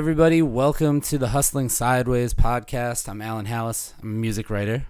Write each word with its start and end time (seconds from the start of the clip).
everybody. 0.00 0.40
Welcome 0.40 1.02
to 1.02 1.18
the 1.18 1.28
Hustling 1.28 1.68
Sideways 1.68 2.32
podcast. 2.32 3.06
I'm 3.06 3.20
Alan 3.20 3.44
Hallis. 3.44 3.92
I'm 4.00 4.08
a 4.08 4.18
music 4.18 4.48
writer. 4.48 4.86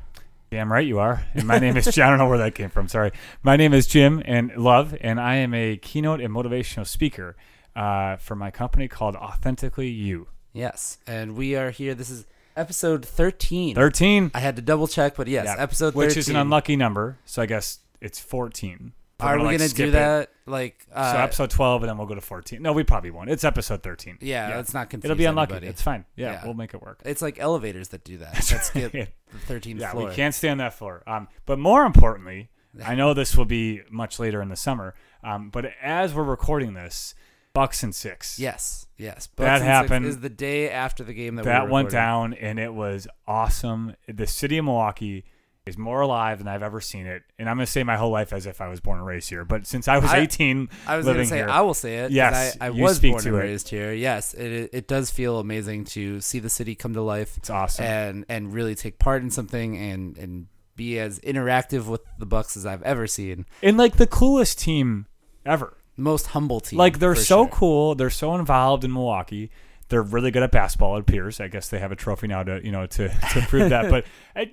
Damn 0.53 0.73
right 0.73 0.87
you 0.87 1.01
are. 1.01 1.27
And 1.35 1.49
my 1.49 1.59
name 1.59 1.77
is 1.77 1.87
Jim. 1.87 2.07
I 2.07 2.11
don't 2.11 2.19
know 2.19 2.29
where 2.29 2.39
that 2.39 2.55
came 2.55 2.71
from. 2.71 2.87
Sorry. 2.87 3.11
My 3.43 3.57
name 3.57 3.75
is 3.75 3.89
Jim 3.89 4.23
and 4.25 4.57
Love, 4.57 4.97
and 5.01 5.21
I 5.21 5.35
am 5.35 5.53
a 5.53 5.79
keynote 5.79 6.21
and 6.21 6.33
motivational 6.33 6.87
speaker 6.87 7.35
uh, 7.75 8.19
for 8.19 8.37
my 8.37 8.53
company 8.53 8.87
called 8.87 9.17
Authentically 9.17 9.89
You. 9.89 10.29
Yes, 10.53 10.99
and 11.09 11.35
we 11.35 11.57
are 11.57 11.73
here. 11.73 11.97
This 11.97 12.09
is 12.09 12.25
episode 12.57 13.05
13. 13.05 13.75
13. 13.75 14.31
I 14.33 14.39
had 14.39 14.55
to 14.55 14.63
double 14.63 14.87
check, 14.87 15.17
but 15.17 15.27
yes, 15.27 15.47
Yeah, 15.47 15.57
episode 15.61 15.95
13. 15.95 16.07
Which 16.07 16.17
is 16.19 16.29
an 16.29 16.37
unlucky 16.37 16.77
number, 16.77 17.19
so 17.25 17.43
I 17.43 17.47
guess 17.47 17.81
it's 18.01 18.21
14. 18.21 18.93
Are 19.23 19.37
we 19.39 19.45
like, 19.45 19.59
going 19.59 19.59
to 19.59 19.69
skip 19.69 19.85
do 19.87 19.89
it. 19.89 19.93
that? 19.93 20.31
Like, 20.47 20.87
uh, 20.93 21.13
so 21.13 21.19
episode 21.19 21.51
12, 21.51 21.83
and 21.83 21.91
then 21.91 21.99
we'll 21.99 22.07
go 22.07 22.15
to 22.15 22.21
14. 22.21 22.61
No, 22.61 22.73
we 22.73 22.83
probably 22.85 23.11
won't. 23.11 23.31
It's 23.31 23.45
episode 23.45 23.83
13. 23.83 24.19
yeah, 24.21 24.57
let's 24.57 24.75
not 24.75 24.91
confuse 24.91 25.11
It'll 25.11 25.19
be 25.19 25.25
unlucky. 25.27 25.53
anybody. 25.53 25.69
It's 25.69 25.83
fine. 25.83 26.05
Yeah, 26.17 26.33
Yeah. 26.33 26.45
we'll 26.45 26.55
make 26.55 26.75
it 26.75 26.83
work. 26.83 27.01
It's 27.05 27.23
like 27.23 27.39
elevators 27.39 27.89
that 27.89 28.03
do 28.05 28.19
that. 28.19 28.35
That 28.35 28.43
skip 28.65 28.93
Yeah. 28.95 29.07
the 29.33 29.39
13th 29.55 29.81
Yeah, 29.81 29.91
floor. 29.93 30.09
we 30.09 30.15
can't 30.15 30.35
stay 30.35 30.49
on 30.49 30.59
that 30.59 30.75
floor. 30.75 31.03
Um, 31.07 31.29
but 31.47 31.59
more 31.59 31.85
importantly, 31.85 32.51
I 32.85 32.95
know 32.95 33.15
this 33.15 33.37
will 33.37 33.45
be 33.45 33.83
much 33.91 34.19
later 34.19 34.41
in 34.43 34.49
the 34.49 34.57
summer. 34.57 34.95
Um, 35.25 35.51
but 35.51 35.73
as 35.83 36.15
we're 36.15 36.23
recording 36.25 36.75
this, 36.75 37.15
Bucks 37.53 37.83
and 37.83 37.93
six. 37.93 38.39
Yes, 38.39 38.87
yes. 38.97 39.27
That 39.27 39.37
Bucks 39.37 39.59
Six 39.59 39.65
happened. 39.65 40.07
Is 40.07 40.21
the 40.21 40.29
day 40.31 40.71
after 40.71 41.03
the 41.03 41.13
game 41.13 41.35
that, 41.35 41.45
we 41.45 41.51
that 41.51 41.65
were 41.65 41.71
went 41.71 41.91
down, 41.91 42.33
and 42.35 42.61
it 42.61 42.73
was 42.73 43.09
awesome. 43.27 43.97
The 44.07 44.29
city 44.29 44.59
of 44.59 44.67
Milwaukee 44.67 45.25
is 45.71 45.79
more 45.79 46.03
alive 46.03 46.39
than 46.39 46.49
I've 46.49 46.63
ever 46.63 46.81
seen 46.81 47.07
it, 47.07 47.23
and 47.39 47.49
I'm 47.49 47.57
gonna 47.57 47.67
say 47.67 47.83
my 47.83 47.97
whole 47.97 48.11
life 48.11 48.33
as 48.35 48.45
if 48.45 48.61
I 48.61 48.69
was 48.69 48.81
born 48.81 48.99
and 48.99 49.07
raised 49.07 49.31
here. 49.31 49.45
But 49.47 49.67
since 49.67 49.89
I 49.89 49.97
was 49.99 50.11
I- 50.11 50.19
18, 50.19 50.69
I 50.87 50.97
was 50.99 51.07
going 51.07 51.17
to 51.17 51.25
say 51.27 51.37
here, 51.39 51.49
I 51.49 51.63
will 51.63 51.73
say 51.75 51.99
it. 52.01 52.11
Yes, 52.11 52.57
I, 52.61 52.67
I 52.67 52.71
was 52.71 53.01
born 53.01 53.23
to 53.23 53.29
and 53.31 53.37
it. 53.39 53.41
raised 53.41 53.69
here. 53.71 53.93
Yes, 53.93 54.35
it 54.35 54.71
it 54.73 54.87
does 54.87 55.11
feel 55.11 55.39
amazing 55.39 55.85
to 55.87 56.21
see 56.21 56.39
the 56.39 56.51
city 56.51 56.75
come 56.75 56.93
to 56.95 57.03
life 57.03 57.39
it's 57.39 57.49
awesome. 57.49 57.85
and 57.85 58.25
and 58.29 58.53
really 58.53 58.75
take 58.75 58.99
part 58.99 59.23
in 59.23 59.31
something 59.31 59.77
and 59.77 60.19
and 60.19 60.47
be 60.77 60.99
as 60.99 61.19
interactive 61.21 61.87
with 61.87 62.03
the 62.19 62.27
Bucks 62.27 62.57
as 62.57 62.67
I've 62.67 62.83
ever 62.83 63.07
seen. 63.07 63.47
and 63.63 63.77
like 63.79 63.97
the 63.97 64.07
coolest 64.07 64.59
team 64.59 65.07
ever. 65.47 65.77
Most 65.97 66.29
humble 66.29 66.61
team. 66.61 66.79
Like 66.79 66.99
they're 66.99 67.15
so 67.15 67.45
sure. 67.45 67.49
cool. 67.49 67.95
They're 67.95 68.09
so 68.11 68.35
involved 68.35 68.85
in 68.85 68.93
Milwaukee. 68.93 69.51
They're 69.91 70.03
really 70.03 70.31
good 70.31 70.43
at 70.43 70.51
basketball. 70.51 70.97
It 70.97 71.01
appears. 71.01 71.39
I 71.41 71.49
guess 71.49 71.69
they 71.69 71.79
have 71.79 71.93
a 71.93 71.97
trophy 71.97 72.27
now 72.29 72.43
to 72.43 72.61
you 72.65 72.73
know 72.73 72.87
to, 72.87 73.09
to 73.09 73.41
prove 73.49 73.69
that. 73.71 73.91
But 73.91 74.07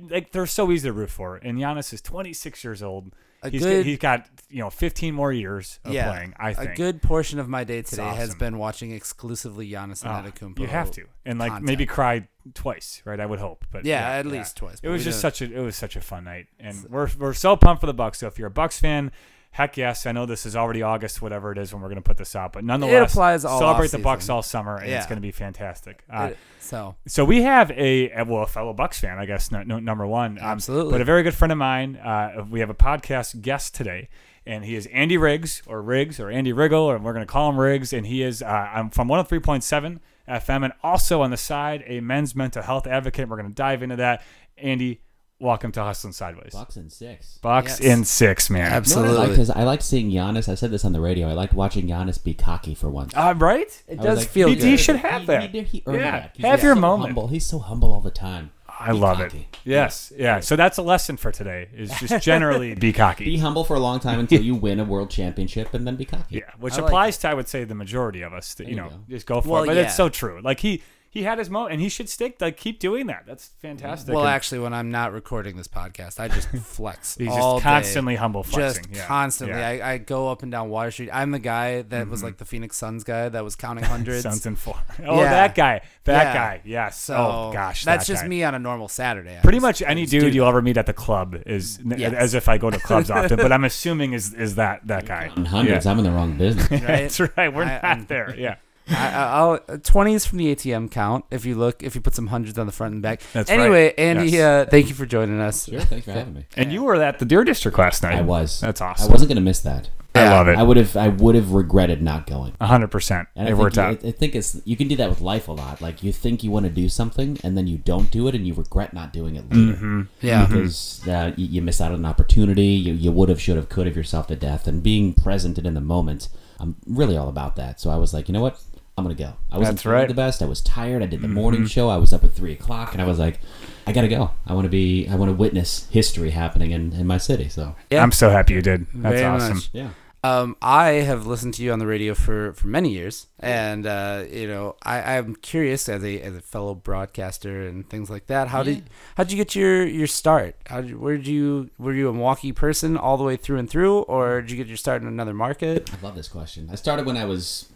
like 0.10 0.32
they're 0.32 0.46
so 0.46 0.70
easy 0.72 0.90
to 0.90 0.94
root 0.94 1.10
for. 1.10 1.38
And 1.38 1.58
Giannis 1.58 1.94
is 1.94 2.02
26 2.02 2.64
years 2.64 2.84
old. 2.84 3.14
A 3.44 3.50
He's 3.52 3.62
good- 3.62 3.86
he's 3.86 4.00
got 4.00 4.28
you 4.50 4.60
know 4.60 4.72
15 4.72 5.14
more 5.14 5.32
years 5.32 5.80
of 5.86 5.94
Yeah, 5.94 6.12
playing. 6.12 6.34
I 6.40 6.54
think 6.54 6.72
a 6.72 6.76
good 6.76 7.02
portion 7.04 7.38
of 7.40 7.48
my 7.48 7.64
day 7.64 7.84
today 7.84 8.04
has 8.16 8.34
been 8.34 8.58
watching 8.58 8.92
exclusively 8.92 9.70
Giannis 9.70 10.04
Oh, 10.04 10.10
Antetokounmpo. 10.10 10.60
you 10.60 10.66
have 10.68 10.90
to, 10.92 11.06
and 11.24 11.38
like 11.38 11.62
maybe 11.62 11.86
cry 11.86 12.28
twice, 12.56 13.04
right? 13.06 13.20
I 13.20 13.28
would 13.28 13.38
hope, 13.40 13.64
but 13.72 13.86
Yeah, 13.86 14.10
at 14.10 14.26
least 14.26 14.58
twice, 14.58 14.80
It 14.82 14.90
was 14.90 15.04
just 15.04 15.22
don't- 15.22 15.34
such 15.36 15.42
a 15.48 15.56
it 15.56 15.62
was 15.62 15.76
such 15.76 15.96
a 15.96 16.02
fun 16.02 16.24
night, 16.24 16.48
and 16.60 16.84
we're 16.90 17.10
we're 17.20 17.34
so 17.36 17.56
pumped 17.56 17.82
for 17.82 17.86
the 17.88 17.94
Bucks. 17.94 18.18
So 18.18 18.28
if 18.28 18.40
you're 18.40 18.48
a 18.48 18.52
Bucks 18.52 18.80
fan, 18.80 19.12
heck 19.52 19.78
yes, 19.78 20.06
I 20.06 20.12
know 20.12 20.26
this 20.26 20.46
is 20.46 20.56
already 20.56 20.82
August, 20.84 21.22
whatever 21.22 21.52
it 21.52 21.58
is 21.58 21.74
when 21.74 21.82
we're 21.82 21.88
going 21.90 21.96
to 22.02 22.08
put 22.08 22.18
this 22.18 22.36
out, 22.36 22.54
but 22.54 22.64
nonetheless, 22.64 22.94
it 23.10 23.12
applies 23.12 23.46
all 23.46 23.60
celebrate 23.60 23.92
the. 23.92 23.98
Bucks 24.00 24.30
all 24.30 24.44
summer, 24.44 24.78
and 24.78 24.90
it's 24.92 25.06
going 25.08 25.18
to 25.18 25.22
be 25.22 25.32
fantastic. 25.32 26.04
Uh, 26.12 26.30
It- 26.32 26.38
so 26.60 26.96
so 27.08 27.24
we 27.24 27.44
have 27.44 27.72
a, 27.72 28.12
a- 28.12 28.26
well, 28.26 28.44
a 28.44 28.48
fellow 28.48 28.74
Bucks 28.74 29.00
fan, 29.00 29.18
I 29.20 29.26
guess, 29.26 29.52
no, 29.52 29.64
no, 29.64 29.80
number 29.80 30.06
one, 30.06 30.38
um, 30.40 30.44
Absolutely. 30.46 30.92
but 30.92 31.02
a 31.02 31.06
very 31.06 31.24
good 31.24 31.34
friend 31.34 31.52
of 31.52 31.58
mine. 31.58 31.96
Uh, 31.96 32.46
we 32.50 32.60
have 32.60 32.70
a 32.70 32.74
podcast 32.76 33.42
guest 33.42 33.74
today, 33.74 34.10
and 34.46 34.66
he 34.66 34.76
is 34.76 34.86
Andy 34.88 35.18
Riggs 35.18 35.62
or 35.66 35.82
Riggs 35.82 36.20
or 36.20 36.30
Andy 36.30 36.52
Riggle, 36.54 36.82
or 36.84 36.98
we're 37.00 37.14
going 37.14 37.26
to 37.26 37.32
call 37.32 37.50
him 37.50 37.58
Riggs, 37.60 37.94
and 37.94 38.06
he 38.06 38.22
is 38.22 38.42
uh, 38.44 38.46
I'm 38.48 38.90
from 38.90 39.08
103.7 39.08 40.00
FM, 40.28 40.64
and 40.66 40.74
also 40.84 41.22
on 41.22 41.32
the 41.32 41.38
side 41.38 41.84
a 41.88 42.02
men's 42.02 42.36
mental 42.36 42.62
health 42.62 42.86
advocate. 42.86 43.30
We're 43.30 43.38
going 43.38 43.48
to 43.50 43.56
dive 43.56 43.82
into 43.82 43.96
that. 43.96 44.24
Andy, 44.58 45.02
welcome 45.40 45.72
to 45.74 45.82
Hustling 45.84 46.14
Sideways. 46.14 46.52
Bucks 46.54 46.78
in 46.78 46.90
six. 46.90 47.38
Bucks 47.42 47.80
Yes. 47.80 47.98
in 47.98 48.04
six, 48.06 48.50
man. 48.50 48.60
You 48.64 48.70
know 48.70 48.74
I 48.74 48.78
absolutely. 48.78 49.18
liked 49.18 49.38
is 49.40 49.50
I 49.50 49.64
like 49.64 49.82
seeing 49.82 50.10
Giannis. 50.12 50.50
I 50.50 50.56
said 50.56 50.72
this 50.72 50.84
on 50.86 50.94
the 50.94 51.02
radio. 51.02 51.30
I 51.30 51.34
liked 51.34 51.54
watching 51.54 51.88
Giannis 51.88 52.24
be 52.24 52.34
cocky 52.34 52.74
for 52.76 52.90
once. 52.90 53.14
Uh, 53.16 53.34
right? 53.38 53.84
it 53.88 53.94
I 54.00 54.02
was 54.02 54.06
does 54.06 54.18
like, 54.20 54.28
feel 54.30 54.48
he- 54.50 54.56
good. 54.56 54.64
he 54.66 54.78
should 54.78 54.96
have 54.98 55.22
He- 55.22 55.28
that. 55.28 55.52
He, 55.52 55.62
he 55.62 55.84
earned 55.86 56.00
Yeah, 56.02 56.12
that. 56.12 56.32
He's 56.36 56.46
have 56.46 56.64
your 56.64 56.76
so 56.76 56.82
moment. 56.82 57.08
Humble. 57.10 57.28
He's 57.28 57.46
so 57.46 57.60
humble 57.60 57.94
all 57.94 58.02
the 58.02 58.12
time. 58.12 58.52
I 58.80 58.92
Be 58.92 58.98
love 59.00 59.18
cocky. 59.18 59.48
it. 59.52 59.58
Yes, 59.64 60.14
yeah. 60.16 60.40
So 60.40 60.56
that's 60.56 60.78
a 60.78 60.84
lesson 60.84 61.18
for 61.18 61.32
today. 61.32 61.68
Is 61.76 61.90
just 62.00 62.24
generally 62.24 62.76
be 62.76 62.94
cocky. 62.94 63.26
Be 63.26 63.38
humble 63.38 63.64
for 63.64 63.76
a 63.76 63.80
long 63.80 64.00
time 64.00 64.20
until 64.20 64.40
you 64.44 64.54
win 64.54 64.80
a 64.80 64.84
world 64.84 65.10
championship, 65.10 65.74
and 65.74 65.88
then 65.88 65.96
be 65.96 66.06
cocky. 66.06 66.36
Yeah, 66.38 66.42
which 66.60 66.74
I 66.74 66.82
like 66.82 66.86
applies 66.86 67.18
to 67.20 67.30
I 67.30 67.34
would 67.34 67.48
say 67.48 67.64
the 67.64 67.74
majority 67.74 68.22
of 68.22 68.34
us. 68.34 68.54
That, 68.54 68.68
you 68.68 68.76
There 68.76 68.84
know, 68.84 68.92
you 68.92 68.98
go. 68.98 69.04
just 69.10 69.26
go 69.26 69.42
for 69.42 69.50
Well, 69.50 69.64
it. 69.64 69.68
But 69.68 69.76
yeah. 69.78 69.82
it's 69.84 69.96
so 69.96 70.10
true. 70.10 70.42
Like 70.44 70.60
he 70.60 70.84
he 71.18 71.24
had 71.24 71.38
his 71.40 71.50
moment, 71.50 71.74
and 71.74 71.82
he 71.82 71.90
should 71.90 72.10
stick. 72.10 72.38
Like 72.40 72.58
keep 72.58 72.80
doing 72.80 73.08
that. 73.08 73.24
That's 73.26 73.48
fantastic. 73.62 74.14
well, 74.14 74.24
And 74.26 74.34
actually, 74.34 74.60
when 74.60 74.74
I'm 74.74 74.92
not 74.92 75.14
recording 75.14 75.58
this 75.58 75.68
podcast, 75.68 76.20
I 76.20 76.28
just 76.28 76.50
flex 76.64 77.16
he's 77.16 77.28
all 77.30 77.58
just 77.58 77.64
day. 77.66 77.70
constantly 77.72 78.16
humble 78.16 78.44
flexing. 78.44 78.84
just 78.86 78.96
yeah. 78.96 79.06
constantly. 79.06 79.58
Yeah. 79.58 79.74
Mm-hmm. 79.74 79.84
I, 79.86 79.92
I 79.94 79.98
go 79.98 80.30
up 80.30 80.44
and 80.44 80.52
down 80.52 80.70
Water 80.70 80.92
Street. 80.92 81.10
I'm 81.12 81.32
the 81.32 81.40
guy 81.40 81.82
that 81.84 82.08
was 82.10 82.24
like 82.24 82.38
the 82.38 82.46
Phoenix 82.46 82.78
Suns 82.78 83.04
guy 83.04 83.30
that 83.30 83.44
was 83.44 83.56
counting 83.56 83.84
hundreds. 83.96 84.24
Suns 84.24 84.46
and 84.46 84.58
four. 84.58 84.76
Oh, 85.06 85.18
Yeah. 85.22 85.30
that 85.30 85.56
guy. 85.56 85.82
That 86.06 86.24
Yeah. 86.28 86.34
guy. 86.34 86.62
Yes. 86.66 87.00
so 87.00 87.16
oh 87.16 87.52
gosh. 87.54 87.84
that's 87.86 88.06
that 88.08 88.12
just 88.12 88.24
guy. 88.24 88.28
me 88.30 88.44
on 88.44 88.56
a 88.56 88.60
normal 88.60 88.88
Saturday. 88.88 89.38
I 89.38 89.42
Pretty 89.42 89.58
just- 89.58 89.62
much 89.64 89.82
any 89.82 90.02
just 90.04 90.12
dude 90.12 90.34
you'll 90.36 90.48
ever 90.48 90.62
meet 90.62 90.78
at 90.78 90.86
the 90.86 90.94
club 90.94 91.36
is 91.46 91.80
Yes. 91.86 92.14
as 92.14 92.34
if 92.34 92.48
I 92.48 92.58
go 92.58 92.70
to 92.70 92.80
clubs 92.80 93.10
often, 93.12 93.38
but 93.38 93.52
I'm 93.52 93.64
assuming 93.64 94.14
is 94.14 94.34
is 94.34 94.56
that 94.56 94.86
that 94.88 95.06
guy. 95.06 95.28
Hundreds, 95.28 95.86
Yeah. 95.86 95.92
I'm 95.92 95.98
in 96.00 96.04
the 96.06 96.12
wrong 96.12 96.38
business. 96.38 96.70
Right? 96.70 96.82
That's 96.82 97.20
right. 97.20 97.54
We're 97.54 97.64
I- 97.64 97.66
not 97.74 97.84
I'm- 97.84 98.06
there. 98.08 98.36
Yeah. 98.38 98.56
I, 98.90 99.10
I- 99.10 99.40
I'll 99.40 99.60
twenties 99.80 100.26
from 100.26 100.38
the 100.40 100.56
ATM 100.56 100.90
count. 100.92 101.26
If 101.32 101.46
you 101.46 101.56
look, 101.56 101.84
if 101.84 101.96
you 101.96 102.02
put 102.02 102.16
some 102.16 102.28
hundreds 102.28 102.58
on 102.58 102.66
the 102.66 102.72
front 102.72 102.94
and 102.94 103.02
back. 103.02 103.22
That's 103.34 103.50
anyway, 103.50 103.86
right. 103.86 103.94
Andy, 104.00 104.30
Yes. 104.32 104.68
uh, 104.68 104.70
thank 104.70 104.90
you 104.90 104.96
for 104.96 105.06
joining 105.06 105.40
us. 105.40 105.66
Sure, 105.66 105.80
thanks 105.82 106.06
for 106.06 106.12
having 106.14 106.34
me. 106.34 106.46
And 106.56 106.72
you 106.72 106.84
were 106.84 106.96
at 106.96 107.20
the 107.20 107.26
Deer 107.26 107.44
District 107.44 107.78
last 107.78 108.04
night. 108.04 108.16
I 108.16 108.22
was. 108.22 108.60
That's 108.62 108.82
awesome. 108.82 109.10
I 109.10 109.12
wasn't 109.12 109.30
gonna 109.30 109.42
miss 109.42 109.60
that. 109.62 109.90
I 110.16 110.22
Yeah. 110.22 110.34
love 110.34 110.48
it. 110.48 110.58
I 110.58 110.64
would 110.64 110.78
have. 110.78 110.98
I 110.98 111.10
would 111.10 111.36
have 111.36 111.52
regretted 111.52 112.02
not 112.02 112.26
going. 112.26 112.54
hundred 112.60 112.88
percent. 112.88 113.28
It 113.36 113.50
I 113.50 113.54
worked 113.54 113.76
think, 113.76 114.00
out. 114.00 114.06
I, 114.06 114.08
I 114.08 114.12
think 114.12 114.34
it's 114.36 114.60
you 114.66 114.76
can 114.76 114.88
do 114.88 114.96
that 114.96 115.10
with 115.10 115.22
life 115.22 115.48
a 115.48 115.52
lot. 115.52 115.80
Like 115.80 116.02
you 116.02 116.12
think 116.12 116.44
you 116.44 116.50
want 116.50 116.66
to 116.66 116.72
do 116.72 116.90
something, 116.90 117.38
and 117.44 117.56
then 117.56 117.68
you 117.68 117.78
don't 117.78 118.10
do 118.10 118.28
it, 118.28 118.34
and 118.34 118.48
you 118.48 118.56
regret 118.56 118.94
not 118.96 119.14
doing 119.14 119.36
it 119.36 119.44
later. 119.52 119.74
Mm-hmm. 119.74 120.02
Yeah. 120.22 120.46
because 120.48 121.08
uh, 121.08 121.34
you, 121.36 121.46
you 121.48 121.62
miss 121.62 121.80
out 121.82 121.92
on 121.92 122.00
an 122.00 122.06
opportunity. 122.06 122.66
You, 122.66 122.94
you 122.94 123.12
would 123.12 123.30
have, 123.30 123.40
should 123.40 123.58
have, 123.58 123.70
could 123.70 123.86
have 123.86 123.96
yourself 123.96 124.26
to 124.28 124.36
death. 124.36 124.66
And 124.68 124.82
being 124.82 125.14
present 125.14 125.60
and 125.60 125.68
in 125.68 125.76
the 125.76 125.82
moment, 125.82 126.30
I'm 126.60 126.78
really 126.88 127.16
all 127.16 127.30
about 127.30 127.56
that. 127.58 127.80
So 127.80 127.92
I 127.92 127.98
was 127.98 128.12
like, 128.14 128.28
you 128.28 128.34
know 128.34 128.42
what? 128.42 128.60
I'm 128.98 129.04
gonna 129.04 129.14
go. 129.16 129.34
I 129.52 129.58
wasn't 129.60 129.78
That's 129.78 129.86
right. 129.86 130.02
Mm-hmm. 130.02 130.08
the 130.08 130.14
best. 130.16 130.42
I 130.42 130.46
was 130.46 130.62
tired. 130.62 131.04
I 131.04 131.06
did 131.06 131.22
the 131.22 131.28
morning 131.28 131.68
show. 131.68 131.88
I 131.90 131.98
was 131.98 132.12
up 132.14 132.24
at 132.24 132.34
three 132.34 132.54
o'clock, 132.54 132.94
and 132.94 133.02
I 133.02 133.06
was 133.06 133.20
like, 133.20 133.40
I 133.86 133.92
gotta 133.92 134.08
go. 134.08 134.32
I 134.48 134.54
want 134.54 134.66
to 134.66 134.70
be. 134.70 135.08
I 135.08 135.16
want 135.16 135.30
to 135.30 135.36
witness 135.36 135.88
history 135.92 136.32
happening 136.32 136.72
in, 136.72 136.94
in 136.94 137.06
my 137.06 137.18
city. 137.20 137.48
So 137.48 137.76
Yeah. 137.92 138.02
I'm 138.02 138.12
so 138.12 138.30
happy 138.32 138.54
you 138.56 138.62
did. 138.62 138.88
That's 138.94 139.14
Very 139.20 139.24
awesome. 139.24 139.54
much. 139.58 139.70
yeah, 139.72 139.90
Um, 140.24 140.58
I 140.64 140.88
have 141.06 141.28
listened 141.28 141.54
to 141.56 141.64
you 141.64 141.72
on 141.72 141.78
the 141.80 141.86
radio 141.86 142.16
for, 142.16 142.54
for 142.54 142.68
many 142.68 142.90
years, 142.90 143.28
and 143.40 143.86
uh, 143.86 144.24
you 144.32 144.48
know, 144.48 144.76
I, 144.82 145.18
I'm 145.18 145.36
curious 145.36 145.88
as 145.88 146.04
a 146.04 146.20
as 146.22 146.36
a 146.36 146.42
fellow 146.42 146.74
broadcaster 146.74 147.68
and 147.68 147.88
things 147.88 148.10
like 148.10 148.26
that. 148.28 148.48
How 148.48 148.64
did 148.64 148.90
how 149.16 149.24
did 149.26 149.32
you 149.32 149.38
get 149.38 149.56
your 149.56 149.86
your 149.86 150.08
start? 150.08 150.56
How 150.66 150.82
did, 150.82 150.98
where 151.00 151.18
did 151.18 151.28
you 151.28 151.70
were 151.78 151.94
you 151.94 152.10
a 152.10 152.14
Milwaukee 152.14 152.52
person 152.52 152.98
all 152.98 153.16
the 153.16 153.24
way 153.24 153.36
through 153.38 153.58
and 153.60 153.70
through, 153.70 154.00
or 154.00 154.42
did 154.42 154.50
you 154.50 154.58
get 154.58 154.68
your 154.68 154.76
start 154.78 155.04
in 155.04 155.08
another 155.08 155.36
market? 155.36 155.88
I 155.94 156.04
love 156.04 156.16
this 156.16 156.28
question. 156.28 156.68
I 156.72 156.76
started 156.76 157.06
when 157.06 157.16
I 157.16 157.26
was 157.26 157.70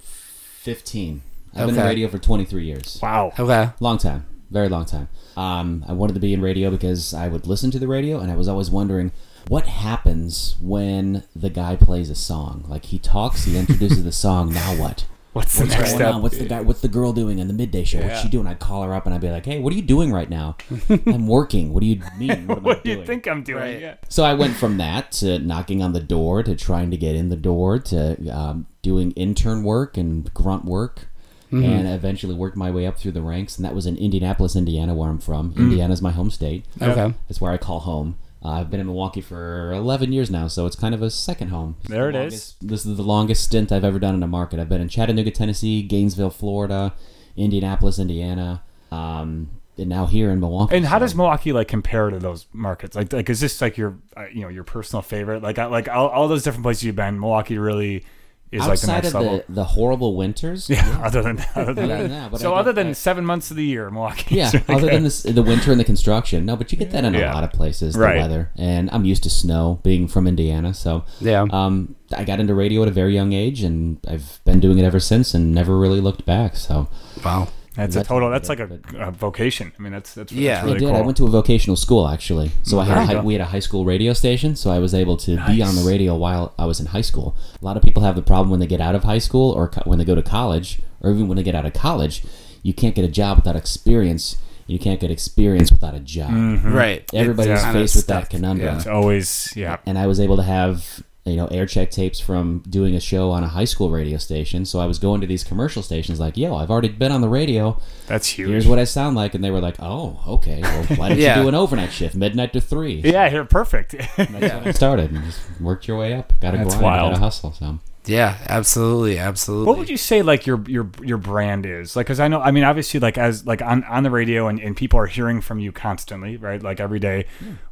15. 0.61 1.21
I've 1.53 1.65
been 1.65 1.69
in 1.75 1.79
Okay. 1.81 1.87
radio 1.89 2.07
for 2.07 2.17
23 2.19 2.65
years. 2.65 2.99
Wow. 3.01 3.33
Okay, 3.37 3.69
Long 3.79 3.97
time, 3.97 4.25
very 4.51 4.69
long 4.69 4.85
time. 4.85 5.09
Um, 5.35 5.83
I 5.87 5.93
wanted 5.93 6.13
to 6.13 6.19
be 6.19 6.33
in 6.33 6.41
radio 6.41 6.69
because 6.69 7.13
I 7.13 7.27
would 7.27 7.47
listen 7.47 7.71
to 7.71 7.79
the 7.79 7.87
radio, 7.87 8.19
and 8.19 8.31
I 8.31 8.35
was 8.35 8.47
always 8.47 8.69
wondering 8.69 9.11
what 9.47 9.65
happens 9.65 10.55
when 10.61 11.23
the 11.35 11.49
guy 11.49 11.75
plays 11.75 12.09
a 12.11 12.15
song. 12.15 12.63
Like 12.67 12.85
he 12.85 12.99
talks, 12.99 13.45
he 13.45 13.57
introduces 13.57 14.03
the 14.03 14.11
song. 14.11 14.53
Now 14.53 14.75
what? 14.75 15.05
What's 15.33 15.55
the 15.55 15.61
What's 15.61 15.71
next 15.71 15.89
going 15.91 15.95
step? 15.99 16.13
on? 16.15 16.21
What's 16.21 16.37
the 16.37 16.45
guy? 16.45 16.59
What's 16.61 16.81
the 16.81 16.89
girl 16.89 17.13
doing 17.13 17.39
in 17.39 17.47
the 17.47 17.53
midday 17.53 17.85
show? 17.85 18.01
What's 18.01 18.21
she 18.21 18.27
doing? 18.27 18.47
I'd 18.47 18.59
call 18.59 18.83
her 18.83 18.93
up 18.93 19.05
and 19.05 19.15
I'd 19.15 19.21
be 19.21 19.29
like, 19.29 19.45
"Hey, 19.45 19.59
what 19.59 19.71
are 19.71 19.75
you 19.77 19.81
doing 19.81 20.11
right 20.11 20.29
now? 20.29 20.57
I'm 20.89 21.25
working. 21.25 21.71
What 21.71 21.79
do 21.79 21.85
you 21.85 22.01
mean? 22.17 22.47
What 22.47 22.61
what 22.63 22.83
do 22.83 22.89
you 22.89 22.95
doing?" 22.97 23.07
think 23.07 23.27
I'm 23.27 23.41
doing? 23.41 23.61
Right. 23.61 23.79
Yeah. 23.79 23.95
So 24.09 24.23
I 24.23 24.33
went 24.33 24.55
from 24.57 24.77
that 24.77 25.13
to 25.13 25.39
knocking 25.39 25.81
on 25.81 25.93
the 25.93 26.01
door 26.01 26.43
to 26.43 26.53
trying 26.55 26.91
to 26.91 26.97
get 26.97 27.15
in 27.15 27.29
the 27.29 27.37
door 27.37 27.79
to 27.79 28.29
um, 28.29 28.67
doing 28.81 29.11
intern 29.11 29.63
work 29.63 29.95
and 29.97 30.31
grunt 30.33 30.65
work. 30.65 31.07
Mm-hmm. 31.51 31.65
And 31.65 31.87
eventually 31.89 32.33
worked 32.33 32.55
my 32.55 32.71
way 32.71 32.87
up 32.87 32.97
through 32.97 33.11
the 33.11 33.21
ranks, 33.21 33.57
and 33.57 33.65
that 33.65 33.75
was 33.75 33.85
in 33.85 33.97
Indianapolis, 33.97 34.55
Indiana, 34.55 34.95
where 34.95 35.09
I'm 35.09 35.19
from. 35.19 35.53
Mm. 35.53 35.57
Indiana's 35.57 36.01
my 36.01 36.11
home 36.11 36.31
state. 36.31 36.63
okay. 36.81 37.13
That's 37.27 37.41
where 37.41 37.51
I 37.51 37.57
call 37.57 37.81
home. 37.81 38.17
Uh, 38.43 38.49
I've 38.49 38.71
been 38.71 38.79
in 38.79 38.87
Milwaukee 38.87 39.21
for 39.21 39.71
11 39.71 40.11
years 40.11 40.31
now, 40.31 40.47
so 40.47 40.65
it's 40.65 40.75
kind 40.75 40.95
of 40.95 41.01
a 41.03 41.11
second 41.11 41.49
home. 41.49 41.75
There 41.87 42.11
the 42.11 42.17
it 42.17 42.21
longest- 42.21 42.67
This 42.67 42.85
is 42.85 42.97
the 42.97 43.03
longest 43.03 43.43
stint 43.43 43.71
I've 43.71 43.83
ever 43.83 43.99
done 43.99 44.15
in 44.15 44.23
a 44.23 44.27
market. 44.27 44.59
I've 44.59 44.69
been 44.69 44.81
in 44.81 44.89
Chattanooga, 44.89 45.29
Tennessee, 45.31 45.83
Gainesville, 45.83 46.31
Florida, 46.31 46.93
Indianapolis, 47.37 47.99
Indiana, 47.99 48.63
um, 48.91 49.49
and 49.77 49.87
now 49.89 50.05
here 50.05 50.31
in 50.31 50.39
Milwaukee. 50.39 50.75
And 50.75 50.85
how 50.85 50.97
does 50.99 51.13
Milwaukee 51.15 51.53
like 51.53 51.67
compare 51.67 52.09
to 52.09 52.17
those 52.19 52.47
markets? 52.51 52.95
Like, 52.95 53.13
like 53.13 53.29
is 53.29 53.39
this 53.39 53.61
like 53.61 53.77
your, 53.77 53.97
uh, 54.17 54.25
you 54.33 54.41
know, 54.41 54.49
your 54.49 54.63
personal 54.63 55.01
favorite? 55.03 55.41
Like, 55.43 55.59
I- 55.59 55.65
like 55.67 55.87
all, 55.87 56.07
all 56.09 56.27
those 56.27 56.43
different 56.43 56.63
places 56.63 56.83
you've 56.83 56.95
been, 56.95 57.19
Milwaukee 57.19 57.57
really 57.59 58.03
is 58.51 58.59
like 58.59 58.67
the 58.67 58.71
Outside 58.71 58.93
next 59.03 59.07
of 59.07 59.13
level. 59.21 59.43
the, 59.47 59.53
the 59.53 59.63
horrible 59.63 60.15
winters, 60.17 60.69
yeah, 60.69 61.01
other 61.03 61.21
than 61.21 61.39
other 61.55 61.73
than 61.73 62.09
that. 62.09 62.31
but 62.31 62.41
so 62.41 62.53
I 62.53 62.59
other 62.59 62.71
get 62.71 62.75
than 62.75 62.87
that. 62.89 62.95
seven 62.95 63.25
months 63.25 63.49
of 63.51 63.57
the 63.57 63.63
year, 63.65 63.89
Milwaukee. 63.89 64.35
Yeah, 64.35 64.51
other 64.67 64.87
than 64.89 65.03
this, 65.03 65.23
the 65.23 65.41
winter 65.41 65.71
and 65.71 65.79
the 65.79 65.85
construction. 65.85 66.45
No, 66.45 66.55
but 66.55 66.71
you 66.71 66.77
get 66.77 66.91
that 66.91 67.05
in 67.05 67.15
a 67.15 67.25
lot 67.33 67.43
of 67.43 67.51
places, 67.51 67.93
the 67.93 67.99
Right. 68.01 68.17
weather. 68.17 68.49
And 68.57 68.89
I'm 68.91 69.05
used 69.05 69.23
to 69.23 69.29
snow, 69.29 69.79
being 69.83 70.07
from 70.07 70.27
Indiana. 70.27 70.73
So 70.73 71.05
Yeah. 71.21 71.45
um, 71.51 71.95
I 72.15 72.23
got 72.25 72.39
into 72.39 72.53
radio 72.53 72.81
at 72.81 72.87
a 72.87 72.91
very 72.91 73.13
young 73.13 73.31
age, 73.33 73.63
and 73.63 73.97
I've 74.07 74.39
been 74.45 74.59
doing 74.59 74.77
it 74.79 74.83
ever 74.83 74.99
since, 74.99 75.33
and 75.33 75.53
never 75.53 75.77
really 75.79 76.01
looked 76.01 76.25
back. 76.25 76.55
So 76.57 76.89
Wow. 77.23 77.47
That's 77.75 77.95
a 77.95 78.03
total. 78.03 78.29
That's 78.29 78.49
like 78.49 78.59
a, 78.59 78.79
a 78.99 79.11
vocation. 79.11 79.71
I 79.77 79.81
mean, 79.81 79.93
that's 79.93 80.13
that's, 80.13 80.31
Yeah. 80.31 80.55
that's 80.55 80.63
I 80.63 80.67
really 80.67 80.79
did. 80.79 80.85
cool. 80.87 80.95
I 80.97 81.01
went 81.01 81.17
to 81.17 81.25
a 81.25 81.29
vocational 81.29 81.75
school 81.77 82.07
actually. 82.07 82.51
So 82.63 82.79
I 82.79 82.85
had 82.85 82.97
a 82.97 83.05
high, 83.05 83.21
we 83.21 83.33
had 83.33 83.41
a 83.41 83.45
high 83.45 83.59
school 83.59 83.85
radio 83.85 84.11
station, 84.13 84.55
so 84.55 84.71
I 84.71 84.79
was 84.79 84.93
able 84.93 85.15
to 85.17 85.37
be 85.47 85.61
on 85.63 85.75
the 85.75 85.83
radio 85.83 86.15
while 86.15 86.53
I 86.59 86.65
was 86.65 86.79
in 86.81 86.87
high 86.87 87.01
school. 87.01 87.35
A 87.61 87.65
lot 87.65 87.77
of 87.77 87.83
people 87.83 88.03
have 88.03 88.15
the 88.15 88.21
problem 88.21 88.49
when 88.49 88.59
they 88.59 88.67
get 88.67 88.81
out 88.81 88.93
of 88.95 89.03
high 89.05 89.19
school 89.19 89.51
or 89.51 89.67
co- 89.69 89.83
when 89.85 89.99
they 89.99 90.05
go 90.05 90.15
to 90.15 90.21
college, 90.23 90.79
or 91.01 91.11
even 91.11 91.27
when 91.29 91.37
they 91.37 91.43
get 91.43 91.55
out 91.55 91.65
of 91.65 91.73
college, 91.73 92.23
you 92.61 92.73
can't 92.73 92.93
get 92.93 93.05
a 93.05 93.07
job 93.07 93.37
without 93.37 93.55
experience. 93.55 94.37
You 94.67 94.77
can't 94.79 94.99
get 94.99 95.09
experience 95.11 95.71
without 95.71 95.95
a 95.95 95.99
job. 95.99 96.29
Mm-hmm. 96.31 96.71
Right. 96.73 97.09
Everybody's 97.13 97.53
It's 97.61 97.71
faced 97.73 97.95
with 97.95 98.07
that 98.07 98.19
stuck. 98.25 98.29
conundrum. 98.31 98.77
it's 98.77 98.87
always 98.87 99.51
yeah. 99.55 99.77
and 99.85 99.97
I 99.97 100.07
was 100.07 100.19
able 100.19 100.37
to 100.37 100.43
have 100.43 101.03
you 101.25 101.35
know 101.35 101.45
air 101.47 101.65
check 101.67 101.91
tapes 101.91 102.19
from 102.19 102.63
doing 102.67 102.95
a 102.95 102.99
show 102.99 103.29
on 103.29 103.43
a 103.43 103.47
high 103.47 103.65
school 103.65 103.91
radio 103.91 104.17
station. 104.17 104.65
So 104.65 104.79
I 104.79 104.85
was 104.87 104.97
going 104.97 105.21
to 105.21 105.27
these 105.27 105.43
commercial 105.43 105.83
stations 105.83 106.19
like, 106.19 106.35
"Yo, 106.35 106.55
I've 106.55 106.71
already 106.71 106.89
been 106.89 107.11
on 107.11 107.21
the 107.21 107.29
radio. 107.29 107.79
That's 108.07 108.27
huge. 108.27 108.49
Here's 108.49 108.67
what 108.67 108.79
I 108.79 108.85
sound 108.85 109.15
like," 109.15 109.35
and 109.35 109.43
they 109.43 109.51
were 109.51 109.59
like, 109.61 109.75
"Oh, 109.79 110.19
okay. 110.27 110.61
Well, 110.61 110.83
why 110.97 111.09
don't 111.09 111.17
Yeah. 111.19 111.37
you 111.37 111.43
do 111.43 111.47
an 111.49 111.55
overnight 111.55 111.91
shift, 111.93 112.15
midnight 112.15 112.53
to 112.53 112.61
3? 112.61 113.01
yeah, 113.05 113.29
here 113.29 113.45
perfect. 113.45 113.95
I 114.17 114.71
started 114.71 115.11
and 115.11 115.23
just 115.25 115.39
worked 115.61 115.87
your 115.87 115.97
way 115.97 116.13
up. 116.15 116.33
Got 116.41 116.51
to 116.51 116.57
That's 116.57 116.69
grind, 116.75 116.83
wild. 116.83 117.13
to 117.15 117.19
hustle. 117.19 117.51
So 117.53 117.79
Yeah, 118.05 118.37
absolutely, 118.49 119.19
absolutely. 119.19 119.67
What 119.67 119.77
would 119.77 119.89
you 119.89 119.97
say 119.97 120.23
like 120.23 120.47
your 120.47 120.63
your 120.67 120.89
your 121.03 121.17
brand 121.17 121.65
is? 121.67 121.95
Like 121.95 122.07
cuz 122.07 122.19
I 122.19 122.27
know 122.27 122.41
I 122.41 122.49
mean 122.49 122.63
obviously 122.63 122.99
like 122.99 123.17
as 123.17 123.45
like 123.45 123.61
on 123.61 123.83
on 123.83 124.01
the 124.03 124.09
radio 124.09 124.47
and, 124.47 124.59
and 124.59 124.75
people 124.75 124.97
are 124.99 125.05
hearing 125.05 125.39
from 125.39 125.59
you 125.59 125.71
constantly, 125.71 126.35
right? 126.37 126.61
Like 126.63 126.79
every 126.79 126.99
day. 126.99 127.25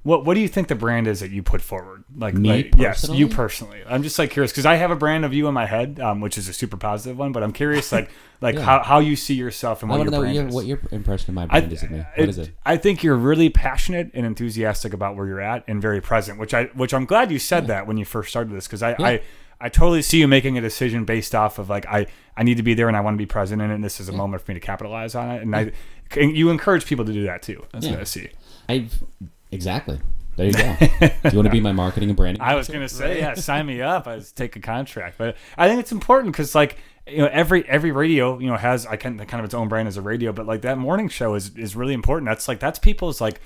What 0.04 0.26
what 0.26 0.36
do 0.36 0.40
you 0.40 0.48
think 0.48 0.68
the 0.68 0.76
brand 0.76 1.08
is 1.08 1.20
that 1.22 1.32
you 1.32 1.42
put 1.42 1.62
forward? 1.62 2.04
Like 2.16 2.36
Me 2.36 2.50
like, 2.50 2.74
yes, 2.78 3.10
you 3.10 3.28
personally. 3.28 3.82
I'm 3.90 4.04
just 4.04 4.20
like 4.20 4.30
curious 4.30 4.54
cuz 4.54 4.66
I 4.68 4.76
have 4.76 4.92
a 4.92 4.96
brand 4.96 5.26
of 5.26 5.34
you 5.34 5.48
in 5.48 5.54
my 5.56 5.66
head, 5.66 6.00
um, 6.00 6.22
which 6.22 6.38
is 6.38 6.48
a 6.48 6.54
super 6.54 6.78
positive 6.78 7.18
one, 7.18 7.32
but 7.32 7.42
I'm 7.42 7.52
curious 7.52 7.92
like 7.98 8.12
like 8.42 8.56
Yeah. 8.56 8.62
how, 8.62 8.84
how 8.84 9.00
you 9.00 9.16
see 9.16 9.34
yourself 9.34 9.82
and 9.82 9.90
what 9.90 9.98
your 10.02 10.12
know 10.12 10.20
brand 10.20 10.50
is. 10.50 10.54
what 10.54 10.66
your 10.66 10.80
impression 10.92 11.32
of 11.32 11.36
my 11.36 11.44
I, 11.50 11.60
brand 11.60 11.74
is 11.74 11.84
of 11.84 11.90
me. 11.92 12.04
What 12.16 12.30
is 12.30 12.38
it? 12.38 12.52
I 12.66 12.78
think 12.78 13.04
you're 13.04 13.18
really 13.18 13.50
passionate 13.50 14.12
and 14.14 14.26
enthusiastic 14.28 14.94
about 14.94 15.16
where 15.16 15.26
you're 15.26 15.42
at 15.42 15.64
and 15.68 15.82
very 15.82 16.02
present, 16.02 16.38
which 16.40 16.54
I 16.54 16.66
which 16.76 16.94
I'm 16.94 17.06
glad 17.06 17.32
you 17.32 17.40
said 17.40 17.66
that 17.68 17.88
when 17.88 17.98
you 17.98 18.06
first 18.06 18.30
started 18.30 18.56
this 18.56 18.68
because 18.68 18.84
I, 18.84 18.96
I 19.00 19.22
I 19.62 19.70
totally 19.70 20.02
see 20.02 20.20
you 20.20 20.28
making 20.28 20.58
a 20.58 20.62
decision 20.62 21.06
based 21.06 21.36
off 21.36 21.60
of 21.60 21.70
like 21.70 21.86
I 21.88 22.08
I 22.38 22.44
need 22.44 22.58
to 22.58 22.64
be 22.64 22.74
there 22.74 22.88
and 22.88 22.96
I 22.96 23.02
want 23.02 23.16
to 23.16 23.18
be 23.18 23.26
present 23.26 23.62
in 23.62 23.72
it 23.72 23.76
and 23.76 23.84
this 23.84 24.00
is 24.00 24.08
a 24.10 24.14
moment 24.14 24.42
for 24.44 24.52
me 24.52 24.56
to 24.60 24.66
capitalize 24.66 25.16
on 25.16 25.30
it 25.32 25.42
and 25.42 25.56
I 25.56 25.72
and 26.18 26.36
you 26.36 26.50
encourage 26.50 26.86
people 26.86 27.06
to 27.06 27.14
do 27.14 27.24
that 27.24 27.42
too. 27.42 27.66
That's 27.72 27.86
Yeah. 27.86 27.92
what 27.92 28.02
I 28.02 28.04
see. 28.06 28.30
I've 28.68 29.04
exactly. 29.52 30.00
There 30.38 30.46
you 30.48 30.54
go. 30.54 30.76
do 30.80 31.30
you 31.32 31.36
want 31.38 31.46
to 31.48 31.50
be 31.52 31.60
my 31.60 31.74
marketing 31.74 32.10
and 32.10 32.16
branding? 32.16 32.42
I 32.42 32.56
was 32.56 32.70
gonna 32.70 32.88
say 32.88 33.20
yeah, 33.20 33.34
sign 33.36 33.66
me 33.66 33.82
up. 33.82 34.08
I 34.08 34.16
was 34.16 34.32
take 34.32 34.56
a 34.56 34.60
contract, 34.62 35.18
but 35.18 35.36
I 35.58 35.68
think 35.68 35.82
it's 35.82 35.92
important 35.92 36.32
because 36.34 36.56
like 36.56 36.78
you 37.08 37.18
know 37.18 37.30
every 37.32 37.68
every 37.68 37.92
radio 37.92 38.40
you 38.40 38.48
know 38.48 38.56
has 38.56 38.86
I 38.86 38.96
can 38.96 39.18
kind 39.18 39.40
of 39.42 39.46
its 39.46 39.54
own 39.54 39.68
brand 39.68 39.88
as 39.90 39.98
a 39.98 40.02
radio, 40.02 40.32
but 40.32 40.46
like 40.46 40.62
that 40.62 40.78
morning 40.78 41.10
show 41.10 41.34
is 41.36 41.54
is 41.58 41.76
really 41.76 41.94
important. 41.94 42.30
That's 42.30 42.48
like 42.48 42.60
that's 42.60 42.80
people's 42.80 43.20
like 43.20 43.42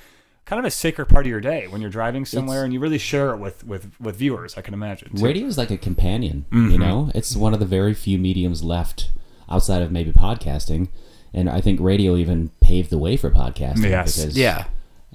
kind 0.46 0.60
of 0.60 0.66
a 0.66 0.72
sacred 0.72 1.06
part 1.08 1.26
of 1.26 1.30
your 1.30 1.40
day 1.42 1.68
when 1.68 1.80
you're 1.82 1.90
driving 1.90 2.26
somewhere 2.26 2.64
and 2.66 2.74
you 2.74 2.80
really 2.80 2.98
share 2.98 3.32
it 3.32 3.38
with 3.38 3.64
with 3.66 3.92
with 4.00 4.16
viewers. 4.18 4.58
I 4.58 4.62
can 4.62 4.74
imagine. 4.74 5.16
too. 5.16 5.24
radio 5.24 5.48
is 5.48 5.58
like 5.58 5.72
a 5.72 5.78
companion 5.78 6.46
Mm-hmm. 6.52 6.72
you 6.72 6.78
know 6.78 7.12
it's 7.16 7.36
one 7.36 7.54
of 7.54 7.60
the 7.60 7.66
very 7.66 7.94
few 7.94 8.18
mediums 8.18 8.64
left 8.64 9.10
outside 9.50 9.82
of 9.82 9.92
maybe 9.92 10.12
podcasting 10.12 10.88
and 11.34 11.50
i 11.50 11.60
think 11.62 11.80
radio 11.80 12.16
even 12.16 12.50
paved 12.62 12.90
the 12.90 12.98
way 12.98 13.16
for 13.18 13.30
podcasting 13.30 13.90
Yes. 13.90 14.16
because 14.18 14.38
Yeah. 14.38 14.66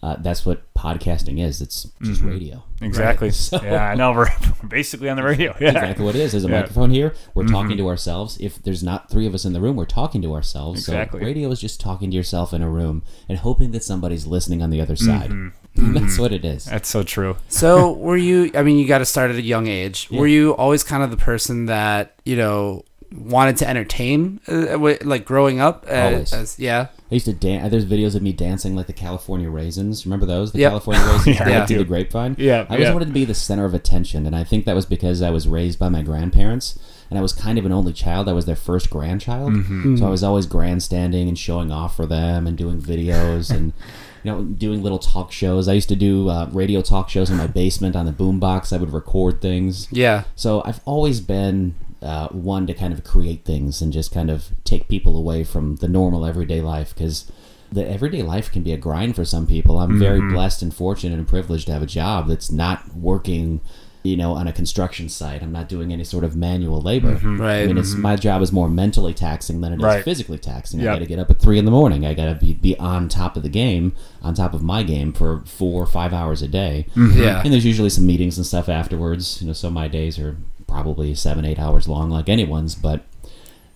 Uh, 0.03 0.17
that's 0.21 0.47
what 0.47 0.73
podcasting 0.75 1.41
is 1.41 1.61
it's 1.61 1.91
just 2.03 2.23
radio 2.23 2.63
Exactly. 2.81 3.33
So- 3.33 3.61
Yeah, 3.63 3.83
I 3.91 3.97
know. 3.97 4.13
We're 4.13 4.29
basically 4.69 5.09
on 5.09 5.17
the 5.17 5.25
radio. 5.25 5.57
Yeah. 5.61 5.71
exactly 5.71 6.05
what 6.05 6.15
it 6.15 6.21
is 6.21 6.31
there's 6.33 6.45
a 6.45 6.49
Yeah. 6.49 6.53
Mm-hmm. 6.55 6.61
microphone 6.63 6.91
here 6.91 7.15
we're 7.35 7.47
talking 7.47 7.77
to 7.77 7.89
ourselves 7.89 8.37
if 8.41 8.63
there's 8.63 8.83
not 8.85 9.11
three 9.11 9.27
of 9.27 9.35
us 9.35 9.45
in 9.45 9.53
the 9.53 9.61
room 9.61 9.75
we're 9.77 9.85
talking 9.87 10.23
to 10.23 10.33
ourselves 10.35 10.81
Exactly. 10.81 11.21
so 11.21 11.27
radio 11.27 11.51
is 11.51 11.61
just 11.61 11.81
talking 11.81 12.11
to 12.13 12.17
yourself 12.17 12.53
in 12.53 12.63
a 12.63 12.71
room 12.71 13.03
and 13.29 13.39
hoping 13.39 13.73
that 13.73 13.83
somebody's 13.83 14.27
listening 14.27 14.63
on 14.63 14.71
the 14.71 14.81
other 14.81 14.95
side 14.97 15.31
Mm-hmm. 15.31 15.95
that's 15.95 16.19
what 16.19 16.33
it 16.33 16.45
is 16.45 16.65
That's 16.65 16.89
so 16.89 17.03
true. 17.05 17.37
So 17.49 17.93
were 17.93 18.17
you? 18.17 18.51
I 18.55 18.63
mean, 18.65 18.79
you 18.79 18.89
got 18.89 18.99
to 18.99 19.05
start 19.05 19.31
at 19.31 19.37
a 19.37 19.43
young 19.43 19.69
age. 19.69 20.09
Were 20.11 20.27
you 20.27 20.57
always 20.57 20.83
kind 20.83 21.05
of 21.05 21.11
the 21.13 21.17
person 21.17 21.67
that 21.67 22.15
you 22.25 22.35
know 22.37 22.83
wanted 23.13 23.57
to 23.59 23.69
entertain, 23.69 24.41
uh, 24.49 24.79
like 25.03 25.25
growing 25.25 25.61
up? 25.61 25.87
Uh, 25.89 25.95
Always. 25.95 26.33
As, 26.33 26.59
yeah. 26.59 26.89
I 27.11 27.15
used 27.15 27.25
to 27.27 27.33
dance. 27.33 27.71
There's 27.71 27.87
videos 27.87 28.15
of 28.15 28.21
me 28.23 28.33
dancing 28.33 28.77
like 28.77 28.87
the 28.87 28.93
California 28.93 29.49
Raisins. 29.49 30.05
Remember 30.05 30.27
those? 30.27 30.53
The 30.53 30.59
Yep. 30.59 30.71
California 30.71 31.03
Raisins 31.07 31.27
Yeah, 31.39 31.49
yeah, 31.49 31.63
I 31.63 31.67
through 31.67 31.79
the 31.79 31.85
grapevine. 31.85 32.37
Yeah, 32.39 32.67
I 32.69 32.73
always 32.75 32.87
yeah. 32.89 32.93
wanted 32.93 33.07
to 33.07 33.13
be 33.13 33.25
the 33.25 33.35
center 33.35 33.65
of 33.65 33.73
attention, 33.73 34.27
and 34.27 34.37
I 34.37 34.45
think 34.45 34.67
that 34.67 34.75
was 34.75 34.85
because 34.87 35.23
I 35.23 35.31
was 35.31 35.49
raised 35.49 35.79
by 35.79 35.89
my 35.89 36.03
grandparents, 36.03 36.79
and 37.09 37.19
I 37.19 37.23
was 37.23 37.33
kind 37.33 37.59
of 37.59 37.65
an 37.65 37.73
only 37.73 37.95
child. 37.95 38.29
I 38.29 38.35
was 38.35 38.45
their 38.45 38.57
first 38.57 38.91
grandchild, 38.91 39.53
Mm-hmm. 39.55 39.97
so 39.97 40.07
I 40.07 40.11
was 40.11 40.23
always 40.23 40.45
grandstanding 40.45 41.29
and 41.29 41.39
showing 41.39 41.73
off 41.73 41.97
for 41.97 42.05
them 42.07 42.47
and 42.47 42.57
doing 42.59 42.81
videos 42.81 43.51
and. 43.55 43.73
You 44.25 44.33
know, 44.33 44.43
doing 44.43 44.83
little 44.83 44.99
talk 44.99 45.31
shows. 45.31 45.69
I 45.69 45.75
used 45.75 45.89
to 45.91 45.97
do 45.97 46.29
uh, 46.29 46.49
radio 46.53 46.83
talk 46.83 47.09
shows 47.09 47.31
in 47.31 47.37
my 47.37 47.47
basement 47.47 47.95
on 47.95 48.05
the 48.05 48.11
boombox. 48.11 48.73
I 48.73 48.77
would 48.77 48.93
record 48.93 49.41
things. 49.41 49.87
Yeah. 49.93 50.25
So 50.35 50.61
I've 50.65 50.81
always 50.85 51.21
been 51.21 51.77
uh, 52.03 52.29
one 52.29 52.67
to 52.67 52.75
kind 52.75 52.93
of 52.93 53.05
create 53.05 53.45
things 53.45 53.83
and 53.83 53.93
just 53.93 54.13
kind 54.13 54.31
of 54.31 54.51
take 54.65 54.89
people 54.89 55.17
away 55.17 55.45
from 55.45 55.77
the 55.77 55.89
normal 55.89 56.25
everyday 56.25 56.61
life 56.61 56.95
because 56.95 57.31
the 57.73 57.87
everyday 57.89 58.23
life 58.23 58.51
can 58.51 58.63
be 58.63 58.73
a 58.73 58.77
grind 58.77 59.17
for 59.17 59.25
some 59.25 59.47
people. 59.47 59.79
I'm 59.79 59.99
very 59.99 60.21
mm-hmm. 60.21 60.33
blessed 60.33 60.63
and 60.63 60.75
fortunate 60.75 61.19
and 61.19 61.29
privileged 61.29 61.67
to 61.67 61.73
have 61.73 61.83
a 61.83 61.87
job 61.87 62.29
that's 62.29 62.51
not 62.51 62.97
working, 62.97 63.61
you 64.03 64.17
know, 64.17 64.33
on 64.33 64.47
a 64.47 64.53
construction 64.53 65.09
site. 65.09 65.43
I'm 65.43 65.53
not 65.53 65.69
doing 65.69 65.93
any 65.93 66.05
sort 66.05 66.25
of 66.25 66.35
manual 66.35 66.81
labor. 66.81 67.17
Mm-hmm. 67.17 67.41
Right. 67.41 67.63
I 67.63 67.67
mean, 67.67 67.77
it's 67.77 67.93
mm-hmm. 67.93 68.03
my 68.03 68.17
job 68.17 68.41
is 68.41 68.53
more 68.53 68.71
mentally 68.71 69.13
taxing 69.13 69.61
than 69.61 69.75
it 69.75 69.77
is 69.77 69.83
Right. 69.83 70.03
physically 70.03 70.39
taxing. 70.39 70.81
Yep. 70.81 70.89
I 70.89 70.95
got 70.95 71.01
to 71.01 71.07
get 71.07 71.19
up 71.19 71.31
at 71.31 71.41
three 71.41 71.59
in 71.59 71.67
the 71.67 71.71
morning. 71.71 72.07
I 72.07 72.15
got 72.15 72.27
to 72.27 72.35
be, 72.37 72.55
be 72.55 72.79
on 72.79 73.09
top 73.09 73.37
of 73.37 73.43
the 73.43 73.51
game, 73.51 73.93
on 74.23 74.33
top 74.35 74.55
of 74.55 74.63
my 74.63 74.83
game 74.83 75.13
for 75.13 75.43
four 75.45 75.83
or 75.83 75.87
five 75.87 76.15
hours 76.15 76.41
a 76.41 76.49
day. 76.49 76.87
Yeah. 76.97 77.43
And 77.43 77.53
there's 77.53 77.67
usually 77.67 77.91
some 77.91 78.07
meetings 78.07 78.39
and 78.39 78.47
stuff 78.47 78.69
afterwards. 78.69 79.43
You 79.43 79.49
know, 79.49 79.53
so 79.53 79.69
my 79.69 79.89
days 79.89 80.19
are 80.19 80.39
probably 80.83 81.15
seven, 81.15 81.45
eight 81.45 81.59
hours 81.59 81.89
long, 81.89 82.09
like 82.11 82.29
anyone's. 82.29 82.75
But 82.75 83.03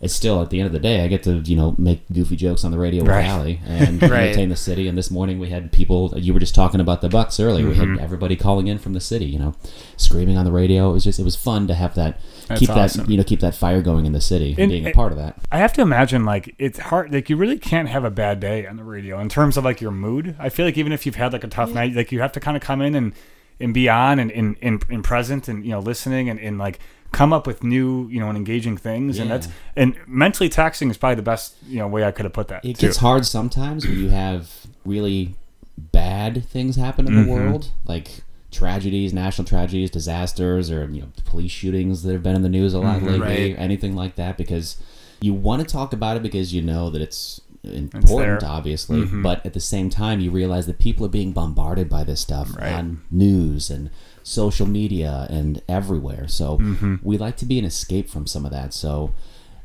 it's 0.00 0.14
still 0.14 0.42
at 0.42 0.50
the 0.50 0.58
end 0.58 0.66
of 0.66 0.72
the 0.72 0.80
day, 0.80 1.04
I 1.04 1.06
get 1.08 1.22
to 1.24 1.34
you 1.44 1.54
know 1.56 1.74
make 1.78 2.00
goofy 2.12 2.34
jokes 2.36 2.64
on 2.64 2.70
the 2.72 2.78
radio 2.78 3.04
Right. 3.04 3.18
with 3.18 3.26
Allie 3.26 3.60
and 3.66 4.02
Right. 4.02 4.12
entertain 4.28 4.48
the 4.48 4.56
city. 4.56 4.88
And 4.88 4.96
this 4.98 5.10
morning 5.10 5.38
we 5.38 5.50
had 5.50 5.70
people. 5.72 6.12
You 6.16 6.32
were 6.34 6.40
just 6.40 6.54
talking 6.54 6.80
about 6.80 7.00
the 7.02 7.08
Bucks 7.08 7.38
earlier. 7.40 7.66
We 7.68 7.74
Mm-hmm. 7.74 7.94
had 7.96 8.04
everybody 8.04 8.34
calling 8.36 8.66
in 8.68 8.78
from 8.78 8.92
the 8.94 9.00
city. 9.00 9.26
You 9.26 9.38
know, 9.38 9.54
screaming 9.96 10.36
on 10.36 10.44
the 10.44 10.52
radio. 10.52 10.90
It 10.90 10.92
was 10.94 11.04
just 11.04 11.18
it 11.20 11.24
was 11.24 11.36
fun 11.36 11.66
to 11.68 11.74
have 11.74 11.94
that 11.96 12.20
That's 12.48 12.60
keep 12.60 12.70
awesome. 12.70 13.04
that 13.06 13.10
you 13.10 13.16
know 13.16 13.24
keep 13.24 13.40
that 13.40 13.54
fire 13.54 13.80
going 13.82 14.06
in 14.06 14.12
the 14.12 14.20
city 14.20 14.50
and, 14.52 14.58
And- 14.60 14.70
being 14.70 14.84
a 14.84 14.88
and- 14.88 14.94
part 14.94 15.12
of 15.12 15.18
that. 15.18 15.36
I 15.52 15.58
have 15.58 15.72
to 15.74 15.82
imagine 15.82 16.24
like 16.24 16.54
it's 16.58 16.78
hard 16.78 17.12
like 17.12 17.28
you 17.30 17.36
really 17.36 17.58
can't 17.58 17.88
have 17.88 18.04
a 18.04 18.10
bad 18.10 18.38
day 18.40 18.66
on 18.66 18.76
the 18.76 18.84
radio 18.84 19.18
in 19.20 19.28
terms 19.28 19.56
of 19.56 19.64
like 19.64 19.80
your 19.80 19.92
mood. 19.92 20.34
I 20.38 20.48
feel 20.48 20.64
like 20.66 20.78
even 20.78 20.92
if 20.92 21.04
you've 21.06 21.16
had 21.16 21.32
like 21.32 21.44
a 21.44 21.48
tough 21.48 21.72
night, 21.72 21.94
like 21.94 22.10
you 22.12 22.20
have 22.20 22.32
to 22.32 22.40
kind 22.40 22.56
of 22.56 22.62
come 22.62 22.80
in 22.82 22.94
and 22.96 23.12
and 23.60 23.72
be 23.74 23.88
on 23.88 24.18
and 24.18 24.30
in 24.30 24.56
and, 24.62 24.84
and, 24.88 25.04
present 25.04 25.48
and 25.48 25.64
you 25.64 25.70
know 25.70 25.80
listening 25.80 26.28
and, 26.28 26.38
and 26.40 26.58
like 26.58 26.78
come 27.12 27.32
up 27.32 27.46
with 27.46 27.62
new 27.62 28.08
you 28.08 28.18
know 28.18 28.28
and 28.28 28.36
engaging 28.38 28.76
things 28.76 29.18
and 29.18 29.30
that's 29.30 29.46
and 29.76 29.96
mentally 30.06 30.48
taxing 30.48 30.88
is 30.90 30.96
probably 30.96 31.16
the 31.16 31.22
best 31.22 31.54
you 31.66 31.78
know 31.78 31.86
way 31.86 32.04
I 32.04 32.10
could 32.10 32.24
have 32.24 32.32
put 32.32 32.48
that. 32.48 32.64
It 32.64 32.78
too. 32.78 32.86
gets 32.86 32.96
hard 32.98 33.26
sometimes 33.26 33.86
when 33.86 33.98
you 33.98 34.08
have 34.08 34.66
really 34.84 35.34
bad 35.76 36.44
things 36.46 36.76
happen 36.76 37.06
in 37.06 37.14
the 37.14 37.20
Mm-hmm. 37.20 37.30
world, 37.30 37.70
like 37.84 38.22
tragedies, 38.50 39.12
national 39.12 39.46
tragedies, 39.46 39.90
disasters, 39.90 40.70
or 40.70 40.84
you 40.90 41.02
know, 41.02 41.08
police 41.24 41.50
shootings 41.50 42.02
that 42.02 42.12
have 42.12 42.22
been 42.22 42.36
in 42.36 42.42
the 42.42 42.48
news 42.48 42.74
a 42.74 42.78
lot 42.78 42.96
Mm-hmm. 42.98 43.06
lately, 43.08 43.50
Right. 43.52 43.58
anything 43.58 43.94
like 43.96 44.16
that, 44.16 44.36
because 44.38 44.76
you 45.20 45.32
want 45.34 45.60
to 45.66 45.66
talk 45.70 45.92
about 45.92 46.16
it 46.16 46.22
because 46.22 46.52
you 46.52 46.60
know 46.62 46.90
that 46.90 47.00
it's 47.00 47.40
important, 47.64 48.42
obviously, 48.42 49.02
Mm-hmm. 49.02 49.22
but 49.22 49.44
at 49.46 49.52
the 49.54 49.60
same 49.60 49.88
time, 49.90 50.20
you 50.20 50.30
realize 50.30 50.66
that 50.66 50.78
people 50.78 51.06
are 51.06 51.08
being 51.10 51.32
bombarded 51.32 51.88
by 51.88 52.04
this 52.04 52.20
stuff 52.20 52.56
Right. 52.56 52.72
on 52.72 53.02
news 53.10 53.70
and 53.70 53.90
social 54.22 54.66
media 54.66 55.26
and 55.30 55.62
everywhere. 55.68 56.28
So 56.28 56.58
Mm-hmm. 56.58 56.96
we 57.02 57.18
like 57.18 57.36
to 57.38 57.46
be 57.46 57.58
an 57.58 57.64
escape 57.64 58.08
from 58.10 58.26
some 58.26 58.44
of 58.44 58.50
that. 58.52 58.74
So 58.74 59.12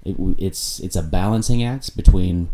it, 0.03 0.15
it's 0.37 0.79
it's 0.79 0.95
a 0.95 1.03
balancing 1.03 1.63
act 1.63 1.95
between 1.97 2.49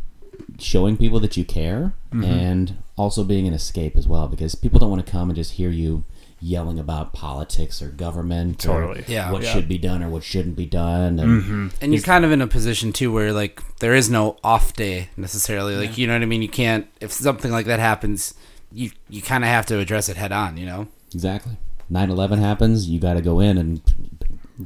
showing 0.59 0.97
people 0.97 1.19
that 1.19 1.37
you 1.37 1.45
care 1.45 1.93
Mm-hmm. 2.11 2.23
and 2.23 2.77
also 2.95 3.23
being 3.23 3.47
an 3.47 3.53
escape 3.53 3.95
as 3.97 4.07
well 4.07 4.27
because 4.27 4.53
people 4.55 4.77
don't 4.79 4.91
want 4.91 5.03
to 5.05 5.11
come 5.11 5.29
and 5.29 5.35
just 5.35 5.53
hear 5.53 5.69
you 5.71 6.03
yelling 6.45 6.77
about 6.77 7.13
politics 7.13 7.81
or 7.81 7.87
government 7.87 8.59
Totally. 8.59 8.99
or 9.01 9.05
Yeah. 9.07 9.31
what 9.31 9.43
Yeah. 9.43 9.53
should 9.53 9.67
be 9.69 9.77
done 9.77 10.03
or 10.03 10.09
what 10.09 10.23
shouldn't 10.23 10.57
be 10.57 10.65
done 10.65 11.17
and 11.19 11.41
Mm-hmm. 11.43 11.67
And 11.81 11.93
you're 11.93 12.01
kind 12.03 12.25
of 12.25 12.31
in 12.31 12.41
a 12.41 12.47
position 12.47 12.91
too 12.91 13.11
where 13.13 13.31
like 13.31 13.61
there 13.79 13.93
is 13.95 14.09
no 14.09 14.37
off 14.43 14.73
day 14.73 15.07
necessarily. 15.15 15.75
Like 15.77 15.97
you 15.97 16.05
know 16.05 16.13
what 16.13 16.21
I 16.21 16.25
mean. 16.25 16.41
You 16.41 16.49
can't 16.49 16.85
if 16.99 17.11
something 17.13 17.51
like 17.51 17.65
that 17.67 17.79
happens, 17.79 18.33
you 18.73 18.91
you 19.09 19.21
kind 19.21 19.43
of 19.43 19.49
have 19.49 19.65
to 19.67 19.79
address 19.79 20.09
it 20.09 20.17
head 20.17 20.31
on. 20.33 20.57
You 20.57 20.65
know. 20.65 20.87
exactly 21.13 21.57
9-11 21.91 22.39
happens 22.39 22.89
you 22.89 22.99
got 22.99 23.13
to 23.13 23.21
go 23.21 23.39
in 23.39 23.57
and 23.57 23.81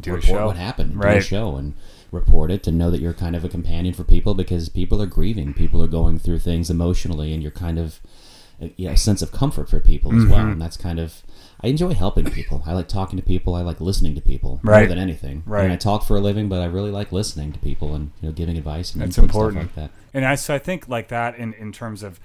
Do 0.02 0.12
a 0.12 0.16
report 0.16 0.24
show. 0.24 0.46
what 0.48 0.56
happened, 0.56 0.92
and 0.94 1.02
do 1.02 1.08
Right. 1.08 1.18
a 1.18 1.22
show, 1.22 1.56
and 1.58 1.74
report 2.12 2.50
it, 2.52 2.64
to 2.64 2.72
know 2.72 2.90
that 2.90 3.02
you're 3.02 3.14
kind 3.14 3.36
of 3.36 3.44
a 3.44 3.50
companion 3.50 3.94
for 3.94 4.04
people 4.06 4.34
because 4.34 4.70
people 4.70 5.02
are 5.02 5.06
grieving, 5.08 5.54
people 5.54 5.84
are 5.84 5.88
going 5.88 6.18
through 6.20 6.40
things 6.40 6.70
emotionally, 6.70 7.34
and 7.34 7.42
you're 7.44 7.52
kind 7.52 7.78
of 7.78 8.00
a, 8.62 8.74
you 8.78 8.88
know, 8.88 8.94
a 8.94 8.98
sense 8.98 9.22
of 9.22 9.32
comfort 9.32 9.70
for 9.70 9.80
people 9.80 10.14
as 10.16 10.24
Mm-hmm. 10.24 10.32
well. 10.32 10.48
And 10.48 10.62
that's 10.62 10.78
kind 10.78 11.00
of 11.00 11.22
I 11.62 11.68
enjoy 11.68 11.94
helping 11.94 12.26
people. 12.26 12.62
I 12.68 12.74
like 12.74 12.88
talking 12.88 13.18
to 13.18 13.26
people. 13.26 13.56
I 13.56 13.62
like 13.62 13.82
listening 13.82 14.14
to 14.16 14.22
people 14.22 14.60
more 14.64 14.86
than 14.86 15.00
anything. 15.00 15.44
I 15.48 15.50
Right. 15.50 15.64
mean, 15.64 15.72
I 15.72 15.76
talk 15.78 16.04
for 16.04 16.16
a 16.18 16.20
living, 16.22 16.50
but 16.50 16.62
I 16.62 16.66
really 16.66 16.92
like 16.92 17.12
listening 17.12 17.52
to 17.54 17.60
people 17.60 17.96
and 17.96 18.12
you 18.22 18.30
know 18.30 18.34
giving 18.34 18.58
advice 18.58 18.94
and 18.94 19.02
That's 19.02 19.18
important. 19.18 19.64
like 19.64 19.76
that. 19.76 19.92
And 20.14 20.26
I 20.26 20.36
so 20.36 20.54
I 20.56 20.60
think 20.60 20.88
like 20.88 21.08
that 21.10 21.36
in 21.38 21.54
in 21.54 21.72
terms 21.72 22.04
of 22.04 22.20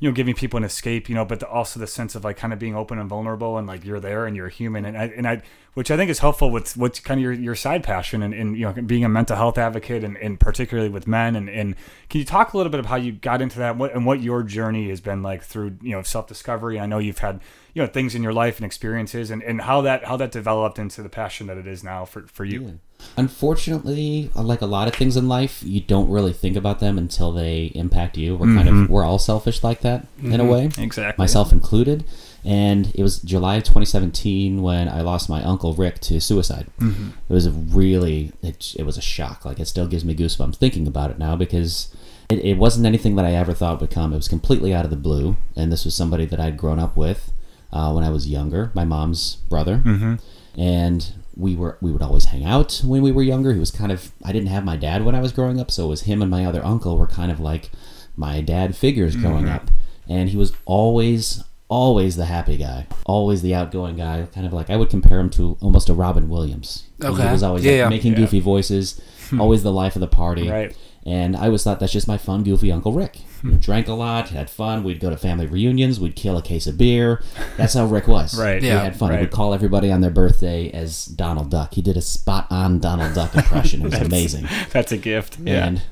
you 0.00 0.08
know 0.08 0.14
giving 0.14 0.34
people 0.34 0.58
an 0.58 0.64
escape, 0.64 1.08
you 1.08 1.14
know, 1.14 1.24
but 1.24 1.40
the, 1.40 1.48
also 1.48 1.80
the 1.80 1.86
sense 1.86 2.14
of 2.14 2.24
like 2.24 2.36
kind 2.36 2.52
of 2.52 2.58
being 2.58 2.76
open 2.76 2.98
and 2.98 3.08
vulnerable 3.08 3.58
and 3.58 3.66
like 3.66 3.84
you're 3.84 3.98
there 3.98 4.26
and 4.26 4.36
you're 4.36 4.48
human. 4.48 4.84
And 4.84 4.96
I 4.96 5.04
and 5.16 5.26
I 5.26 5.42
which 5.74 5.90
I 5.90 5.96
think 5.96 6.10
is 6.10 6.20
helpful 6.20 6.50
with 6.50 6.76
what's 6.76 7.00
kind 7.00 7.18
of 7.18 7.22
your, 7.22 7.32
your 7.32 7.54
side 7.54 7.82
passion 7.82 8.22
and, 8.22 8.32
and 8.32 8.56
you 8.56 8.64
know 8.64 8.72
being 8.72 9.04
a 9.04 9.08
mental 9.08 9.36
health 9.36 9.58
advocate 9.58 10.04
and, 10.04 10.16
and 10.18 10.38
particularly 10.38 10.88
with 10.88 11.06
men. 11.08 11.34
And, 11.34 11.48
and 11.48 11.74
can 12.08 12.20
you 12.20 12.24
talk 12.24 12.52
a 12.52 12.56
little 12.56 12.70
bit 12.70 12.80
of 12.80 12.86
how 12.86 12.96
you 12.96 13.12
got 13.12 13.42
into 13.42 13.58
that? 13.58 13.72
And 13.72 13.80
what, 13.80 13.92
and 13.92 14.06
what 14.06 14.20
your 14.20 14.44
journey 14.44 14.88
has 14.90 15.00
been 15.00 15.22
like 15.22 15.42
through 15.42 15.78
you 15.82 15.92
know 15.92 16.02
self 16.02 16.28
discovery 16.28 16.78
I 16.78 16.86
know 16.86 16.98
you've 16.98 17.18
had 17.18 17.40
you 17.74 17.82
know 17.82 17.88
things 17.88 18.14
in 18.14 18.22
your 18.22 18.32
life 18.32 18.58
and 18.58 18.66
experiences 18.66 19.30
and, 19.30 19.42
and 19.42 19.62
how 19.62 19.80
that 19.80 20.04
how 20.04 20.16
that 20.16 20.30
developed 20.30 20.78
into 20.78 21.02
the 21.02 21.08
passion 21.08 21.48
that 21.48 21.58
it 21.58 21.66
is 21.66 21.82
now 21.82 22.04
for, 22.04 22.26
for 22.28 22.44
you 22.44 22.78
Unfortunately, 23.16 24.30
like 24.34 24.60
a 24.62 24.66
lot 24.66 24.88
of 24.88 24.94
things 24.94 25.16
in 25.16 25.28
life, 25.28 25.62
you 25.64 25.80
don't 25.80 26.10
really 26.10 26.32
think 26.32 26.56
about 26.56 26.80
them 26.80 26.98
until 26.98 27.32
they 27.32 27.66
impact 27.74 28.16
you. 28.18 28.36
We're 28.36 28.54
kind 28.54 28.68
of 28.68 28.90
we're 28.90 29.04
all 29.04 29.18
selfish 29.18 29.62
like 29.62 29.80
that 29.82 30.06
in 30.22 30.40
a 30.40 30.44
way, 30.44 30.66
exactly 30.78 31.22
myself 31.22 31.52
included. 31.52 32.04
And 32.44 32.92
it 32.94 33.02
was 33.02 33.18
July 33.20 33.56
of 33.56 33.64
2017 33.64 34.62
when 34.62 34.88
I 34.88 35.00
lost 35.02 35.28
my 35.28 35.42
uncle 35.42 35.74
Rick 35.74 36.00
to 36.02 36.20
suicide. 36.20 36.66
Mm-hmm. 36.80 37.08
It 37.28 37.32
was 37.32 37.46
a 37.46 37.50
really 37.50 38.32
it, 38.42 38.74
it 38.78 38.82
was 38.84 38.96
a 38.98 39.02
shock. 39.02 39.44
Like 39.44 39.60
it 39.60 39.66
still 39.66 39.86
gives 39.86 40.04
me 40.04 40.14
goosebumps 40.14 40.56
thinking 40.56 40.86
about 40.86 41.10
it 41.10 41.18
now 41.18 41.36
because 41.36 41.94
it, 42.28 42.38
it 42.44 42.58
wasn't 42.58 42.86
anything 42.86 43.16
that 43.16 43.24
I 43.24 43.32
ever 43.34 43.54
thought 43.54 43.80
would 43.80 43.90
come. 43.90 44.12
It 44.12 44.16
was 44.16 44.28
completely 44.28 44.74
out 44.74 44.84
of 44.84 44.90
the 44.90 44.96
blue, 44.96 45.36
and 45.56 45.70
this 45.72 45.84
was 45.84 45.94
somebody 45.94 46.24
that 46.26 46.40
I'd 46.40 46.56
grown 46.56 46.78
up 46.78 46.96
with 46.96 47.32
uh, 47.72 47.92
when 47.92 48.04
I 48.04 48.10
was 48.10 48.28
younger, 48.28 48.70
my 48.74 48.84
mom's 48.84 49.36
brother, 49.48 49.82
Mm-hmm. 49.84 50.14
and 50.60 51.12
we 51.38 51.54
were 51.56 51.78
we 51.80 51.90
would 51.92 52.02
always 52.02 52.26
hang 52.26 52.44
out 52.44 52.82
when 52.84 53.00
we 53.00 53.12
were 53.12 53.22
younger. 53.22 53.52
He 53.54 53.60
was 53.60 53.70
kind 53.70 53.92
of 53.92 54.10
I 54.24 54.32
didn't 54.32 54.48
have 54.48 54.64
my 54.64 54.76
dad 54.76 55.04
when 55.04 55.14
I 55.14 55.20
was 55.20 55.32
growing 55.32 55.58
up, 55.60 55.70
so 55.70 55.84
it 55.86 55.88
was 55.88 56.02
him 56.02 56.20
and 56.20 56.30
my 56.30 56.44
other 56.44 56.64
uncle 56.64 56.98
were 56.98 57.06
kind 57.06 57.30
of 57.32 57.38
like 57.40 57.70
my 58.16 58.40
dad 58.40 58.74
figures 58.76 59.14
growing 59.16 59.44
Mm-hmm. 59.44 59.54
up, 59.54 59.70
and 60.08 60.28
he 60.30 60.36
was 60.36 60.52
always 60.66 61.42
always 61.70 62.16
the 62.16 62.24
happy 62.24 62.56
guy, 62.56 62.86
always 63.04 63.42
the 63.42 63.54
outgoing 63.54 63.96
guy. 63.96 64.26
Kind 64.34 64.46
of 64.46 64.52
like 64.52 64.68
I 64.70 64.76
would 64.76 64.90
compare 64.90 65.20
him 65.20 65.30
to 65.30 65.56
almost 65.60 65.88
a 65.88 65.94
Robin 65.94 66.28
Williams. 66.28 66.84
Okay. 67.04 67.22
he 67.26 67.28
was 67.32 67.42
always 67.42 67.64
Yeah, 67.64 67.72
like, 67.72 67.78
yeah. 67.78 67.88
making 67.88 68.12
Yeah. 68.12 68.18
goofy 68.20 68.40
voices, 68.40 69.00
always 69.38 69.62
the 69.62 69.70
life 69.72 69.94
of 69.94 70.00
the 70.00 70.08
party. 70.08 70.48
right 70.48 70.74
And 71.06 71.36
I 71.36 71.44
always 71.46 71.62
thought 71.62 71.78
that's 71.78 71.92
just 71.92 72.08
my 72.08 72.16
fun, 72.18 72.42
goofy 72.42 72.72
Uncle 72.72 72.92
Rick. 72.92 73.18
You 73.42 73.52
drank 73.52 73.88
a 73.88 73.92
lot, 73.94 74.28
had 74.30 74.50
fun. 74.50 74.82
We'd 74.84 75.00
go 75.00 75.10
to 75.10 75.16
family 75.16 75.46
reunions. 75.46 76.00
We'd 76.00 76.16
kill 76.16 76.36
a 76.36 76.42
case 76.42 76.66
of 76.66 76.76
beer. 76.78 77.22
That's 77.56 77.74
how 77.74 77.86
Rick 77.86 78.08
was. 78.08 78.38
Right. 78.38 78.60
We 78.62 78.68
Yeah. 78.68 78.80
had 78.82 78.96
fun. 78.96 79.10
Right. 79.10 79.18
He 79.20 79.24
would 79.24 79.32
call 79.32 79.54
everybody 79.54 79.90
on 79.92 80.00
their 80.00 80.10
birthday 80.10 80.70
as 80.70 81.06
Donald 81.06 81.50
Duck. 81.50 81.74
He 81.74 81.82
did 81.82 81.96
a 81.96 82.00
spot 82.02 82.46
on 82.50 82.78
Donald 82.78 83.14
Duck 83.14 83.34
impression. 83.34 83.80
It 83.80 83.84
was 83.84 83.92
That's- 83.92 84.08
amazing. 84.08 84.46
that's 84.72 84.92
a 84.92 84.96
gift 84.98 85.38
yeah 85.44 85.66
And 85.66 85.82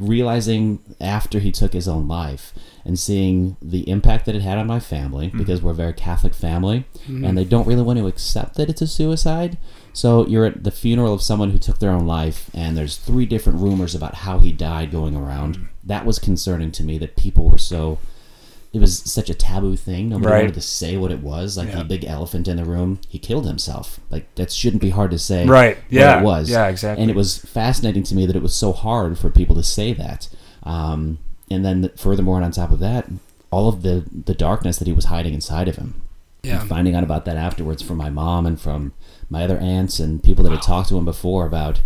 realizing 0.00 0.80
after 1.00 1.38
he 1.38 1.52
took 1.52 1.72
his 1.72 1.86
own 1.88 2.08
life 2.08 2.52
and 2.84 2.98
seeing 2.98 3.56
the 3.62 3.88
impact 3.88 4.26
that 4.26 4.34
it 4.34 4.42
had 4.42 4.58
on 4.58 4.66
my 4.66 4.80
family 4.80 5.26
Mm-hmm. 5.28 5.38
because 5.38 5.62
we're 5.62 5.70
a 5.72 5.74
very 5.74 5.92
Catholic 5.92 6.34
family 6.34 6.84
and 7.08 7.36
they 7.36 7.44
don't 7.44 7.66
really 7.66 7.82
want 7.82 7.98
to 7.98 8.06
accept 8.06 8.56
that 8.56 8.68
it's 8.68 8.82
a 8.82 8.86
suicide. 8.86 9.58
So 9.96 10.26
you're 10.26 10.44
at 10.44 10.62
the 10.62 10.70
funeral 10.70 11.14
of 11.14 11.22
someone 11.22 11.52
who 11.52 11.58
took 11.58 11.78
their 11.78 11.90
own 11.90 12.06
life 12.06 12.50
and 12.52 12.76
there's 12.76 12.98
three 12.98 13.24
different 13.24 13.60
rumors 13.60 13.94
about 13.94 14.14
how 14.16 14.40
he 14.40 14.52
died 14.52 14.90
going 14.90 15.16
around. 15.16 15.54
Mm-hmm. 15.56 15.64
That 15.84 16.04
was 16.04 16.18
concerning 16.18 16.70
to 16.72 16.84
me 16.84 16.98
that 16.98 17.16
people 17.16 17.48
were 17.50 17.56
so 17.56 17.98
it 18.74 18.78
was 18.78 18.98
such 19.10 19.30
a 19.30 19.34
taboo 19.34 19.74
thing. 19.74 20.10
Nobody 20.10 20.30
Right. 20.30 20.40
wanted 20.42 20.54
to 20.54 20.60
say 20.60 20.98
what 20.98 21.10
it 21.10 21.22
was. 21.22 21.56
Like 21.56 21.68
Yeah. 21.68 21.78
the 21.78 21.84
big 21.84 22.04
elephant 22.04 22.46
in 22.46 22.58
the 22.58 22.64
room, 22.66 22.98
he 23.08 23.18
killed 23.18 23.46
himself. 23.46 23.98
Like 24.10 24.26
that 24.34 24.52
shouldn't 24.52 24.82
be 24.82 24.90
hard 24.90 25.12
to 25.12 25.18
say. 25.18 25.46
Right. 25.46 25.76
what 25.78 25.84
Yeah. 25.88 26.20
it 26.20 26.24
was. 26.24 26.50
Yeah, 26.50 26.66
exactly. 26.68 27.00
And 27.00 27.10
it 27.10 27.16
was 27.16 27.38
fascinating 27.38 28.02
to 28.02 28.14
me 28.14 28.26
that 28.26 28.36
it 28.36 28.42
was 28.42 28.54
so 28.54 28.72
hard 28.72 29.18
for 29.18 29.30
people 29.30 29.56
to 29.56 29.62
say 29.62 29.94
that. 29.94 30.28
Um, 30.62 31.16
and 31.50 31.64
then 31.64 31.88
furthermore, 31.96 32.36
and 32.36 32.44
on 32.44 32.50
top 32.50 32.70
of 32.70 32.80
that, 32.80 33.06
all 33.50 33.66
of 33.68 33.80
the 33.80 34.04
the 34.26 34.34
darkness 34.34 34.76
that 34.76 34.86
he 34.86 34.92
was 34.92 35.06
hiding 35.06 35.32
inside 35.32 35.68
of 35.68 35.76
him. 35.76 36.02
Yeah. 36.42 36.60
And 36.60 36.68
finding 36.68 36.94
out 36.94 37.02
about 37.04 37.24
that 37.24 37.38
afterwards 37.38 37.80
from 37.80 37.96
my 37.96 38.10
mom 38.10 38.44
and 38.44 38.60
from 38.60 38.92
my 39.28 39.44
other 39.44 39.58
aunts 39.58 39.98
and 39.98 40.22
people 40.22 40.44
that 40.44 40.50
had 40.52 40.62
talked 40.62 40.88
to 40.90 40.96
him 40.96 41.04
before 41.04 41.46
about 41.46 41.80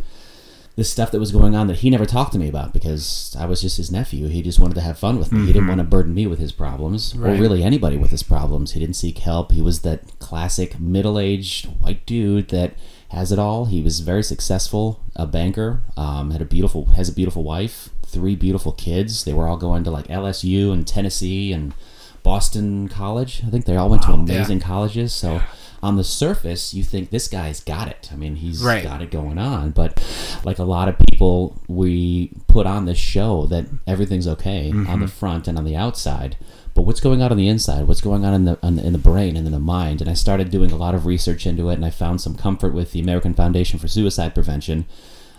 this 0.77 0.91
stuff 0.91 1.11
that 1.11 1.19
was 1.19 1.33
going 1.33 1.55
on 1.55 1.67
that 1.67 1.79
he 1.79 1.91
never 1.91 2.07
talked 2.07 2.33
to 2.33 2.39
me 2.39 2.49
about 2.49 2.73
because 2.73 3.37
I 3.39 3.45
was 3.45 3.61
just 3.61 3.77
his 3.77 3.91
nephew. 3.91 4.29
He 4.29 4.41
just 4.41 4.59
wanted 4.61 4.75
to 4.75 4.81
have 4.81 4.99
fun 4.99 5.19
with 5.19 5.31
me. 5.33 5.41
He 5.47 5.53
didn't 5.53 5.69
want 5.69 5.79
to 5.79 5.85
burden 5.85 6.15
me 6.15 6.27
with 6.27 6.39
his 6.39 6.53
problems 6.53 7.15
or 7.15 7.33
really 7.41 7.63
anybody 7.63 7.99
with 7.99 8.11
his 8.11 8.23
problems. 8.23 8.73
He 8.73 8.81
didn't 8.81 8.97
seek 8.97 9.19
help. 9.19 9.53
He 9.53 9.61
was 9.61 9.81
that 9.83 10.19
classic 10.21 10.79
middle-aged 10.81 11.67
white 11.81 12.07
dude 12.07 12.49
that 12.49 12.75
has 13.11 13.31
it 13.33 13.39
all. 13.39 13.67
He 13.67 13.83
was 13.83 14.01
very 14.01 14.23
successful, 14.23 15.01
a 15.17 15.27
banker, 15.27 15.83
um, 15.97 16.31
had 16.31 16.41
a 16.41 16.47
beautiful 16.47 16.87
has 16.93 17.09
a 17.09 17.13
beautiful 17.13 17.43
wife, 17.43 17.91
three 18.07 18.37
beautiful 18.37 18.73
kids. 18.73 19.25
They 19.25 19.35
were 19.35 19.49
all 19.49 19.57
going 19.57 19.85
to 19.85 19.91
like 19.91 20.07
LSU 20.07 20.73
and 20.73 20.87
Tennessee 20.87 21.53
and 21.53 21.75
Boston 22.23 22.89
College. 22.89 23.43
I 23.47 23.51
think 23.51 23.65
they 23.65 23.77
all 23.77 23.89
went 23.89 24.03
to 24.03 24.13
amazing 24.13 24.61
colleges. 24.61 25.13
So 25.13 25.43
on 25.83 25.97
the 25.97 26.05
surface, 26.05 26.75
you 26.75 26.85
think 26.85 27.11
this 27.11 27.27
guy's 27.29 27.61
got 27.61 27.89
it. 27.89 28.11
I 28.13 28.17
mean, 28.17 28.37
he's 28.37 28.63
Right. 28.63 28.83
got 28.85 29.01
it 29.03 29.11
going 29.11 29.39
on. 29.39 29.71
But 29.71 30.03
like 30.45 30.59
a 30.59 30.65
lot 30.65 30.89
of 30.89 30.97
people, 31.11 31.61
we 31.69 32.33
put 32.49 32.67
on 32.67 32.85
this 32.85 32.99
show 32.99 33.47
that 33.47 33.67
everything's 33.87 34.29
okay 34.29 34.71
on 34.73 35.01
the 35.01 35.09
front 35.09 35.49
and 35.49 35.57
on 35.57 35.65
the 35.65 35.77
outside. 35.77 36.37
But 36.75 36.83
what's 36.83 37.01
going 37.01 37.21
on 37.23 37.31
on 37.33 37.37
the 37.37 37.49
inside? 37.49 37.89
What's 37.89 38.01
going 38.01 38.25
on 38.25 38.33
in 38.35 38.45
the, 38.45 38.59
on 38.63 38.77
the 38.77 38.87
in 38.87 38.93
the 38.93 38.99
brain 38.99 39.37
and 39.37 39.45
in 39.47 39.53
the 39.53 39.59
mind? 39.59 40.01
And 40.01 40.09
I 40.09 40.15
started 40.15 40.51
doing 40.51 40.71
a 40.71 40.77
lot 40.77 40.95
of 40.95 41.05
research 41.07 41.47
into 41.47 41.69
it, 41.71 41.75
and 41.75 41.85
I 41.85 41.91
found 41.91 42.21
some 42.21 42.37
comfort 42.37 42.73
with 42.75 42.93
the 42.93 43.01
American 43.01 43.35
Foundation 43.35 43.79
for 43.79 43.89
Suicide 43.89 44.35
Prevention. 44.35 44.85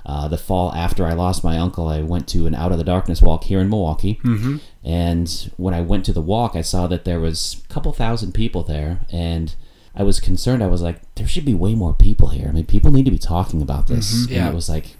Uh, 0.05 0.27
the 0.27 0.37
fall 0.37 0.73
after 0.73 1.05
I 1.05 1.13
lost 1.13 1.43
my 1.43 1.57
uncle, 1.59 1.87
I 1.87 2.01
went 2.01 2.27
to 2.29 2.47
an 2.47 2.55
Out 2.55 2.71
of 2.71 2.79
the 2.79 2.83
Darkness 2.83 3.21
walk 3.21 3.43
here 3.45 3.59
in 3.61 3.69
Milwaukee. 3.69 4.19
Mm-hmm. 4.23 4.57
And 4.83 5.51
when 5.57 5.73
I 5.75 5.81
went 5.81 6.05
to 6.05 6.13
the 6.13 6.21
walk, 6.21 6.55
I 6.55 6.61
saw 6.63 6.87
that 6.87 7.05
there 7.05 7.19
was 7.19 7.61
a 7.69 7.73
couple 7.73 7.93
thousand 7.93 8.33
people 8.33 8.63
there, 8.63 9.01
and 9.11 9.53
I 9.95 10.03
was 10.03 10.19
concerned. 10.19 10.63
I 10.63 10.67
was 10.67 10.81
like, 10.81 11.01
there 11.15 11.27
should 11.27 11.45
be 11.45 11.53
way 11.53 11.75
more 11.75 11.93
people 11.93 12.29
here. 12.29 12.47
I 12.47 12.51
mean, 12.51 12.65
people 12.65 12.91
need 12.91 13.05
to 13.05 13.11
be 13.11 13.17
talking 13.17 13.61
about 13.61 13.87
this. 13.87 14.13
Mm-hmm. 14.13 14.33
Yeah. 14.33 14.39
And 14.45 14.53
it 14.53 14.55
was 14.55 14.69
like, 14.69 14.95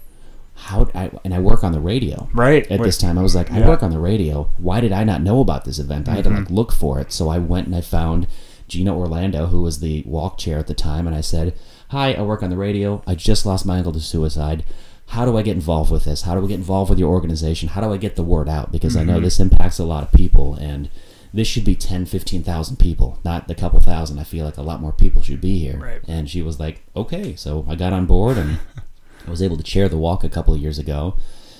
how? 0.54 0.88
I, 0.94 1.10
and 1.24 1.34
I 1.34 1.38
work 1.38 1.64
on 1.64 1.72
the 1.72 1.80
radio. 1.80 2.28
Right. 2.34 2.70
At 2.70 2.80
Wait. 2.80 2.86
this 2.86 2.98
time, 2.98 3.18
I 3.18 3.22
was 3.22 3.34
like, 3.34 3.50
I 3.50 3.60
Yeah. 3.60 3.68
work 3.68 3.82
on 3.82 3.90
the 3.90 3.98
radio. 3.98 4.50
Why 4.58 4.80
did 4.80 4.92
I 4.92 5.04
not 5.04 5.22
know 5.22 5.40
about 5.40 5.64
this 5.64 5.78
event? 5.78 6.08
I 6.08 6.16
had 6.16 6.24
to 6.24 6.30
mm-hmm. 6.30 6.40
like 6.40 6.50
look 6.50 6.72
for 6.72 7.00
it. 7.00 7.10
So 7.12 7.28
I 7.30 7.38
went 7.38 7.66
and 7.66 7.74
I 7.74 7.80
found 7.80 8.26
Gina 8.68 8.96
Orlando, 8.96 9.46
who 9.46 9.62
was 9.62 9.80
the 9.80 10.02
walk 10.06 10.38
chair 10.38 10.58
at 10.58 10.66
the 10.66 10.74
time, 10.74 11.06
and 11.06 11.16
I 11.16 11.20
said, 11.20 11.54
Hi, 11.88 12.12
I 12.12 12.22
work 12.22 12.42
on 12.42 12.50
the 12.50 12.56
radio. 12.56 13.02
I 13.06 13.14
just 13.14 13.44
lost 13.44 13.66
my 13.66 13.78
uncle 13.78 13.92
to 13.92 14.00
suicide. 14.00 14.64
How 15.08 15.26
do 15.26 15.36
I 15.36 15.42
get 15.42 15.56
involved 15.56 15.90
with 15.90 16.04
this? 16.04 16.22
How 16.22 16.34
do 16.34 16.44
I 16.44 16.48
get 16.48 16.54
involved 16.54 16.88
with 16.88 16.98
your 16.98 17.12
organization? 17.12 17.68
How 17.68 17.82
do 17.82 17.92
I 17.92 17.98
get 17.98 18.16
the 18.16 18.22
word 18.22 18.48
out? 18.48 18.72
Because 18.72 18.96
I 18.96 19.04
know 19.04 19.14
mm-hmm. 19.14 19.24
this 19.24 19.40
impacts 19.40 19.78
a 19.78 19.84
lot 19.84 20.02
of 20.02 20.12
people 20.12 20.54
and 20.54 20.88
this 21.34 21.48
should 21.48 21.64
be 21.64 21.74
10, 21.74 22.06
15,000 22.06 22.76
people, 22.78 23.18
not 23.24 23.48
the 23.48 23.54
couple 23.54 23.80
thousand. 23.80 24.18
I 24.18 24.24
feel 24.24 24.44
like 24.44 24.56
a 24.58 24.62
lot 24.62 24.80
more 24.80 24.92
people 24.92 25.22
should 25.22 25.40
be 25.40 25.58
here. 25.58 25.78
Right. 25.78 26.00
And 26.06 26.28
she 26.28 26.42
was 26.42 26.60
like, 26.60 26.82
okay. 26.94 27.34
So 27.36 27.64
I 27.68 27.74
got 27.74 27.92
on 27.92 28.06
board 28.06 28.36
and 28.36 28.58
I 29.26 29.30
was 29.30 29.42
able 29.42 29.56
to 29.56 29.62
chair 29.62 29.88
the 29.88 29.96
walk 29.96 30.24
a 30.24 30.28
couple 30.28 30.52
of 30.52 30.60
years 30.60 30.78
ago 30.78 31.16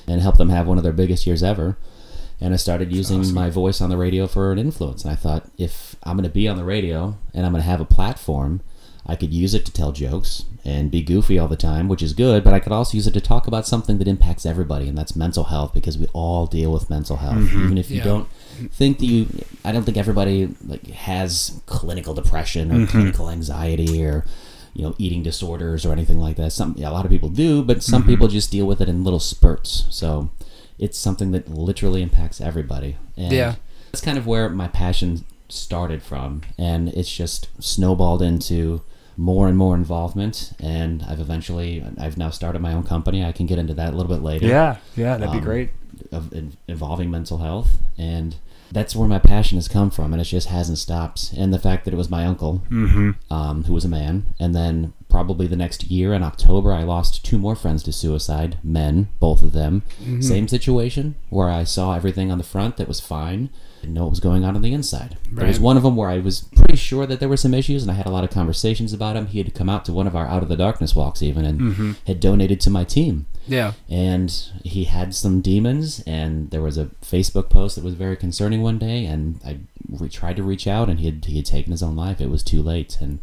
and 0.06 0.20
help 0.20 0.36
them 0.36 0.50
have 0.50 0.66
one 0.66 0.76
of 0.78 0.84
their 0.84 0.92
biggest 0.92 1.26
years 1.26 1.42
ever. 1.42 1.78
And 2.40 2.52
I 2.52 2.56
started 2.56 2.92
using 2.92 3.32
my 3.32 3.50
voice 3.50 3.80
on 3.80 3.88
the 3.88 3.96
radio 3.96 4.26
for 4.26 4.50
an 4.52 4.58
influence. 4.58 5.04
And 5.04 5.12
I 5.12 5.16
thought, 5.16 5.48
if 5.58 5.94
I'm 6.02 6.16
going 6.16 6.24
to 6.28 6.34
be 6.34 6.48
on 6.48 6.56
the 6.56 6.64
radio 6.64 7.16
and 7.32 7.46
I'm 7.46 7.52
going 7.52 7.62
to 7.62 7.68
have 7.68 7.80
a 7.80 7.84
platform, 7.84 8.62
I 9.06 9.14
could 9.16 9.32
use 9.32 9.54
it 9.54 9.64
to 9.66 9.72
tell 9.72 9.92
jokes 9.92 10.44
and 10.64 10.90
be 10.90 11.02
goofy 11.02 11.38
all 11.38 11.48
the 11.48 11.56
time, 11.56 11.88
which 11.88 12.02
is 12.02 12.12
good, 12.12 12.44
but 12.44 12.52
I 12.52 12.60
could 12.60 12.72
also 12.72 12.96
use 12.96 13.06
it 13.06 13.14
to 13.14 13.20
talk 13.20 13.46
about 13.46 13.66
something 13.66 13.98
that 13.98 14.06
impacts 14.06 14.44
everybody, 14.46 14.88
and 14.88 14.96
that's 14.96 15.16
mental 15.16 15.44
health, 15.44 15.72
because 15.74 15.98
we 15.98 16.06
all 16.12 16.46
deal 16.46 16.72
with 16.72 16.88
mental 16.88 17.16
health. 17.16 17.34
Mm-hmm. 17.38 17.64
Even 17.64 17.78
if 17.78 17.90
you 17.90 17.96
Yeah. 17.98 18.04
don't 18.04 18.28
think 18.72 18.98
that 18.98 19.06
you, 19.06 19.26
I 19.64 19.72
don't 19.72 19.84
think 19.84 19.96
everybody 19.96 20.54
like 20.66 20.86
has 20.88 21.60
clinical 21.66 22.14
depression 22.14 22.70
or 22.72 22.86
clinical 22.86 23.28
anxiety 23.30 24.04
or 24.04 24.24
you 24.74 24.82
know 24.84 24.94
eating 24.98 25.22
disorders 25.22 25.84
or 25.84 25.92
anything 25.92 26.18
like 26.18 26.36
that. 26.36 26.52
Some 26.52 26.76
a 26.78 26.90
lot 26.90 27.04
of 27.04 27.10
people 27.10 27.28
do, 27.28 27.62
but 27.62 27.82
some 27.82 28.04
people 28.04 28.28
just 28.28 28.50
deal 28.50 28.66
with 28.66 28.80
it 28.80 28.88
in 28.88 29.04
little 29.04 29.20
spurts. 29.20 29.84
So 29.90 30.30
it's 30.78 30.98
something 30.98 31.32
that 31.32 31.48
literally 31.48 32.02
impacts 32.02 32.40
everybody. 32.40 32.96
And 33.16 33.32
Yeah. 33.32 33.54
that's 33.90 34.00
kind 34.00 34.18
of 34.18 34.26
where 34.26 34.48
my 34.48 34.68
passion 34.68 35.24
started 35.48 36.02
from, 36.02 36.40
and 36.58 36.88
it's 36.88 37.12
just 37.14 37.48
snowballed 37.62 38.22
into 38.22 38.80
more 39.18 39.46
and 39.46 39.58
more 39.58 39.74
involvement. 39.74 40.54
And 40.58 41.04
I've 41.06 41.20
eventually, 41.20 41.84
I've 41.98 42.16
now 42.16 42.30
started 42.30 42.60
my 42.62 42.72
own 42.72 42.82
company. 42.84 43.22
I 43.22 43.32
can 43.32 43.44
get 43.44 43.58
into 43.58 43.74
that 43.74 43.92
a 43.92 43.96
little 43.96 44.10
bit 44.12 44.22
later 44.24 44.46
Yeah. 44.46 44.76
Yeah. 44.96 45.18
That'd 45.18 45.32
be 45.32 45.38
Um, 45.38 45.44
great. 45.44 45.70
Of 46.12 46.32
in, 46.32 46.52
involving 46.68 47.10
mental 47.10 47.38
health 47.38 47.70
and 47.98 48.36
that's 48.70 48.96
where 48.96 49.08
my 49.08 49.18
passion 49.18 49.58
has 49.58 49.68
come 49.68 49.90
from 49.90 50.12
and 50.14 50.20
it 50.22 50.24
just 50.24 50.48
hasn't 50.48 50.78
stopped 50.78 51.32
and 51.36 51.52
the 51.52 51.58
fact 51.58 51.84
that 51.84 51.92
it 51.92 51.96
was 51.96 52.08
my 52.10 52.24
uncle 52.24 52.62
Mm-hmm. 52.70 53.32
um, 53.32 53.64
who 53.64 53.74
was 53.74 53.84
a 53.84 53.88
man 53.88 54.32
and 54.40 54.54
then 54.54 54.92
probably 55.10 55.46
the 55.46 55.56
next 55.56 55.84
year 55.90 56.14
in 56.14 56.22
October, 56.22 56.72
I 56.72 56.84
lost 56.84 57.22
two 57.22 57.36
more 57.36 57.54
friends 57.54 57.82
to 57.82 57.92
suicide, 57.92 58.56
men, 58.64 59.08
both 59.20 59.42
of 59.42 59.52
them. 59.52 59.82
Mm-hmm. 60.00 60.22
Same 60.22 60.48
situation 60.48 61.16
where 61.28 61.50
I 61.50 61.64
saw 61.64 61.92
everything 61.94 62.30
on 62.32 62.38
the 62.38 62.44
front 62.44 62.78
that 62.78 62.88
was 62.88 62.98
fine, 62.98 63.50
didn't 63.82 63.92
know 63.92 64.04
what 64.04 64.10
was 64.10 64.20
going 64.20 64.42
on 64.42 64.56
on 64.56 64.62
the 64.62 64.72
inside. 64.72 65.18
There 65.30 65.46
was 65.46 65.60
one 65.60 65.76
of 65.76 65.82
them 65.82 65.96
where 65.96 66.08
I 66.08 66.18
was 66.20 66.48
pretty 66.56 66.76
sure 66.76 67.04
that 67.04 67.20
there 67.20 67.28
were 67.28 67.36
some 67.36 67.52
issues, 67.52 67.82
and 67.82 67.90
I 67.90 67.94
had 67.94 68.06
a 68.06 68.10
lot 68.10 68.24
of 68.24 68.30
conversations 68.30 68.94
about 68.94 69.16
him. 69.16 69.26
He 69.26 69.36
had 69.36 69.54
come 69.54 69.68
out 69.68 69.84
to 69.84 69.92
one 69.92 70.06
of 70.06 70.16
our 70.16 70.26
Out 70.26 70.42
of 70.42 70.48
the 70.48 70.56
Darkness 70.56 70.96
walks, 70.96 71.20
even, 71.22 71.44
and 71.44 71.60
Mm-hmm. 71.60 71.92
had 72.06 72.18
donated 72.18 72.58
to 72.62 72.70
my 72.70 72.84
team 72.84 73.26
Yeah. 73.46 73.72
and 73.88 74.30
he 74.64 74.84
had 74.84 75.14
some 75.14 75.40
demons 75.40 76.02
and 76.06 76.50
there 76.50 76.62
was 76.62 76.78
a 76.78 76.86
facebook 77.02 77.48
post 77.50 77.74
that 77.76 77.84
was 77.84 77.94
very 77.94 78.16
concerning 78.16 78.62
one 78.62 78.78
day 78.78 79.04
and 79.04 79.40
i 79.44 79.58
re- 79.90 80.08
tried 80.08 80.36
to 80.36 80.42
reach 80.42 80.66
out 80.66 80.88
and 80.88 81.00
he 81.00 81.06
had, 81.06 81.24
he 81.24 81.36
had 81.36 81.46
taken 81.46 81.70
his 81.72 81.82
own 81.82 81.96
life 81.96 82.20
it 82.20 82.30
was 82.30 82.42
too 82.42 82.62
late 82.62 82.98
and 83.00 83.18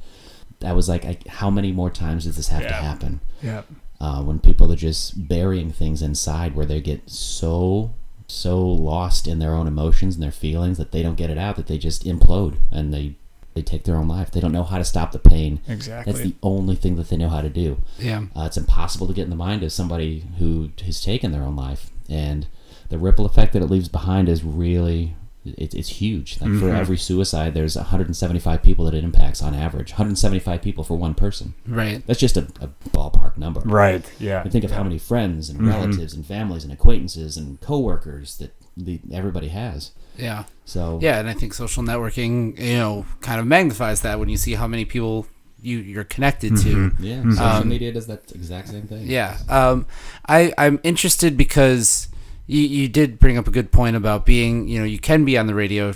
i 0.64 0.74
was 0.74 0.90
like 0.90 1.06
I, 1.06 1.18
how 1.28 1.50
many 1.50 1.72
more 1.72 1.90
times 1.90 2.26
does 2.26 2.36
this 2.36 2.50
have 2.50 2.64
to 2.64 2.74
happen 2.74 3.22
Yeah. 3.42 3.62
uh, 4.02 4.22
when 4.24 4.40
people 4.40 4.72
are 4.72 4.76
just 4.76 5.28
burying 5.28 5.72
things 5.72 6.02
inside 6.02 6.56
where 6.56 6.66
they 6.66 6.82
get 6.82 7.10
so 7.10 7.94
so 8.28 8.60
lost 8.64 9.28
in 9.28 9.40
their 9.40 9.56
own 9.56 9.68
emotions 9.68 10.16
and 10.16 10.24
their 10.24 10.32
feelings 10.32 10.78
that 10.78 10.92
they 10.92 11.02
don't 11.02 11.16
get 11.16 11.30
it 11.30 11.38
out 11.38 11.56
that 11.56 11.68
they 11.68 11.78
just 11.78 12.04
implode 12.04 12.58
and 12.72 12.94
they 12.94 13.16
they 13.60 13.64
take 13.72 13.84
their 13.84 13.96
own 13.98 14.08
life 14.08 14.32
they 14.32 14.40
don't 14.40 14.52
know 14.52 14.64
how 14.64 14.78
to 14.78 14.86
stop 14.86 15.12
the 15.12 15.20
pain 15.20 15.60
Exactly. 15.68 16.12
that's 16.14 16.24
the 16.24 16.36
only 16.42 16.76
thing 16.76 16.96
that 16.96 17.10
they 17.10 17.18
know 17.18 17.30
how 17.30 17.42
to 17.42 17.50
do 17.50 17.78
Yeah. 18.00 18.24
uh, 18.36 18.44
it's 18.46 18.58
impossible 18.58 19.08
to 19.08 19.14
get 19.14 19.24
in 19.24 19.30
the 19.30 19.36
mind 19.36 19.64
of 19.64 19.72
somebody 19.72 20.24
who 20.40 20.70
has 20.86 21.02
taken 21.04 21.32
their 21.32 21.44
own 21.44 21.56
life, 21.56 21.92
and 22.10 22.48
the 22.90 22.98
ripple 22.98 23.26
effect 23.26 23.54
that 23.54 23.62
it 23.62 23.70
leaves 23.70 23.90
behind 23.90 24.30
is 24.30 24.44
really 24.44 25.16
it, 25.46 25.74
it's 25.74 25.90
huge. 26.02 26.40
Like 26.42 26.54
for 26.60 26.70
every 26.70 26.98
suicide, 26.98 27.54
there's 27.54 27.76
175 27.78 28.62
people 28.62 28.84
that 28.86 28.94
it 28.94 29.04
impacts 29.06 29.42
on 29.42 29.56
average. 29.56 29.92
175 29.94 30.62
people 30.62 30.84
for 30.84 30.96
one 30.98 31.14
person. 31.16 31.54
Right. 31.66 32.06
That's 32.06 32.20
just 32.20 32.36
a, 32.38 32.42
a 32.60 32.68
ballpark 32.90 33.38
number. 33.38 33.62
right. 33.62 34.04
Yeah. 34.20 34.42
And 34.44 34.52
think 34.52 34.66
of 34.66 34.72
how 34.72 34.84
many 34.84 34.98
friends 35.00 35.50
and 35.50 35.66
relatives 35.66 36.14
and 36.14 36.26
families 36.26 36.64
and 36.66 36.74
acquaintances 36.74 37.38
and 37.38 37.60
coworkers 37.62 38.38
that 38.38 38.52
the, 38.86 39.00
everybody 39.12 39.50
has. 39.50 39.92
Yeah. 40.18 40.44
So 40.66 41.00
Yeah, 41.02 41.20
and 41.20 41.30
I 41.30 41.34
think 41.34 41.54
social 41.54 41.84
networking, 41.84 42.58
you 42.60 42.78
know, 42.78 43.06
kind 43.22 43.40
of 43.40 43.48
magnifies 43.48 44.02
that 44.02 44.20
when 44.20 44.30
you 44.30 44.38
see 44.38 44.54
how 44.56 44.68
many 44.68 44.86
people 44.86 45.28
you 45.62 45.78
you're 45.80 46.04
connected 46.06 46.56
to. 46.58 46.92
yeah, 47.00 47.22
social 47.24 47.44
Um, 47.64 47.68
media 47.70 47.92
does 47.92 48.08
that 48.08 48.32
exact 48.34 48.70
same 48.70 48.84
thing. 48.88 49.04
Yeah. 49.08 49.38
Um, 49.50 49.86
I 50.28 50.54
I'm 50.58 50.80
interested 50.84 51.36
because 51.38 52.08
you 52.48 52.62
you 52.62 52.88
did 52.88 53.20
bring 53.20 53.38
up 53.38 53.48
a 53.48 53.52
good 53.52 53.72
point 53.72 53.96
about 53.96 54.26
being 54.26 54.68
you 54.68 54.80
know 54.80 54.86
you 54.86 55.00
can 55.00 55.26
be 55.26 55.38
on 55.38 55.48
the 55.48 55.56
radio 55.56 55.94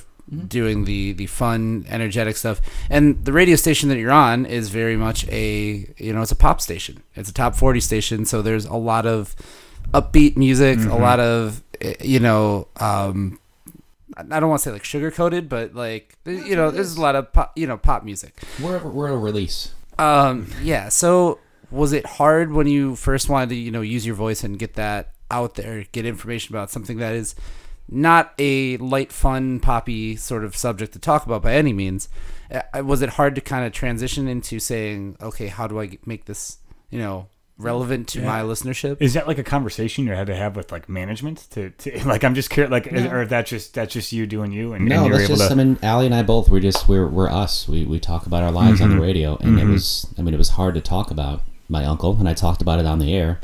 doing 0.47 0.85
the 0.85 1.13
the 1.13 1.27
fun 1.27 1.85
energetic 1.89 2.35
stuff 2.37 2.59
and 2.89 3.23
the 3.25 3.31
radio 3.33 3.55
station 3.55 3.89
that 3.89 3.97
you're 3.99 4.11
on 4.11 4.45
is 4.45 4.69
very 4.69 4.95
much 4.95 5.27
a 5.29 5.85
you 5.97 6.11
know 6.13 6.21
it's 6.23 6.31
a 6.31 6.35
pop 6.35 6.59
station 6.61 7.03
it's 7.13 7.29
a 7.29 7.33
top 7.33 7.53
40 7.55 7.79
station 7.81 8.25
so 8.25 8.41
there's 8.41 8.65
a 8.65 8.73
lot 8.75 9.05
of 9.05 9.35
upbeat 9.93 10.35
music 10.37 10.79
a 10.79 10.95
lot 10.95 11.19
of 11.19 11.61
you 12.01 12.19
know 12.19 12.67
um 12.77 13.39
I 14.15 14.39
don't 14.39 14.49
want 14.49 14.61
to 14.61 14.69
say 14.69 14.71
like 14.71 14.83
sugar 14.83 15.11
coated, 15.11 15.49
but 15.49 15.73
like 15.73 16.17
you 16.25 16.55
know, 16.55 16.71
there's 16.71 16.95
a 16.95 17.01
lot 17.01 17.15
of 17.15 17.33
pop, 17.33 17.57
you 17.57 17.65
know 17.65 17.77
pop 17.77 18.03
music. 18.03 18.39
We're 18.61 18.79
we're 18.79 19.09
a 19.09 19.17
release. 19.17 19.73
Um, 19.97 20.47
yeah. 20.61 20.89
So 20.89 21.39
was 21.71 21.93
it 21.93 22.05
hard 22.05 22.51
when 22.51 22.67
you 22.67 22.95
first 22.95 23.29
wanted 23.29 23.49
to, 23.49 23.55
you 23.55 23.71
know, 23.71 23.81
use 23.81 24.05
your 24.05 24.15
voice 24.15 24.43
and 24.43 24.59
get 24.59 24.75
that 24.75 25.13
out 25.31 25.55
there, 25.55 25.85
get 25.91 26.05
information 26.05 26.55
about 26.55 26.69
something 26.69 26.97
that 26.97 27.13
is 27.15 27.35
not 27.89 28.33
a 28.37 28.77
light, 28.77 29.11
fun, 29.11 29.59
poppy 29.59 30.15
sort 30.15 30.43
of 30.43 30.55
subject 30.55 30.93
to 30.93 30.99
talk 30.99 31.25
about 31.25 31.41
by 31.41 31.53
any 31.53 31.73
means? 31.73 32.09
Uh, 32.51 32.83
Was 32.83 33.01
it 33.01 33.09
hard 33.09 33.35
to 33.35 33.41
kind 33.41 33.65
of 33.65 33.73
transition 33.73 34.27
into 34.27 34.59
saying, 34.59 35.17
okay, 35.21 35.47
how 35.47 35.67
do 35.67 35.81
I 35.81 35.97
make 36.05 36.25
this, 36.25 36.57
you 36.91 36.99
know, 36.99 37.27
relevant 37.63 38.07
to 38.09 38.21
my 38.21 38.41
listenership? 38.41 38.97
Is 38.99 39.13
that 39.13 39.27
like 39.27 39.37
a 39.37 39.43
conversation 39.43 40.05
you 40.05 40.11
had 40.13 40.27
to 40.27 40.35
have 40.35 40.55
with 40.55 40.71
like 40.71 40.87
management 40.89 41.47
to, 41.51 41.69
to 41.71 42.03
like 42.07 42.23
I'm 42.23 42.35
just 42.35 42.49
curious 42.49 42.71
like 42.71 42.87
is, 42.87 43.05
or 43.05 43.25
that 43.25 43.45
just 43.45 43.73
that's 43.73 43.93
just 43.93 44.11
you 44.11 44.25
doing 44.27 44.51
you 44.51 44.73
and, 44.73 44.85
No, 44.85 44.97
and 44.97 45.05
you're 45.07 45.17
that's 45.17 45.29
able 45.29 45.37
just. 45.37 45.49
to 45.49 45.53
I 45.53 45.63
mean, 45.63 45.79
Allie 45.81 46.05
and 46.05 46.15
I 46.15 46.23
both. 46.23 46.49
We're 46.49 46.59
just. 46.59 46.87
We're 46.87 47.07
we're 47.07 47.29
us. 47.29 47.67
We 47.67 47.85
we 47.85 47.99
talk 47.99 48.25
about 48.25 48.43
our 48.43 48.51
lives 48.51 48.81
on 48.81 48.89
the 48.89 48.95
Mm-hmm. 48.95 49.03
radio, 49.03 49.37
and 49.37 49.59
it 49.59 49.65
was. 49.65 50.05
I 50.17 50.21
mean, 50.21 50.33
it 50.33 50.37
was 50.37 50.49
hard 50.49 50.75
to 50.75 50.81
talk 50.81 51.09
about 51.11 51.41
my 51.69 51.85
uncle, 51.85 52.15
and 52.19 52.27
I 52.29 52.33
talked 52.33 52.61
about 52.61 52.79
it 52.79 52.85
on 52.85 52.99
the 52.99 53.15
air. 53.15 53.39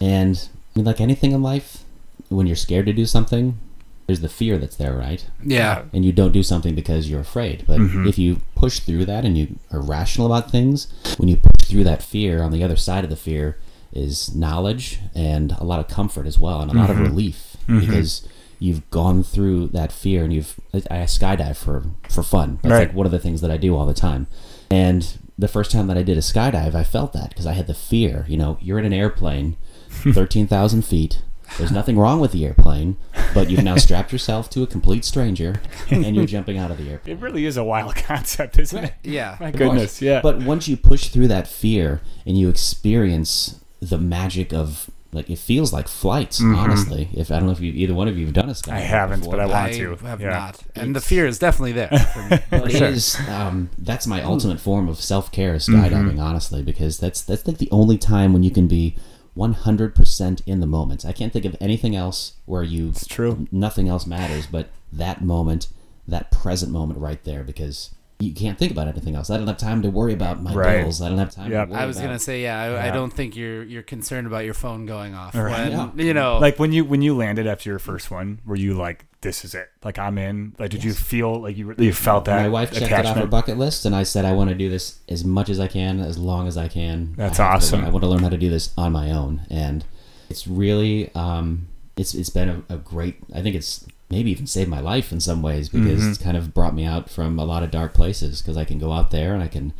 And 0.00 0.36
I 0.74 0.78
mean, 0.78 0.86
like 0.86 1.00
anything 1.00 1.32
in 1.32 1.42
life, 1.42 1.84
when 2.28 2.46
you're 2.46 2.56
scared 2.56 2.86
to 2.86 2.92
do 2.92 3.06
something, 3.06 3.58
there's 4.06 4.20
the 4.20 4.28
fear 4.28 4.56
that's 4.58 4.76
there, 4.76 4.94
right? 4.94 5.26
yeah. 5.44 5.82
And 5.92 6.04
you 6.04 6.12
don't 6.12 6.32
do 6.32 6.42
something 6.42 6.74
because 6.74 7.10
you're 7.10 7.20
afraid. 7.20 7.64
But 7.66 7.80
Mm-hmm. 7.80 8.06
if 8.06 8.18
you 8.18 8.40
push 8.54 8.78
through 8.80 9.04
that 9.06 9.24
and 9.24 9.36
you 9.36 9.58
are 9.72 9.80
rational 9.80 10.26
about 10.26 10.50
things, 10.50 10.86
when 11.18 11.28
you 11.28 11.36
push 11.38 11.55
through 11.66 11.84
that 11.84 12.02
fear, 12.02 12.42
on 12.42 12.50
the 12.52 12.62
other 12.64 12.76
side 12.76 13.04
of 13.04 13.10
the 13.10 13.16
fear 13.16 13.58
is 13.92 14.34
knowledge 14.34 14.98
and 15.14 15.52
a 15.52 15.64
lot 15.64 15.80
of 15.80 15.88
comfort 15.88 16.26
as 16.26 16.38
well, 16.38 16.60
and 16.60 16.70
a 16.70 16.74
lot 16.74 16.90
Mm-hmm. 16.90 17.02
of 17.02 17.08
relief 17.10 17.56
because 17.66 18.26
you've 18.58 18.88
gone 18.90 19.22
through 19.22 19.68
that 19.68 19.92
fear 19.92 20.24
and 20.24 20.32
you've. 20.32 20.54
I 20.74 20.78
I 20.90 20.98
skydive 21.04 21.56
for 21.56 21.84
for 22.08 22.22
fun. 22.22 22.58
That's 22.62 22.72
Right. 22.72 22.88
like 22.88 22.94
one 22.96 23.06
of 23.06 23.12
the 23.12 23.18
things 23.18 23.40
that 23.42 23.50
I 23.50 23.56
do 23.56 23.76
all 23.76 23.86
the 23.86 23.94
time. 23.94 24.26
And 24.70 25.06
the 25.38 25.48
first 25.48 25.70
time 25.70 25.86
that 25.88 25.98
I 25.98 26.02
did 26.02 26.16
a 26.16 26.22
skydive, 26.22 26.74
I 26.74 26.82
felt 26.84 27.12
that 27.12 27.28
because 27.30 27.46
I 27.46 27.52
had 27.52 27.66
the 27.66 27.74
fear. 27.74 28.24
You 28.28 28.36
know, 28.38 28.56
you're 28.60 28.78
in 28.78 28.84
an 28.86 28.92
airplane, 28.92 29.56
thirteen 29.90 30.46
thousand 30.46 30.82
feet. 30.84 31.22
There's 31.58 31.72
nothing 31.72 31.98
wrong 31.98 32.20
with 32.20 32.32
the 32.32 32.44
airplane, 32.44 32.96
but 33.34 33.48
you've 33.50 33.64
now 33.64 33.76
strapped 33.76 34.12
yourself 34.12 34.50
to 34.50 34.62
a 34.62 34.66
complete 34.66 35.04
stranger 35.04 35.60
and 35.90 36.14
you're 36.14 36.26
jumping 36.26 36.58
out 36.58 36.70
of 36.70 36.78
the 36.78 36.90
airplane. 36.90 37.16
it 37.16 37.20
really 37.20 37.46
is 37.46 37.56
a 37.56 37.64
wild 37.64 37.94
concept, 38.10 38.58
isn't 38.58 38.84
it? 38.84 38.94
Yeah. 39.02 39.36
My 39.40 39.50
goodness, 39.50 40.02
yeah. 40.02 40.20
But 40.20 40.38
once 40.42 40.68
you 40.68 40.76
push 40.76 41.08
through 41.08 41.28
that 41.28 41.46
fear 41.48 42.00
and 42.26 42.38
you 42.38 42.48
experience 42.48 43.60
the 43.80 43.98
magic 43.98 44.52
of 44.52 44.90
like 45.12 45.30
it 45.30 45.38
feels 45.38 45.72
like 45.72 45.88
flights, 45.88 46.42
honestly. 46.42 47.08
If 47.14 47.30
I 47.30 47.36
don't 47.36 47.46
know 47.46 47.52
if 47.52 47.60
you 47.60 47.72
either 47.72 47.94
one 47.94 48.06
of 48.06 48.18
you 48.18 48.26
have 48.26 48.34
done 48.34 48.50
a 48.50 48.52
skydive. 48.52 48.64
Mm-hmm. 48.64 48.74
I 48.76 48.80
haven't, 48.80 49.20
before, 49.20 49.36
but 49.36 49.40
I 49.40 49.44
I 49.44 49.46
want 49.46 49.72
to. 50.00 50.06
have 50.06 50.20
Yeah. 50.20 50.28
not, 50.30 50.58
and 50.74 50.94
the 50.94 51.00
fear 51.00 51.26
is 51.26 51.38
definitely 51.38 51.72
there. 51.72 51.88
for 51.88 52.22
me. 52.28 52.38
But 52.50 52.70
sure. 52.72 52.88
is, 52.88 53.16
um, 53.30 53.70
that's 53.78 54.06
my 54.06 54.22
ultimate 54.22 54.60
form 54.60 54.88
of 54.88 55.00
self 55.00 55.32
care 55.32 55.54
is 55.54 55.68
skydiving, 55.68 56.20
honestly, 56.20 56.62
because 56.62 56.98
that's 56.98 57.22
that's 57.22 57.46
like 57.46 57.56
the 57.58 57.70
only 57.70 57.96
time 57.96 58.34
when 58.34 58.42
you 58.42 58.50
can 58.50 58.66
be 58.68 58.96
100% 59.36 60.42
in 60.46 60.60
the 60.60 60.66
moment. 60.66 61.04
I 61.04 61.12
can't 61.12 61.32
think 61.32 61.44
of 61.44 61.56
anything 61.60 61.94
else 61.94 62.34
where 62.46 62.62
you 62.62 62.88
It's 62.88 63.06
true. 63.06 63.46
nothing 63.52 63.88
else 63.88 64.06
matters 64.06 64.46
but 64.46 64.70
that 64.92 65.22
moment, 65.22 65.68
that 66.08 66.30
present 66.30 66.72
moment 66.72 67.00
right 67.00 67.22
there 67.24 67.44
because 67.44 67.94
you 68.18 68.32
can't 68.32 68.58
think 68.58 68.72
about 68.72 68.88
anything 68.88 69.14
else. 69.14 69.28
I 69.28 69.36
don't 69.36 69.46
have 69.46 69.58
time 69.58 69.82
to 69.82 69.90
worry 69.90 70.14
about 70.14 70.42
my 70.42 70.54
Right. 70.54 70.82
bills. 70.82 71.02
I 71.02 71.10
don't 71.10 71.18
have 71.18 71.30
time 71.34 71.50
Yep. 71.52 71.68
to 71.68 71.72
worry 71.74 71.82
I 71.82 71.86
was 71.86 71.96
about 71.98 72.06
gonna 72.06 72.18
say, 72.18 72.42
yeah, 72.42 72.58
I, 72.60 72.88
I 72.88 72.90
don't 72.90 73.12
think 73.12 73.36
you're 73.36 73.62
you're 73.62 73.82
concerned 73.82 74.26
about 74.26 74.44
your 74.46 74.54
phone 74.54 74.86
going 74.86 75.14
off 75.14 75.34
Right. 75.34 75.68
when 75.70 75.70
Yeah. 75.96 76.04
you 76.04 76.14
know, 76.14 76.38
Like 76.38 76.58
when 76.58 76.72
you 76.72 76.84
when 76.84 77.02
you 77.02 77.14
landed 77.14 77.46
after 77.46 77.68
your 77.68 77.78
first 77.78 78.10
one, 78.10 78.38
were 78.46 78.56
you 78.56 78.72
like, 78.72 79.04
"This 79.20 79.44
is 79.44 79.54
it"? 79.54 79.68
Like 79.84 79.98
I'm 79.98 80.16
in. 80.16 80.54
Like, 80.58 80.70
did 80.70 80.82
you 80.82 80.94
feel 80.94 81.42
like 81.42 81.58
you 81.58 81.74
you 81.76 81.92
felt 81.92 82.24
that 82.24 82.40
my 82.40 82.48
wife 82.48 82.72
checked 82.72 82.90
it 82.90 83.04
off 83.06 83.16
her 83.18 83.26
bucket 83.26 83.58
list, 83.58 83.84
and 83.84 83.94
I 83.94 84.02
said 84.02 84.24
I 84.24 84.32
want 84.32 84.48
to 84.48 84.56
do 84.56 84.70
this 84.70 85.00
as 85.10 85.22
much 85.24 85.50
as 85.50 85.60
I 85.60 85.66
can, 85.68 86.00
as 86.00 86.16
long 86.16 86.48
as 86.48 86.56
I 86.56 86.68
can. 86.68 87.12
That's 87.18 87.38
I 87.38 87.44
have 87.44 87.52
to- 87.52 87.56
awesome. 87.66 87.84
I 87.84 87.90
want 87.90 88.02
to 88.02 88.08
learn 88.08 88.22
how 88.22 88.30
to 88.30 88.38
do 88.38 88.48
this 88.48 88.70
on 88.78 88.92
my 88.92 89.10
own, 89.10 89.42
and 89.50 89.84
it's 90.30 90.46
really, 90.46 91.10
um, 91.14 91.66
it's 91.98 92.14
it's 92.14 92.30
been 92.30 92.48
a, 92.48 92.74
a 92.74 92.76
great. 92.78 93.16
I 93.34 93.42
think 93.42 93.56
it's 93.56 93.84
maybe 94.10 94.30
even 94.30 94.46
saved 94.46 94.70
my 94.70 94.80
life 94.80 95.10
in 95.12 95.20
some 95.20 95.42
ways 95.42 95.68
because 95.68 96.00
Mm-hmm. 96.00 96.10
it's 96.10 96.18
kind 96.22 96.36
of 96.36 96.54
brought 96.54 96.74
me 96.74 96.84
out 96.84 97.10
from 97.10 97.38
a 97.38 97.44
lot 97.44 97.62
of 97.62 97.70
dark 97.70 97.92
places 97.94 98.40
because 98.40 98.56
I 98.56 98.64
can 98.64 98.78
go 98.78 98.92
out 98.92 99.10
there 99.10 99.34
and 99.34 99.42
I 99.42 99.48
can 99.48 99.72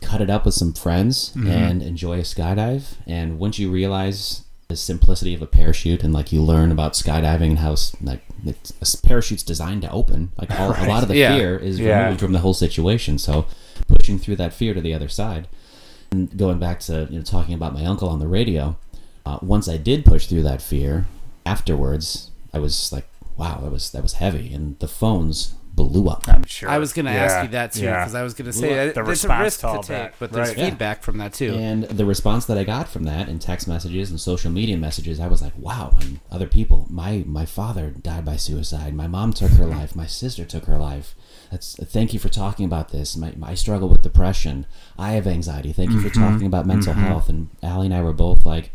cut 0.00 0.20
it 0.20 0.30
up 0.30 0.44
with 0.44 0.54
some 0.54 0.72
friends 0.72 1.30
Mm-hmm. 1.30 1.46
and 1.48 1.82
enjoy 1.82 2.18
a 2.18 2.22
skydive. 2.22 2.94
And 3.06 3.38
once 3.38 3.58
you 3.58 3.70
realize 3.70 4.42
the 4.68 4.76
simplicity 4.76 5.34
of 5.34 5.42
a 5.42 5.46
parachute 5.46 6.02
and 6.02 6.12
like 6.14 6.32
you 6.32 6.40
learn 6.40 6.72
about 6.72 6.94
skydiving 6.94 7.50
and 7.50 7.58
how 7.58 7.76
like 8.00 8.22
it's, 8.46 8.70
a 8.80 9.06
parachute's 9.06 9.42
designed 9.42 9.82
to 9.82 9.90
open, 9.90 10.32
like 10.40 10.50
all, 10.58 10.70
a 10.70 10.86
lot 10.86 11.02
of 11.02 11.08
the 11.08 11.16
Yeah. 11.16 11.36
fear 11.36 11.56
is 11.58 11.78
Yeah. 11.78 12.04
removed 12.04 12.20
from 12.20 12.32
the 12.32 12.38
whole 12.38 12.54
situation. 12.54 13.18
So 13.18 13.46
pushing 13.88 14.18
through 14.18 14.36
that 14.36 14.52
fear 14.54 14.72
to 14.72 14.80
the 14.80 14.94
other 14.94 15.08
side. 15.08 15.48
And 16.12 16.34
going 16.38 16.58
back 16.58 16.78
to 16.80 17.08
you 17.10 17.18
know 17.18 17.24
talking 17.24 17.54
about 17.54 17.74
my 17.74 17.84
uncle 17.84 18.08
on 18.08 18.20
the 18.20 18.28
radio, 18.28 18.76
uh, 19.26 19.38
once 19.42 19.68
I 19.68 19.76
did 19.76 20.04
push 20.04 20.26
through 20.28 20.44
that 20.44 20.62
fear, 20.62 21.06
afterwards 21.44 22.30
I 22.52 22.58
was 22.58 22.92
like, 22.92 23.06
wow, 23.36 23.60
that 23.62 23.70
was 23.70 23.90
that 23.92 24.02
was 24.02 24.14
heavy, 24.14 24.52
and 24.52 24.78
the 24.78 24.88
phones 24.88 25.54
blew 25.74 26.08
up. 26.08 26.28
I'm 26.28 26.44
sure. 26.44 26.68
I 26.68 26.78
was 26.78 26.92
gonna 26.92 27.12
Yeah. 27.12 27.24
ask 27.24 27.42
you 27.42 27.50
that 27.50 27.72
too 27.72 27.82
Yeah. 27.82 28.00
because 28.00 28.14
I 28.14 28.22
was 28.22 28.34
gonna 28.34 28.52
say 28.52 28.74
that 28.74 28.80
uh, 28.80 28.86
the 28.86 28.92
there's 28.92 29.06
a 29.06 29.10
response 29.10 29.42
risk 29.42 29.60
to 29.60 29.66
all 29.66 29.82
to 29.82 29.88
that. 29.88 30.10
take, 30.10 30.18
but 30.20 30.32
there's 30.32 30.48
Right. 30.48 30.58
Yeah. 30.58 30.64
feedback 30.66 31.02
from 31.02 31.18
that 31.18 31.32
too. 31.32 31.54
And 31.54 31.84
the 31.84 32.04
response 32.04 32.44
that 32.46 32.56
I 32.56 32.64
got 32.64 32.88
from 32.88 33.04
that 33.04 33.28
in 33.28 33.40
text 33.40 33.66
messages 33.66 34.10
and 34.10 34.20
social 34.20 34.52
media 34.52 34.76
messages, 34.76 35.18
I 35.18 35.26
was 35.26 35.42
like, 35.42 35.52
wow. 35.58 35.96
And 36.00 36.20
other 36.30 36.46
people, 36.46 36.86
my 36.90 37.24
my 37.26 37.44
father 37.44 37.90
died 37.90 38.24
by 38.24 38.36
suicide. 38.36 38.94
My 38.94 39.08
mom 39.08 39.32
took 39.32 39.50
her 39.52 39.66
life. 39.66 39.96
My 39.96 40.06
sister 40.06 40.44
took 40.44 40.66
her 40.66 40.78
life. 40.78 41.16
That's 41.50 41.74
thank 41.74 42.12
you 42.12 42.20
for 42.20 42.28
talking 42.28 42.66
about 42.66 42.90
this. 42.90 43.16
My, 43.16 43.32
I 43.42 43.54
struggle 43.54 43.88
with 43.88 44.02
depression. 44.02 44.66
I 44.96 45.12
have 45.12 45.26
anxiety. 45.26 45.72
Thank 45.72 45.90
you 45.90 46.00
for 46.00 46.08
mm-hmm. 46.08 46.22
talking 46.22 46.46
about 46.46 46.66
mental 46.66 46.92
mm-hmm. 46.92 47.02
health. 47.02 47.28
And 47.28 47.48
Allie 47.62 47.86
and 47.86 47.94
I 47.94 48.02
were 48.02 48.12
both 48.12 48.46
like, 48.46 48.70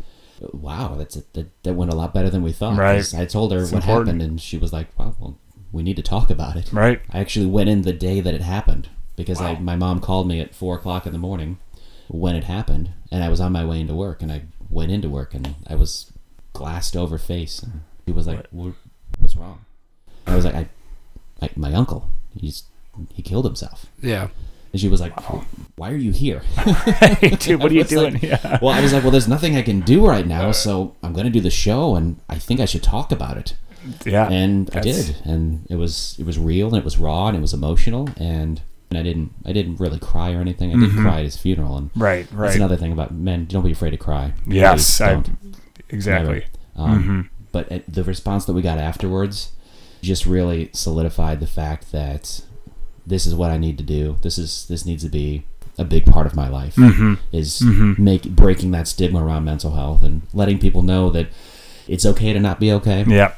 wow, 0.52 0.94
that's 0.96 1.16
a, 1.16 1.22
that 1.34 1.62
that 1.64 1.74
went 1.74 1.92
a 1.92 1.96
lot 1.96 2.12
better 2.14 2.30
than 2.30 2.42
we 2.42 2.52
thought. 2.52 2.76
Right. 2.78 3.14
I 3.14 3.24
told 3.26 3.52
her 3.52 3.58
It's 3.62 3.72
what 3.72 3.82
important. 3.82 4.08
happened, 4.08 4.22
and 4.22 4.40
she 4.40 4.58
was 4.58 4.72
like, 4.72 4.86
wow, 4.98 5.14
well, 5.18 5.38
we 5.72 5.82
need 5.82 5.96
to 5.96 6.02
talk 6.02 6.30
about 6.30 6.56
it. 6.56 6.72
Right. 6.72 7.00
I 7.10 7.18
actually 7.20 7.46
went 7.46 7.68
in 7.68 7.82
the 7.82 7.92
day 7.92 8.20
that 8.20 8.34
it 8.34 8.40
happened 8.42 8.88
because 9.16 9.40
I, 9.40 9.54
my 9.58 9.76
mom 9.76 10.00
called 10.00 10.26
me 10.26 10.40
at 10.40 10.54
four 10.54 10.76
o'clock 10.76 11.06
in 11.06 11.12
the 11.12 11.18
morning, 11.18 11.58
when 12.08 12.34
it 12.34 12.44
happened, 12.44 12.90
and 13.12 13.22
I 13.22 13.28
was 13.28 13.40
on 13.40 13.52
my 13.52 13.64
way 13.64 13.80
into 13.80 13.94
work, 13.94 14.22
and 14.22 14.32
I 14.32 14.42
went 14.70 14.90
into 14.90 15.08
work, 15.08 15.34
and 15.34 15.54
I 15.66 15.74
was 15.74 16.10
glassed 16.54 16.96
over 16.96 17.18
face, 17.18 17.62
and 17.62 17.82
he 18.06 18.12
was 18.12 18.26
like, 18.26 18.46
"What- 18.50 18.74
"What's 19.18 19.36
wrong?" 19.36 19.64
I 20.26 20.34
was 20.34 20.44
like, 20.44 20.54
"I, 20.54 20.68
I 21.42 21.50
my 21.56 21.72
uncle, 21.74 22.08
he's 22.36 22.64
he 23.12 23.22
killed 23.22 23.44
himself." 23.44 23.86
Yeah. 24.02 24.28
And 24.72 24.80
she 24.80 24.88
was 24.88 25.00
like, 25.00 25.12
"Why 25.76 25.90
are 25.90 25.96
you 25.96 26.12
here?" 26.12 26.42
Dude, 27.40 27.60
what 27.60 27.70
are 27.70 27.74
you 27.74 27.80
It's 27.80 27.92
like- 27.92 28.12
doing? 28.12 28.18
yeah. 28.22 28.58
well, 28.62 28.72
I 28.74 28.80
was 28.80 28.92
like, 28.92 29.02
"Well, 29.02 29.10
there's 29.10 29.28
nothing 29.28 29.56
I 29.56 29.62
can 29.62 29.80
do 29.80 30.06
right 30.06 30.26
now, 30.26 30.52
so 30.52 30.94
I'm 31.02 31.12
going 31.12 31.26
to 31.26 31.30
do 31.32 31.40
the 31.40 31.50
show, 31.50 31.96
and 31.96 32.16
I 32.28 32.38
think 32.38 32.60
I 32.60 32.64
should 32.66 32.82
talk 32.82 33.10
about 33.12 33.36
it." 33.36 33.54
Yeah. 34.04 34.28
and 34.30 34.70
I 34.74 34.80
did, 34.80 35.16
and 35.24 35.66
it 35.70 35.76
was 35.76 36.14
it 36.18 36.26
was 36.26 36.38
real, 36.38 36.68
and 36.68 36.76
it 36.76 36.84
was 36.84 36.98
raw, 36.98 37.28
and 37.28 37.36
it 37.36 37.40
was 37.40 37.52
emotional, 37.54 38.08
and, 38.18 38.60
and 38.90 38.98
I 38.98 39.02
didn't 39.02 39.32
I 39.44 39.52
didn't 39.52 39.80
really 39.80 39.98
cry 39.98 40.34
or 40.34 40.40
anything. 40.40 40.70
I 40.70 40.78
did 40.78 40.90
Mm-hmm. 40.90 41.02
cry 41.02 41.18
at 41.20 41.24
his 41.24 41.36
funeral, 41.36 41.76
and 41.78 41.90
Right, 41.96 42.26
that's 42.26 42.32
right. 42.34 42.56
another 42.56 42.76
thing 42.76 42.92
about 42.92 43.12
men. 43.12 43.46
Don't 43.46 43.64
be 43.64 43.72
afraid 43.72 43.90
to 43.90 43.96
cry. 43.96 44.34
Yes, 44.46 45.00
I, 45.00 45.22
exactly. 45.88 46.44
Um, 46.76 47.02
Mm-hmm. 47.02 47.20
But 47.52 47.82
the 47.92 48.04
response 48.04 48.44
that 48.44 48.52
we 48.52 48.62
got 48.62 48.78
afterwards 48.78 49.50
just 50.02 50.24
really 50.24 50.70
solidified 50.72 51.40
the 51.40 51.46
fact 51.48 51.90
that 51.90 52.42
this 53.06 53.26
is 53.26 53.34
what 53.34 53.50
I 53.50 53.58
need 53.58 53.78
to 53.78 53.84
do. 53.84 54.16
This 54.22 54.38
is 54.38 54.66
this 54.68 54.84
needs 54.86 55.02
to 55.04 55.08
be 55.10 55.44
a 55.78 55.84
big 55.84 56.04
part 56.06 56.26
of 56.26 56.34
my 56.34 56.48
life. 56.48 56.76
Mm-hmm. 56.76 57.14
Is 57.32 57.62
make 57.62 58.24
breaking 58.30 58.70
that 58.72 58.86
stigma 58.88 59.24
around 59.24 59.44
mental 59.44 59.72
health 59.74 60.02
and 60.02 60.22
letting 60.34 60.58
people 60.58 60.82
know 60.82 61.10
that 61.10 61.28
it's 61.88 62.04
okay 62.06 62.32
to 62.32 62.40
not 62.40 62.60
be 62.60 62.70
okay 62.72 63.04
Yeah. 63.08 63.32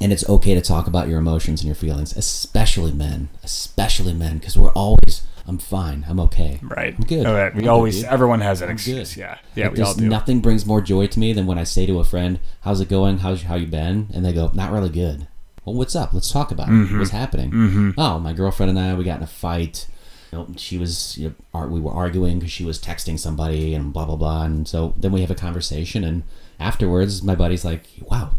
and 0.00 0.12
it's 0.12 0.28
okay 0.28 0.54
to 0.54 0.60
talk 0.60 0.86
about 0.86 1.08
your 1.08 1.18
emotions 1.18 1.60
and 1.60 1.66
your 1.66 1.74
feelings, 1.76 2.16
especially 2.16 2.92
men, 2.92 3.28
especially 3.44 4.12
men, 4.14 4.38
because 4.38 4.56
we're 4.56 4.72
always, 4.72 5.22
I'm 5.46 5.58
fine, 5.58 6.04
I'm 6.08 6.18
okay, 6.20 6.58
Right. 6.62 6.94
I'm 6.98 7.04
good. 7.04 7.26
All 7.26 7.34
right. 7.34 7.54
We 7.54 7.64
I'm 7.64 7.68
always, 7.70 7.96
dude. 8.00 8.06
everyone 8.06 8.40
has 8.40 8.60
an 8.62 8.70
I'm 8.70 8.74
excuse. 8.74 9.14
good. 9.14 9.20
Yeah. 9.20 9.38
Yeah. 9.54 9.68
Like, 9.68 9.76
we 9.76 9.82
all 9.82 9.94
do. 9.94 10.08
Nothing 10.08 10.40
brings 10.40 10.64
more 10.66 10.80
joy 10.80 11.06
to 11.08 11.20
me 11.20 11.32
than 11.32 11.46
when 11.46 11.58
I 11.58 11.64
say 11.64 11.84
to 11.86 11.98
a 12.00 12.04
friend, 12.04 12.40
"How's 12.62 12.80
it 12.80 12.88
going? 12.88 13.18
How's 13.18 13.42
how 13.42 13.54
you 13.56 13.66
been?" 13.66 14.08
And 14.14 14.24
they 14.24 14.32
go, 14.32 14.50
"Not 14.54 14.72
really 14.72 14.88
good." 14.88 15.26
Well, 15.64 15.74
what's 15.74 15.94
up? 15.94 16.12
Let's 16.12 16.30
talk 16.30 16.50
about 16.50 16.68
Mm-hmm. 16.68 16.96
it. 16.96 16.98
What's 16.98 17.10
happening? 17.10 17.94
Oh, 17.96 18.18
my 18.18 18.32
girlfriend 18.32 18.70
and 18.70 18.78
I, 18.78 18.94
we 18.94 19.04
got 19.04 19.18
in 19.18 19.22
a 19.22 19.26
fight. 19.28 19.86
You 20.32 20.38
know, 20.38 20.48
she 20.56 20.78
was, 20.78 21.16
you 21.18 21.34
know, 21.54 21.66
we 21.66 21.78
were 21.80 21.92
arguing 21.92 22.38
because 22.38 22.50
she 22.52 22.64
was 22.64 22.78
texting 22.80 23.18
somebody 23.18 23.74
and 23.74 23.92
blah 23.92 24.04
blah 24.06 24.16
blah. 24.16 24.44
And 24.44 24.66
so 24.66 24.94
then 24.96 25.12
we 25.12 25.20
have 25.20 25.30
a 25.30 25.34
conversation, 25.34 26.04
and 26.04 26.22
afterwards, 26.58 27.22
my 27.22 27.34
buddy's 27.34 27.64
like, 27.64 27.84
"Wow, 28.00 28.30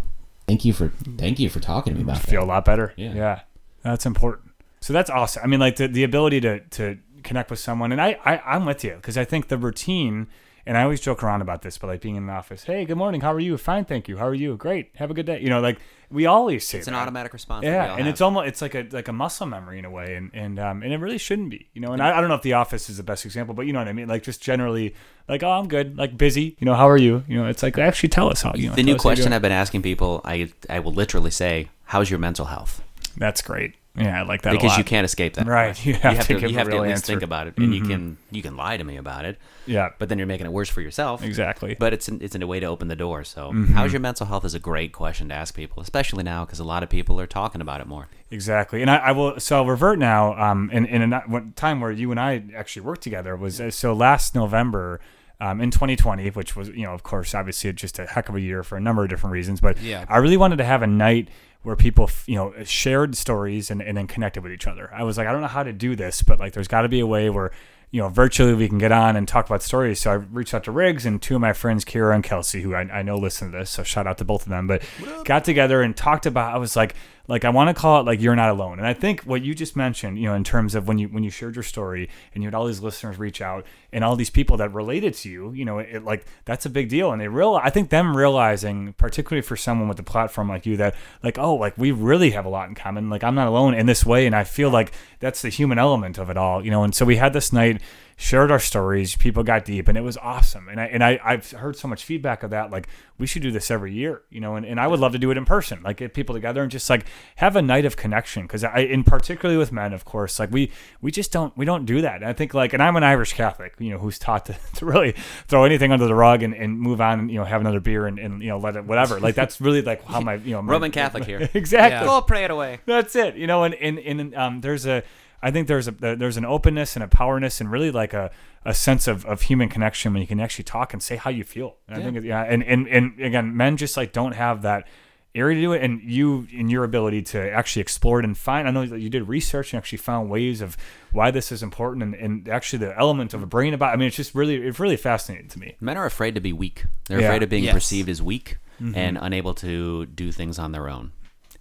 thank 0.48 0.66
you 0.66 0.74
for 0.74 0.90
thank 1.18 1.40
you 1.40 1.50
for 1.50 1.60
talking 1.60 1.94
to 1.94 1.98
me 1.98 2.04
about 2.04 2.22
that." 2.22 2.30
feel 2.30 2.44
a 2.44 2.46
lot 2.46 2.66
better. 2.66 2.94
Yeah. 2.98 3.14
Yeah. 3.14 3.40
That's 3.84 4.06
important. 4.06 4.50
So 4.82 4.92
that's 4.92 5.10
awesome. 5.10 5.44
I 5.44 5.48
mean, 5.48 5.60
like 5.60 5.76
the, 5.78 5.88
the 5.88 6.04
ability 6.04 6.42
to, 6.42 6.60
to 6.62 6.98
connect 7.24 7.50
with 7.50 7.60
someone. 7.60 7.92
And 7.94 8.02
I, 8.02 8.18
I, 8.26 8.38
I'm 8.40 8.66
with 8.66 8.84
you 8.84 8.96
because 8.96 9.18
I 9.18 9.24
think 9.26 9.48
the 9.50 9.58
routine, 9.58 10.28
and 10.66 10.78
I 10.78 10.84
always 10.84 11.02
joke 11.02 11.24
around 11.24 11.42
about 11.42 11.62
this, 11.62 11.78
but 11.78 11.88
like 11.88 12.02
being 12.02 12.16
in 12.16 12.26
the 12.26 12.34
office, 12.34 12.64
hey, 12.64 12.86
good 12.86 12.98
morning. 12.98 13.22
How 13.22 13.34
are 13.34 13.40
you? 13.40 13.58
Fine. 13.58 13.86
Thank 13.86 14.08
you. 14.08 14.18
How 14.18 14.28
are 14.28 14.34
you? 14.34 14.56
Great. 14.56 14.92
Have 14.96 15.12
a 15.12 15.14
good 15.14 15.26
day. 15.26 15.42
You 15.42 15.50
know, 15.50 15.60
like 15.60 15.78
we 16.10 16.26
always 16.26 16.66
say 16.66 16.78
It's 16.78 16.88
an 16.88 16.94
automatic 16.94 17.34
response. 17.34 17.66
Yeah, 17.66 17.92
and 17.92 18.00
have. 18.00 18.08
it's 18.08 18.22
almost 18.22 18.48
it's 18.48 18.62
like 18.62 18.74
a 18.76 18.88
like 18.92 19.08
a 19.08 19.14
muscle 19.14 19.46
memory 19.46 19.80
in 19.80 19.86
a 19.86 19.90
way, 19.90 20.16
and 20.16 20.32
and 20.34 20.60
um 20.60 20.82
and 20.82 20.94
it 20.94 20.98
really 20.98 21.18
shouldn't 21.18 21.50
be, 21.50 21.68
you 21.74 21.82
know. 21.82 21.92
And 21.92 22.02
I, 22.02 22.18
I 22.18 22.22
don't 22.22 22.30
know 22.30 22.36
if 22.36 22.44
the 22.44 22.54
office 22.54 22.90
is 22.90 22.98
the 22.98 23.04
best 23.04 23.26
example, 23.26 23.54
but 23.54 23.66
you 23.66 23.74
know 23.74 23.80
what 23.80 23.88
I 23.88 23.94
mean. 23.94 24.08
Like 24.08 24.24
just 24.24 24.42
generally, 24.42 24.96
like 25.28 25.44
oh 25.44 25.52
I'm 25.52 25.68
good, 25.68 25.98
like 25.98 26.18
busy, 26.18 26.56
you 26.60 26.66
know. 26.66 26.76
How 26.76 26.88
are 26.88 26.98
you? 26.98 27.24
You 27.28 27.38
know, 27.38 27.48
it's 27.48 27.64
like 27.64 27.78
actually 27.78 28.10
tell 28.10 28.30
us 28.30 28.42
how 28.42 28.54
you 28.56 28.70
know. 28.70 28.76
the 28.76 28.84
new 28.84 28.96
question. 28.96 29.34
I've 29.34 29.42
been 29.42 29.52
asking 29.52 29.82
people. 29.82 30.22
I 30.24 30.52
I 30.70 30.80
will 30.80 30.94
literally 30.94 31.32
say, 31.32 31.70
"How's 31.86 32.10
your 32.10 32.20
mental 32.20 32.46
health?" 32.46 32.82
That's 33.18 33.42
great. 33.42 33.76
Yeah, 33.96 34.20
I 34.22 34.24
like 34.24 34.42
that 34.42 34.54
a 34.54 34.58
Because 34.58 34.76
you 34.78 34.84
can't 34.84 35.06
escape 35.06 35.36
that. 35.36 35.46
Right, 35.46 35.68
question. 35.68 35.94
you 35.94 36.00
have 36.00 36.26
to 36.28 36.40
to, 36.40 36.50
you 36.50 36.58
have 36.58 36.68
to 36.70 36.78
at 36.78 36.82
least 36.82 36.92
answer. 36.92 37.02
Mm-hmm. 37.04 37.06
think 37.20 37.22
about 37.22 37.46
it, 37.48 37.54
and 37.58 37.76
you 37.76 37.84
can 37.84 38.18
you 38.32 38.42
can 38.42 38.58
lie 38.58 38.76
to 38.76 38.84
me 38.84 38.98
about 38.98 39.24
it, 39.26 39.38
Yeah, 39.68 39.90
but 40.00 40.10
then 40.10 40.18
you're 40.18 40.26
making 40.26 40.48
it 40.48 40.52
worse 40.52 40.68
for 40.70 40.82
yourself. 40.82 41.22
exactly. 41.24 41.76
But 41.78 41.94
it's 41.94 42.08
an, 42.08 42.18
it's 42.20 42.34
a 42.34 42.48
way 42.48 42.60
to 42.60 42.66
open 42.66 42.88
the 42.88 42.96
door. 42.96 43.24
So, 43.24 43.52
Mm-hmm. 43.52 43.74
how's 43.76 43.94
your 43.94 44.00
mental 44.00 44.26
health 44.26 44.46
is 44.46 44.56
a 44.56 44.60
great 44.60 44.94
question 44.94 45.30
to 45.30 45.36
ask 45.36 45.54
people, 45.56 45.82
especially 45.84 46.24
now 46.24 46.44
because 46.44 46.60
a 46.60 46.64
lot 46.64 46.82
of 46.82 46.90
people 46.90 47.20
are 47.20 47.28
talking 47.28 47.62
about 47.62 47.82
it 47.82 47.88
more. 47.88 48.08
Exactly, 48.32 48.82
and 48.82 48.90
I, 48.90 48.98
I 48.98 49.12
will. 49.12 49.40
So 49.40 49.58
I'll 49.58 49.66
revert 49.68 50.00
now. 50.00 50.34
Um, 50.42 50.72
in 50.72 50.86
in 50.88 51.14
a 51.14 51.24
time 51.56 51.80
where 51.80 51.92
you 51.92 52.10
and 52.10 52.20
I 52.20 52.42
actually 52.56 52.82
worked 52.82 53.04
together 53.04 53.36
was 53.36 53.62
uh, 53.62 53.70
so 53.70 53.94
last 53.94 54.34
November. 54.34 55.02
Um, 55.40 55.60
in 55.60 55.72
2020, 55.72 56.30
which 56.30 56.56
was, 56.56 56.70
you 56.70 56.84
know, 56.84 56.94
of 56.94 57.04
course, 57.04 57.36
obviously 57.36 57.74
just 57.74 58.00
a 58.00 58.06
heck 58.06 58.30
of 58.30 58.36
a 58.36 58.40
year 58.40 58.64
for 58.64 58.78
a 58.78 58.80
number 58.80 59.04
of 59.04 59.10
different 59.10 59.34
reasons. 59.34 59.60
But 59.60 59.78
Yeah. 59.82 60.06
I 60.08 60.18
really 60.20 60.38
wanted 60.38 60.56
to 60.58 60.64
have 60.64 60.84
a 60.84 60.88
night 60.88 61.28
where 61.64 61.76
people, 61.76 62.10
you 62.28 62.36
know, 62.36 62.54
shared 62.64 63.16
stories 63.16 63.72
and, 63.72 63.82
and 63.82 63.98
then 63.98 64.08
connected 64.08 64.44
with 64.44 64.52
each 64.52 64.68
other. 64.68 64.90
I 64.94 65.04
was 65.04 65.18
like, 65.18 65.28
I 65.28 65.32
don't 65.32 65.42
know 65.42 65.48
how 65.48 65.64
to 65.64 65.74
do 65.74 65.96
this, 65.96 66.22
but 66.22 66.40
like, 66.40 66.54
there's 66.54 66.68
got 66.68 66.82
to 66.82 66.90
be 66.90 67.00
a 67.00 67.08
way 67.08 67.30
where, 67.30 67.52
you 67.90 68.02
know, 68.02 68.10
virtually 68.10 68.54
we 68.54 68.68
can 68.68 68.80
get 68.80 68.92
on 68.92 69.16
and 69.16 69.28
talk 69.28 69.46
about 69.46 69.62
stories. 69.62 70.02
So 70.02 70.12
I 70.12 70.16
reached 70.16 70.54
out 70.54 70.64
to 70.66 70.72
Riggs 70.72 71.06
and 71.06 71.22
two 71.22 71.36
of 71.36 71.42
my 71.42 71.54
friends, 71.54 71.86
Kira 71.86 72.14
and 72.16 72.24
Kelsey, 72.24 72.62
who 72.62 72.74
I, 72.74 72.82
I 72.82 73.02
know 73.02 73.18
listen 73.18 73.52
to 73.52 73.58
this. 73.60 73.70
So 73.70 73.84
shout 73.84 74.08
out 74.08 74.18
to 74.18 74.26
both 74.26 74.44
of 74.44 74.50
them. 74.50 74.68
But 74.68 74.84
got 75.26 75.46
together 75.46 75.82
and 75.82 75.96
talked 75.96 76.26
about. 76.26 76.54
I 76.54 76.58
was 76.58 76.76
like, 76.76 76.96
like 77.28 77.46
I 77.46 77.50
want 77.50 77.70
to 77.70 77.74
call 77.74 78.02
it 78.02 78.06
like 78.06 78.20
you're 78.22 78.36
not 78.36 78.50
alone. 78.50 78.80
And 78.80 78.88
I 78.88 78.94
think 78.94 79.22
what 79.22 79.44
you 79.44 79.56
just 79.56 79.78
mentioned, 79.78 80.18
you 80.18 80.26
know, 80.26 80.34
in 80.34 80.44
terms 80.44 80.76
of 80.76 80.90
when 80.90 80.98
you 80.98 81.08
when 81.08 81.24
you 81.24 81.30
shared 81.30 81.56
your 81.56 81.64
story 81.64 82.10
and 82.34 82.44
you 82.44 82.48
had 82.48 82.54
all 82.54 82.66
these 82.68 82.82
listeners 82.82 83.18
reach 83.18 83.42
out 83.42 83.66
and 83.94 84.04
all 84.04 84.18
these 84.18 84.30
people 84.30 84.58
that 84.58 84.74
related 84.74 85.14
to 85.16 85.30
you, 85.30 85.54
you 85.54 85.64
know, 85.64 85.80
it, 85.80 85.90
it 85.90 86.04
like 86.04 86.26
that's 86.44 86.66
a 86.66 86.70
big 86.70 86.90
deal. 86.90 87.14
And 87.14 87.22
they 87.22 87.30
real, 87.30 87.56
I 87.56 87.70
think 87.70 87.90
them 87.90 88.18
realizing, 88.18 88.92
particularly 88.94 89.42
for 89.42 89.56
someone 89.56 89.88
with 89.88 90.00
a 90.00 90.04
platform 90.04 90.50
like 90.50 90.66
you, 90.66 90.76
that 90.78 90.96
like 91.24 91.38
oh, 91.38 91.56
like 91.56 91.78
we 91.78 91.92
really 91.92 92.32
have 92.32 92.46
a 92.46 92.50
lot 92.50 92.68
in 92.68 92.76
common. 92.76 93.10
Like 93.10 93.24
I'm 93.24 93.36
not 93.36 93.48
alone 93.48 93.74
in 93.74 93.86
this 93.86 94.06
way, 94.06 94.26
and 94.26 94.36
I 94.36 94.44
feel 94.44 94.70
like 94.70 94.92
that's 95.20 95.42
the 95.42 95.50
human 95.50 95.80
element 95.80 96.18
of 96.18 96.30
it 96.30 96.36
all, 96.36 96.64
you 96.64 96.72
know. 96.72 96.84
And 96.84 96.94
so 96.94 97.06
we 97.06 97.16
had 97.16 97.32
this 97.32 97.54
night 97.54 97.82
shared 98.16 98.52
our 98.52 98.60
stories 98.60 99.16
people 99.16 99.44
got 99.44 99.66
deep 99.66 99.88
and 99.88 99.98
it 99.98 100.02
was 100.02 100.18
awesome 100.18 100.70
and 100.70 100.80
I 100.80 100.86
and 100.86 101.04
I, 101.04 101.20
I've 101.24 101.52
heard 101.52 101.76
so 101.76 101.88
much 101.88 102.04
feedback 102.04 102.44
of 102.44 102.52
that 102.52 102.72
like 102.72 102.88
we 103.18 103.28
should 103.28 103.42
do 103.42 103.52
this 103.52 103.72
every 103.72 103.94
year 103.94 104.22
you 104.30 104.40
know 104.40 104.56
and, 104.56 104.66
and 104.66 104.80
I 104.80 104.88
would 104.88 105.00
love 105.00 105.12
to 105.14 105.20
do 105.20 105.32
it 105.32 105.38
in 105.38 105.46
person 105.46 105.82
like 105.84 105.98
get 105.98 106.14
people 106.14 106.36
together 106.36 106.62
and 106.62 106.72
just 106.72 106.90
like 106.90 107.06
have 107.38 107.56
a 107.56 107.62
night 107.62 107.86
of 107.86 107.98
connection 107.98 108.44
because 108.44 108.64
I 108.64 108.80
in 108.80 109.04
particularly 109.04 109.58
with 109.58 109.72
men 109.72 109.94
of 109.94 110.06
course 110.06 110.40
like 110.40 110.52
we 110.52 110.72
we 111.02 111.12
just 111.12 111.32
don't 111.32 111.56
we 111.58 111.66
don't 111.66 111.86
do 111.86 112.02
that 112.02 112.18
and 112.18 112.26
I 112.26 112.34
think 112.34 112.54
like 112.54 112.74
and 112.74 112.82
I'm 112.84 112.96
an 112.96 113.04
Irish 113.04 113.34
Catholic 113.34 113.74
you 113.80 113.92
know 113.92 113.98
who's 113.98 114.20
taught 114.20 114.46
to, 114.46 114.56
to 114.76 114.86
really 114.86 115.14
throw 115.48 115.64
anything 115.64 115.92
under 115.92 116.06
the 116.06 116.16
rug 116.16 116.44
and, 116.44 116.54
and 116.54 116.80
move 116.80 117.02
on 117.02 117.20
and 117.20 117.32
you 117.32 117.40
know 117.40 117.46
have 117.46 117.62
another 117.62 117.80
beer 117.80 118.06
and, 118.06 118.20
and 118.20 118.42
you 118.42 118.50
know 118.50 118.58
let 118.58 118.76
it 118.76 118.86
whatever 118.86 119.20
like 119.20 119.36
that's 119.36 119.60
really 119.60 119.82
like 119.82 120.04
how 120.06 120.22
my 120.22 120.36
you 120.36 120.52
know 120.52 120.62
my, 120.62 120.72
Roman 120.72 120.92
Catholic 120.92 121.26
here. 121.26 121.50
exactly 121.54 122.08
Go 122.08 122.22
pray 122.22 122.44
it 122.44 122.52
away. 122.52 122.80
that's 122.86 123.16
it. 123.16 123.36
You 123.36 123.48
know, 123.48 123.64
and 123.64 123.74
and, 123.76 124.00
and 124.00 124.36
um, 124.36 124.62
there's 124.62 124.86
a, 124.86 125.04
I 125.44 125.52
think 125.52 125.68
there's 125.68 125.88
a 125.88 125.92
there's 125.92 126.38
an 126.38 126.46
openness 126.46 126.96
and 126.96 127.04
a 127.04 127.08
powerness 127.08 127.60
and 127.60 127.70
really 127.70 127.92
like 127.92 128.14
a, 128.14 128.32
a 128.64 128.74
sense 128.74 129.08
of, 129.08 129.26
of 129.26 129.42
human 129.44 129.68
connection 129.68 130.14
when 130.14 130.22
you 130.22 130.28
can 130.28 130.40
actually 130.40 130.64
talk 130.64 130.94
and 130.94 131.04
say 131.04 131.18
how 131.18 131.30
you 131.30 131.44
feel. 131.44 131.76
And 131.88 131.98
I 131.98 132.04
think 132.04 132.24
yeah, 132.26 132.44
and, 132.44 132.64
and 132.64 132.88
and 132.88 133.20
again, 133.20 133.56
men 133.56 133.76
just 133.76 133.98
like 133.98 134.14
don't 134.14 134.32
have 134.32 134.62
that 134.62 134.88
area 135.36 135.56
to 135.56 135.62
do 135.62 135.74
it, 135.74 135.84
and 135.84 136.02
you 136.02 136.48
in 136.52 136.70
your 136.70 136.84
ability 136.84 137.24
to 137.24 137.52
actually 137.52 137.82
explore 137.82 138.20
it 138.20 138.26
and 138.26 138.38
find. 138.38 138.68
I 138.68 138.72
know 138.72 138.86
that 138.86 139.00
you 139.02 139.10
did 139.10 139.28
research 139.28 139.74
and 139.74 139.78
actually 139.80 139.98
found 139.98 140.30
ways 140.30 140.62
of 140.62 140.78
why 141.12 141.30
this 141.30 141.52
is 141.52 141.62
important 141.62 142.04
and, 142.04 142.16
and 142.16 142.48
actually 142.48 142.80
the 142.80 142.98
element 142.98 143.34
of 143.34 143.44
a 143.44 143.46
brain 143.46 143.74
about. 143.74 143.94
I 143.94 143.98
mean, 143.98 144.08
it's 144.08 144.16
just 144.16 144.34
really 144.34 144.56
it's 144.56 144.80
really 144.80 144.98
fascinating 144.98 145.50
to 145.50 145.60
me. 145.60 145.76
Men 145.82 145.98
are 145.98 146.06
afraid 146.06 146.36
to 146.36 146.42
be 146.42 146.54
weak. 146.54 146.86
They're 147.08 147.20
Yeah. 147.20 147.28
afraid 147.28 147.44
of 147.44 147.50
being 147.50 147.66
Yes. 147.66 147.74
perceived 147.74 148.08
as 148.08 148.22
weak 148.22 148.58
mm-hmm. 148.82 148.96
and 148.96 149.18
unable 149.20 149.54
to 149.56 150.06
do 150.06 150.32
things 150.32 150.58
on 150.58 150.72
their 150.72 150.88
own. 150.88 151.12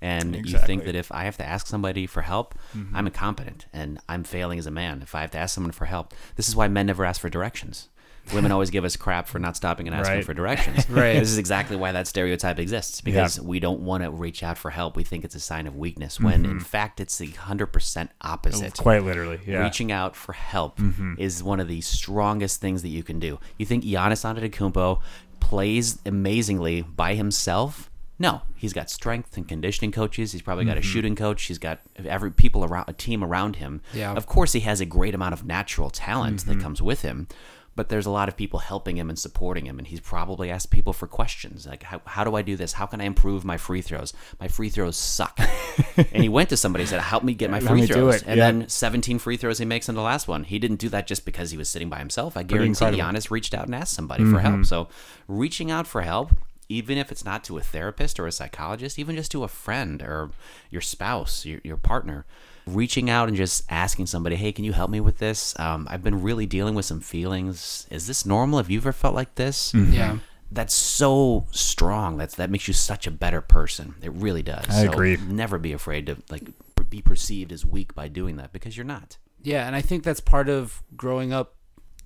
And 0.02 0.34
you 0.34 0.40
Exactly. 0.40 0.58
Mm-hmm. 0.58 0.66
think 0.66 0.84
that 0.84 0.94
if 0.96 1.10
I 1.12 1.24
have 1.24 1.36
to 1.38 1.46
ask 1.48 1.66
somebody 1.66 2.06
for 2.06 2.22
help, 2.22 2.54
I'm 2.92 3.06
incompetent 3.06 3.66
and 3.72 3.98
I'm 4.08 4.24
failing 4.24 4.58
as 4.58 4.66
a 4.66 4.70
man. 4.72 5.00
If 5.00 5.14
I 5.14 5.20
have 5.22 5.30
to 5.30 5.38
ask 5.38 5.54
someone 5.54 5.72
for 5.72 5.84
help, 5.86 6.12
this 6.36 6.48
is 6.48 6.56
why 6.56 6.66
men 6.68 6.86
never 6.86 7.04
ask 7.04 7.20
for 7.20 7.30
directions. 7.30 7.88
Women 8.34 8.52
always 8.56 8.70
give 8.70 8.84
us 8.84 8.94
crap 8.96 9.26
for 9.28 9.38
not 9.40 9.56
stopping 9.56 9.86
and 9.88 9.94
asking 9.96 10.16
Right. 10.16 10.24
for 10.24 10.34
directions. 10.34 10.88
Right. 10.90 11.18
This 11.18 11.28
is 11.30 11.38
exactly 11.38 11.76
why 11.76 11.92
that 11.92 12.06
stereotype 12.06 12.58
exists 12.58 13.00
because 13.00 13.40
we 13.40 13.58
don't 13.60 13.80
want 13.80 14.02
to 14.04 14.10
reach 14.10 14.42
out 14.42 14.58
for 14.58 14.70
help. 14.70 14.96
We 14.96 15.04
think 15.04 15.24
it's 15.24 15.34
a 15.36 15.40
sign 15.40 15.66
of 15.68 15.76
weakness 15.76 16.18
when 16.20 16.44
in 16.44 16.60
fact 16.60 17.00
it's 17.00 17.18
the 17.18 17.28
100% 17.28 18.08
opposite 18.22 18.74
Quite 18.78 19.04
literally, 19.04 19.38
yeah. 19.46 19.62
reaching 19.62 19.90
out 19.92 20.14
for 20.16 20.32
help 20.34 20.80
is 21.18 21.42
one 21.44 21.60
of 21.60 21.68
the 21.68 21.80
strongest 21.80 22.60
things 22.60 22.82
that 22.82 22.88
you 22.90 23.02
can 23.04 23.18
do. 23.20 23.38
You 23.58 23.66
think 23.66 23.84
Giannis 23.84 24.24
Antetokounmpo 24.24 25.00
plays 25.40 25.98
amazingly 26.06 26.82
by 26.82 27.14
himself? 27.14 27.88
No, 28.22 28.42
he's 28.54 28.72
got 28.72 28.88
strength 28.88 29.36
and 29.36 29.48
conditioning 29.48 29.90
coaches. 29.90 30.30
He's 30.30 30.42
probably 30.42 30.64
got 30.64 30.78
a 30.78 30.80
shooting 30.80 31.16
coach. 31.16 31.42
He's 31.42 31.58
got 31.58 31.80
every 31.96 32.30
people 32.30 32.64
around 32.64 32.84
a 32.86 32.92
team 32.92 33.24
around 33.24 33.56
him. 33.56 33.80
Yeah. 33.92 34.12
Of 34.12 34.26
course, 34.26 34.52
he 34.52 34.60
has 34.60 34.80
a 34.80 34.86
great 34.86 35.12
amount 35.12 35.32
of 35.32 35.44
natural 35.44 35.90
talent 35.90 36.46
that 36.46 36.60
comes 36.60 36.80
with 36.80 37.02
him. 37.02 37.26
But 37.74 37.88
there's 37.88 38.06
a 38.06 38.10
lot 38.10 38.28
of 38.28 38.36
people 38.36 38.60
helping 38.60 38.96
him 38.96 39.08
and 39.08 39.18
supporting 39.18 39.66
him, 39.66 39.78
and 39.78 39.88
he's 39.88 39.98
probably 39.98 40.52
asked 40.52 40.70
people 40.70 40.92
for 40.92 41.08
questions 41.08 41.66
like, 41.66 41.82
"How, 41.82 42.00
how 42.04 42.22
do 42.22 42.36
I 42.36 42.42
do 42.42 42.54
this? 42.54 42.74
How 42.74 42.86
can 42.86 43.00
I 43.00 43.04
improve 43.04 43.44
my 43.44 43.56
free 43.56 43.80
throws? 43.80 44.12
My 44.38 44.46
free 44.46 44.68
throws 44.68 44.96
suck." 44.96 45.40
and 45.96 46.22
he 46.22 46.28
went 46.28 46.50
to 46.50 46.56
somebody 46.56 46.82
and 46.82 46.90
said, 46.90 47.00
"Help 47.00 47.24
me 47.24 47.34
get 47.34 47.50
my 47.50 47.58
free 47.58 47.86
throws." 47.86 48.22
And 48.22 48.36
yeah. 48.36 48.52
then 48.52 48.68
17 48.68 49.18
free 49.18 49.38
throws 49.38 49.58
he 49.58 49.64
makes 49.64 49.88
in 49.88 49.96
the 49.96 50.02
last 50.02 50.28
one. 50.28 50.44
He 50.44 50.60
didn't 50.60 50.76
do 50.76 50.90
that 50.90 51.08
just 51.08 51.24
because 51.24 51.50
he 51.50 51.56
was 51.56 51.68
sitting 51.68 51.88
by 51.88 51.98
himself. 51.98 52.36
I 52.36 52.44
guarantee 52.44 52.68
incredible. 52.68 53.02
Giannis 53.02 53.30
reached 53.30 53.54
out 53.54 53.64
and 53.64 53.74
asked 53.74 53.94
somebody 53.94 54.24
for 54.30 54.38
help. 54.38 54.66
So 54.66 54.88
reaching 55.26 55.70
out 55.70 55.86
for 55.86 56.02
help, 56.02 56.30
even 56.72 56.98
if 56.98 57.10
it's 57.12 57.24
not 57.24 57.44
to 57.44 57.58
a 57.58 57.60
therapist 57.60 58.18
or 58.18 58.26
a 58.26 58.32
psychologist, 58.32 58.98
even 58.98 59.16
just 59.16 59.30
to 59.32 59.44
a 59.44 59.48
friend 59.48 60.02
or 60.02 60.30
your 60.70 60.80
spouse, 60.80 61.44
your, 61.44 61.60
your 61.64 61.76
partner, 61.76 62.24
reaching 62.66 63.10
out 63.10 63.28
and 63.28 63.36
just 63.36 63.64
asking 63.70 64.06
somebody, 64.06 64.36
"Hey, 64.36 64.52
can 64.52 64.64
you 64.64 64.72
help 64.72 64.90
me 64.90 65.00
with 65.00 65.18
this? 65.18 65.58
Um, 65.58 65.86
I've 65.90 66.02
been 66.02 66.22
really 66.22 66.46
dealing 66.46 66.74
with 66.74 66.84
some 66.84 67.00
feelings. 67.00 67.86
Is 67.90 68.06
this 68.06 68.24
normal? 68.26 68.58
Have 68.58 68.70
you 68.70 68.78
ever 68.78 68.92
felt 68.92 69.14
like 69.14 69.34
this?" 69.34 69.72
Yeah. 69.74 70.18
That's 70.50 70.74
so 70.74 71.46
strong. 71.50 72.18
That's 72.18 72.34
that 72.34 72.50
makes 72.50 72.68
you 72.68 72.74
such 72.74 73.06
a 73.06 73.10
better 73.10 73.40
person. 73.40 73.94
It 74.02 74.12
really 74.12 74.42
does. 74.42 74.66
I 74.68 74.84
So 74.84 74.92
agree. 74.92 75.16
Never 75.16 75.58
be 75.58 75.72
afraid 75.72 76.06
to 76.06 76.16
like 76.30 76.42
be 76.90 77.00
perceived 77.00 77.52
as 77.52 77.64
weak 77.64 77.94
by 77.94 78.08
doing 78.08 78.36
that 78.36 78.52
because 78.52 78.76
you're 78.76 78.84
not. 78.84 79.16
Yeah, 79.42 79.66
and 79.66 79.74
I 79.74 79.80
think 79.80 80.04
that's 80.04 80.20
part 80.20 80.48
of 80.50 80.82
growing 80.94 81.32
up 81.32 81.56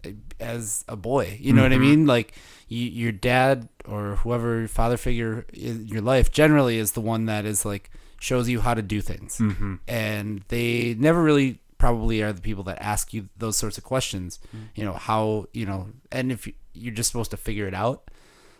uh, 0.06 0.10
as 0.38 0.84
a 0.88 0.94
boy. 0.96 1.36
You 1.40 1.52
know 1.54 1.62
what 1.62 1.72
I 1.72 1.78
mean? 1.78 2.06
Like 2.06 2.34
you, 2.68 2.82
your 2.88 3.12
dad 3.12 3.68
or 3.84 4.16
whoever 4.16 4.66
father 4.68 4.96
figure 4.96 5.46
in 5.52 5.86
your 5.86 6.00
life 6.02 6.30
generally 6.32 6.78
is 6.78 6.92
the 6.92 7.00
one 7.00 7.26
that 7.26 7.44
is 7.44 7.64
like 7.64 7.90
shows 8.20 8.48
you 8.48 8.60
how 8.60 8.74
to 8.74 8.82
do 8.82 9.00
things, 9.00 9.38
mm-hmm. 9.38 9.76
and 9.86 10.42
they 10.48 10.94
never 10.98 11.22
really 11.22 11.60
probably 11.78 12.22
are 12.22 12.32
the 12.32 12.40
people 12.40 12.64
that 12.64 12.80
ask 12.80 13.12
you 13.12 13.28
those 13.36 13.56
sorts 13.56 13.76
of 13.78 13.84
questions. 13.84 14.40
You 14.74 14.84
know 14.84 14.94
how 14.94 15.46
you 15.52 15.66
know, 15.66 15.88
and 16.10 16.32
if 16.32 16.46
you- 16.46 16.54
you're 16.78 16.94
just 16.94 17.10
supposed 17.10 17.30
to 17.30 17.36
figure 17.36 17.66
it 17.66 17.74
out. 17.74 18.10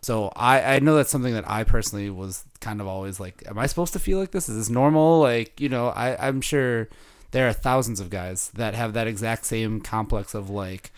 So 0.03 0.31
I, 0.37 0.77
I 0.77 0.79
know 0.79 0.95
that's 0.97 1.11
something 1.11 1.35
that 1.35 1.49
I 1.51 1.65
personally 1.65 2.11
was 2.11 2.45
kind 2.61 2.81
of 2.81 2.87
always 2.87 3.19
like, 3.19 3.43
am 3.47 3.59
I 3.59 3.67
supposed 3.67 3.93
to 3.95 3.99
feel 3.99 4.19
like 4.19 4.31
this? 4.31 4.49
Is 4.49 4.57
this 4.57 4.69
normal? 4.71 5.21
Like, 5.21 5.61
you 5.61 5.69
know, 5.69 5.89
I, 5.89 6.29
I'm 6.29 6.41
sure 6.41 6.89
there 7.33 7.49
are 7.49 7.53
thousands 7.53 7.99
of 8.01 8.09
guys 8.09 8.51
that 8.55 8.75
have 8.75 8.93
that 8.93 9.07
exact 9.07 9.45
same 9.47 9.81
complex 9.81 10.33
of 10.33 10.49
like, 10.49 10.93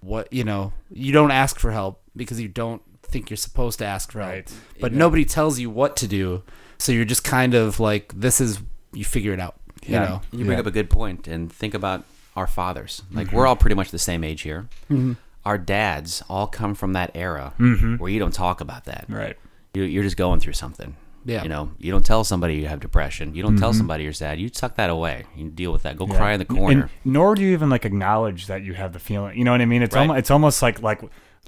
what, 0.00 0.32
you 0.32 0.44
know, 0.44 0.72
you 0.92 1.12
don't 1.12 1.30
ask 1.30 1.58
for 1.58 1.72
help 1.72 1.99
because 2.16 2.40
you 2.40 2.48
don't 2.48 2.82
think 3.02 3.30
you're 3.30 3.36
supposed 3.36 3.78
to 3.80 3.84
ask 3.84 4.12
for 4.12 4.18
Right. 4.18 4.48
help. 4.48 4.60
But 4.80 4.92
nobody 4.92 5.24
tells 5.24 5.58
you 5.58 5.70
what 5.70 5.96
to 5.96 6.06
do. 6.06 6.42
So 6.78 6.92
you're 6.92 7.04
just 7.04 7.24
kind 7.24 7.54
of 7.54 7.80
like, 7.80 8.12
this 8.14 8.40
is, 8.40 8.60
you 8.92 9.04
figure 9.04 9.32
it 9.32 9.40
out, 9.40 9.56
you 9.84 9.94
Yeah. 9.94 10.04
know? 10.04 10.20
You 10.32 10.44
bring 10.44 10.52
Yeah. 10.52 10.60
up 10.60 10.66
a 10.66 10.70
good 10.70 10.90
point, 10.90 11.26
and 11.28 11.52
think 11.52 11.74
about 11.74 12.04
our 12.36 12.46
fathers. 12.46 13.02
Like 13.12 13.28
mm-hmm. 13.28 13.36
we're 13.36 13.46
all 13.46 13.56
pretty 13.56 13.74
much 13.76 13.90
the 13.90 13.98
same 13.98 14.24
age 14.24 14.42
here. 14.42 14.68
Mm-hmm. 14.90 15.14
Our 15.44 15.58
dads 15.58 16.22
all 16.28 16.46
come 16.46 16.74
from 16.74 16.92
that 16.92 17.10
era 17.14 17.54
mm-hmm. 17.58 17.96
where 17.96 18.10
you 18.10 18.18
don't 18.18 18.34
talk 18.34 18.60
about 18.60 18.84
that. 18.84 19.06
Right. 19.08 19.36
You, 19.74 19.82
you're 19.84 20.02
just 20.04 20.16
going 20.16 20.40
through 20.40 20.52
something. 20.54 20.96
Yeah. 21.24 21.42
You 21.42 21.48
know, 21.50 21.70
you 21.78 21.92
don't 21.92 22.04
tell 22.04 22.24
somebody 22.24 22.54
you 22.56 22.66
have 22.66 22.80
depression. 22.80 23.34
You 23.34 23.42
don't 23.42 23.58
tell 23.58 23.74
somebody 23.74 24.04
you're 24.04 24.12
sad. 24.14 24.40
You 24.40 24.48
tuck 24.48 24.76
that 24.76 24.88
away. 24.88 25.24
You 25.36 25.50
deal 25.50 25.70
with 25.70 25.82
that. 25.82 25.96
Go 25.98 26.06
cry 26.06 26.32
in 26.32 26.38
the 26.38 26.46
corner. 26.46 26.82
and 26.82 26.90
nor 27.04 27.34
do 27.34 27.42
you 27.42 27.52
even 27.52 27.68
like 27.68 27.84
acknowledge 27.84 28.46
that 28.46 28.62
you 28.62 28.72
have 28.74 28.94
the 28.94 28.98
feeling. 28.98 29.36
You 29.36 29.44
know 29.44 29.50
what 29.52 29.60
I 29.60 29.66
mean? 29.66 29.82
It's 29.82 29.94
Right. 29.94 30.02
almost 30.02 30.18
it's 30.18 30.30
almost 30.30 30.62
like 30.62 30.80
like 30.80 31.02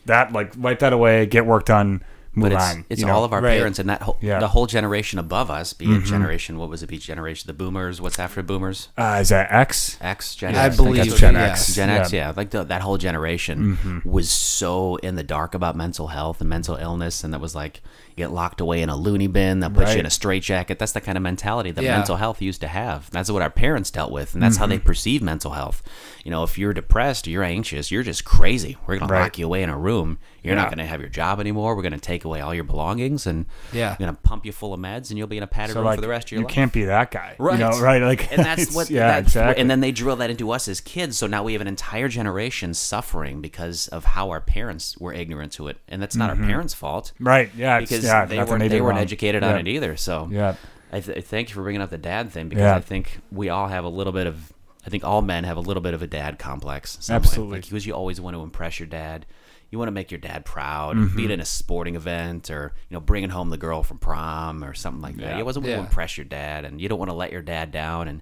that. 0.07 0.33
Like 0.33 0.52
wipe 0.57 0.81
that 0.81 0.92
away, 0.92 1.26
get 1.26 1.46
work 1.46 1.64
done, 1.66 2.02
move 2.35 2.50
but 2.50 2.52
it's, 2.52 2.64
on. 2.64 2.85
it's 2.88 3.00
you 3.00 3.07
know? 3.07 3.14
all 3.14 3.24
of 3.24 3.33
our 3.33 3.40
Right. 3.42 3.59
parents 3.59 3.78
and 3.78 3.88
that 3.90 4.02
whole, 4.02 4.16
Yeah. 4.20 4.38
the 4.40 4.48
whole 4.48 4.66
generation 4.66 5.18
above 5.18 5.50
us, 5.50 5.72
be 5.74 5.85
it 5.85 6.05
generation, 6.05 6.57
what 6.59 6.68
was 6.70 6.83
it, 6.83 6.87
be 6.88 6.96
generation, 6.98 7.46
the 7.46 7.52
boomers, 7.52 8.00
what's 8.00 8.18
after 8.18 8.42
boomers? 8.42 8.88
Uh, 8.96 9.18
is 9.20 9.28
that 9.28 9.52
X? 9.52 9.98
X, 10.00 10.35
Gen 10.35 10.55
I 10.57 10.66
X. 10.66 10.76
believe 10.76 10.96
that's 11.09 11.20
Gen 11.20 11.35
yeah. 11.35 11.42
X. 11.50 11.74
Gen 11.74 11.90
X, 11.90 12.12
Yeah. 12.12 12.28
yeah, 12.28 12.33
like 12.37 12.50
the, 12.50 12.64
that 12.64 12.81
whole 12.83 12.96
generation 12.98 14.02
was 14.05 14.31
so 14.31 14.96
in 14.96 15.16
the 15.16 15.22
dark 15.22 15.55
about 15.55 15.76
mental 15.76 16.07
health 16.09 16.40
and 16.40 16.48
mental 16.48 16.76
illness, 16.76 17.22
and 17.22 17.35
that 17.35 17.40
was 17.40 17.55
like 17.55 17.83
you 18.16 18.25
get 18.25 18.33
locked 18.33 18.61
away 18.61 18.83
in 18.83 18.88
a 18.88 18.96
loony 18.96 19.27
bin 19.27 19.61
that 19.61 19.75
puts 19.75 19.94
you 19.94 20.01
in 20.01 20.07
a 20.07 20.11
straitjacket. 20.11 20.79
That's 20.79 20.92
the 20.92 21.01
kind 21.01 21.16
of 21.16 21.22
mentality 21.22 21.70
that 21.70 21.83
Yeah. 21.83 21.96
mental 21.96 22.16
health 22.16 22.42
used 22.42 22.61
to 22.61 22.68
have. 22.68 23.11
That's 23.11 23.31
what 23.31 23.42
our 23.42 23.51
parents 23.51 23.90
dealt 23.90 24.12
with, 24.12 24.35
and 24.35 24.42
that's 24.42 24.57
how 24.57 24.66
they 24.66 24.77
mm-hmm. 24.77 24.87
perceive 24.87 25.22
mental 25.22 25.53
health. 25.53 25.83
You 26.25 26.31
know, 26.31 26.42
if 26.42 26.59
you're 26.59 26.72
depressed 26.72 27.27
you're 27.27 27.42
anxious, 27.42 27.90
you're 27.90 28.03
just 28.03 28.25
crazy. 28.25 28.77
We're 28.87 28.98
gonna 28.98 29.12
Right. 29.12 29.22
lock 29.22 29.38
you 29.38 29.46
away 29.46 29.62
in 29.62 29.68
a 29.70 29.79
room. 29.79 30.18
You're 30.42 30.55
Yeah. 30.55 30.62
not 30.62 30.70
gonna 30.70 30.87
have 30.87 31.01
your 31.01 31.09
job 31.09 31.40
anymore. 31.40 31.75
We're 31.77 31.83
gonna 31.83 31.98
take 31.98 32.25
away 32.25 32.40
all 32.40 32.55
your 32.55 32.64
belongings, 32.64 33.27
and 33.27 33.46
Yeah. 33.72 33.90
we're 33.92 34.07
gonna 34.07 34.18
pump 34.22 34.44
you 34.44 34.53
full 34.53 34.75
of 34.75 34.81
meds, 34.81 35.11
and 35.11 35.18
you'll 35.18 35.27
be 35.29 35.37
in 35.37 35.42
a 35.42 35.46
padded 35.46 35.75
So 35.75 35.81
room 35.81 35.87
like 35.87 35.96
for 35.96 36.01
the 36.03 36.09
rest 36.09 36.29
of 36.29 36.33
your 36.33 36.40
you 36.40 36.44
life. 36.46 36.51
You 36.51 36.55
can't 36.55 36.72
be 36.72 36.85
that 36.85 37.11
guy. 37.11 37.35
Right. 37.38 37.55
You 37.55 37.64
know, 37.64 37.70
right. 37.81 38.03
Like 38.03 38.31
and 38.33 38.44
that's 38.44 38.75
what 38.75 38.90
Yeah, 38.90 39.07
that's 39.07 39.29
exactly. 39.29 39.61
and 39.61 39.70
then 39.70 39.81
they 39.81 39.92
drill 39.92 40.16
that 40.16 40.31
into 40.31 40.51
us 40.51 40.68
as 40.68 40.81
kids 40.81 41.16
so 41.16 41.27
now 41.27 41.42
we 41.42 41.53
have 41.53 41.62
an 41.62 41.68
entire 41.68 42.09
generation 42.09 42.75
suffering 42.75 43.40
because 43.40 43.88
of 43.88 44.05
how 44.05 44.31
our 44.31 44.40
parents 44.40 44.96
were 44.98 45.12
ignorant 45.12 45.53
to 45.53 45.68
it 45.68 45.79
and 45.88 46.03
that's 46.03 46.16
not 46.16 46.31
our 46.31 46.37
mm-hmm. 46.37 46.46
parents 46.46 46.75
fault 46.75 47.12
right. 47.20 47.51
Yeah. 47.57 47.79
It's, 47.79 47.92
because 48.02 48.12
yeah. 48.14 48.24
they 48.26 48.38
weren't 48.50 48.68
they 48.70 48.80
weren't 48.80 48.94
wrong. 48.96 49.02
educated 49.02 49.42
yeah. 49.42 49.50
on 49.52 49.58
it 49.58 49.68
either 49.68 49.96
so 49.96 50.28
Yeah. 50.30 50.54
I, 50.92 51.00
th- 51.00 51.16
I 51.18 51.20
thank 51.22 51.48
you 51.48 51.54
for 51.54 51.62
bringing 51.62 51.80
up 51.80 51.88
the 51.90 51.98
dad 51.98 52.30
thing 52.32 52.48
because 52.48 52.62
Yeah. 52.62 52.76
I 52.76 52.80
think 52.80 53.18
we 53.30 53.48
all 53.48 53.68
have 53.68 53.84
a 53.84 53.88
little 53.88 54.12
bit 54.12 54.26
of 54.26 54.52
I 54.84 54.90
think 54.90 55.04
all 55.04 55.22
men 55.22 55.44
have 55.44 55.56
a 55.56 55.60
little 55.60 55.80
bit 55.82 55.94
of 55.94 56.02
a 56.02 56.06
dad 56.06 56.38
complex 56.38 56.98
some 57.00 57.14
way. 57.14 57.16
Absolutely. 57.16 57.56
like 57.58 57.64
because 57.68 57.86
you 57.86 57.94
always 57.94 58.20
want 58.20 58.36
to 58.36 58.42
impress 58.42 58.78
your 58.80 58.88
dad 58.88 59.24
you 59.70 59.78
want 59.78 59.86
to 59.86 59.92
make 59.92 60.10
your 60.10 60.20
dad 60.20 60.44
proud 60.44 60.96
Mm-hmm. 60.96 61.16
be 61.16 61.24
it 61.24 61.30
in 61.30 61.40
a 61.40 61.44
sporting 61.46 61.94
event 61.94 62.50
or 62.50 62.72
you 62.90 62.94
know 62.94 63.00
bringing 63.00 63.30
home 63.30 63.48
the 63.48 63.56
girl 63.56 63.82
from 63.82 63.98
prom 63.98 64.62
or 64.62 64.74
something 64.74 65.00
like 65.00 65.16
that 65.16 65.22
Yeah. 65.22 65.34
you 65.36 65.40
always 65.42 65.56
want 65.56 65.68
Yeah. 65.68 65.76
to 65.76 65.80
impress 65.82 66.18
your 66.18 66.26
dad 66.26 66.64
and 66.66 66.80
you 66.80 66.88
don't 66.90 66.98
want 66.98 67.10
to 67.10 67.16
let 67.16 67.32
your 67.32 67.42
dad 67.42 67.70
down 67.70 68.08
and 68.08 68.20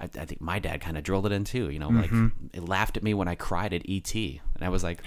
I, 0.00 0.04
I 0.04 0.24
think 0.24 0.40
my 0.40 0.58
dad 0.58 0.80
kind 0.80 0.96
of 0.96 1.04
drilled 1.04 1.26
it 1.26 1.32
in 1.32 1.44
too. 1.44 1.68
You 1.70 1.78
know, 1.78 1.90
Mm-hmm. 1.90 2.22
like 2.24 2.32
it 2.54 2.62
laughed 2.68 2.96
at 2.96 3.02
me 3.02 3.12
when 3.14 3.28
I 3.28 3.34
cried 3.34 3.72
at 3.74 3.82
ET, 3.88 4.14
and 4.14 4.40
I 4.62 4.68
was 4.68 4.82
like, 4.82 5.02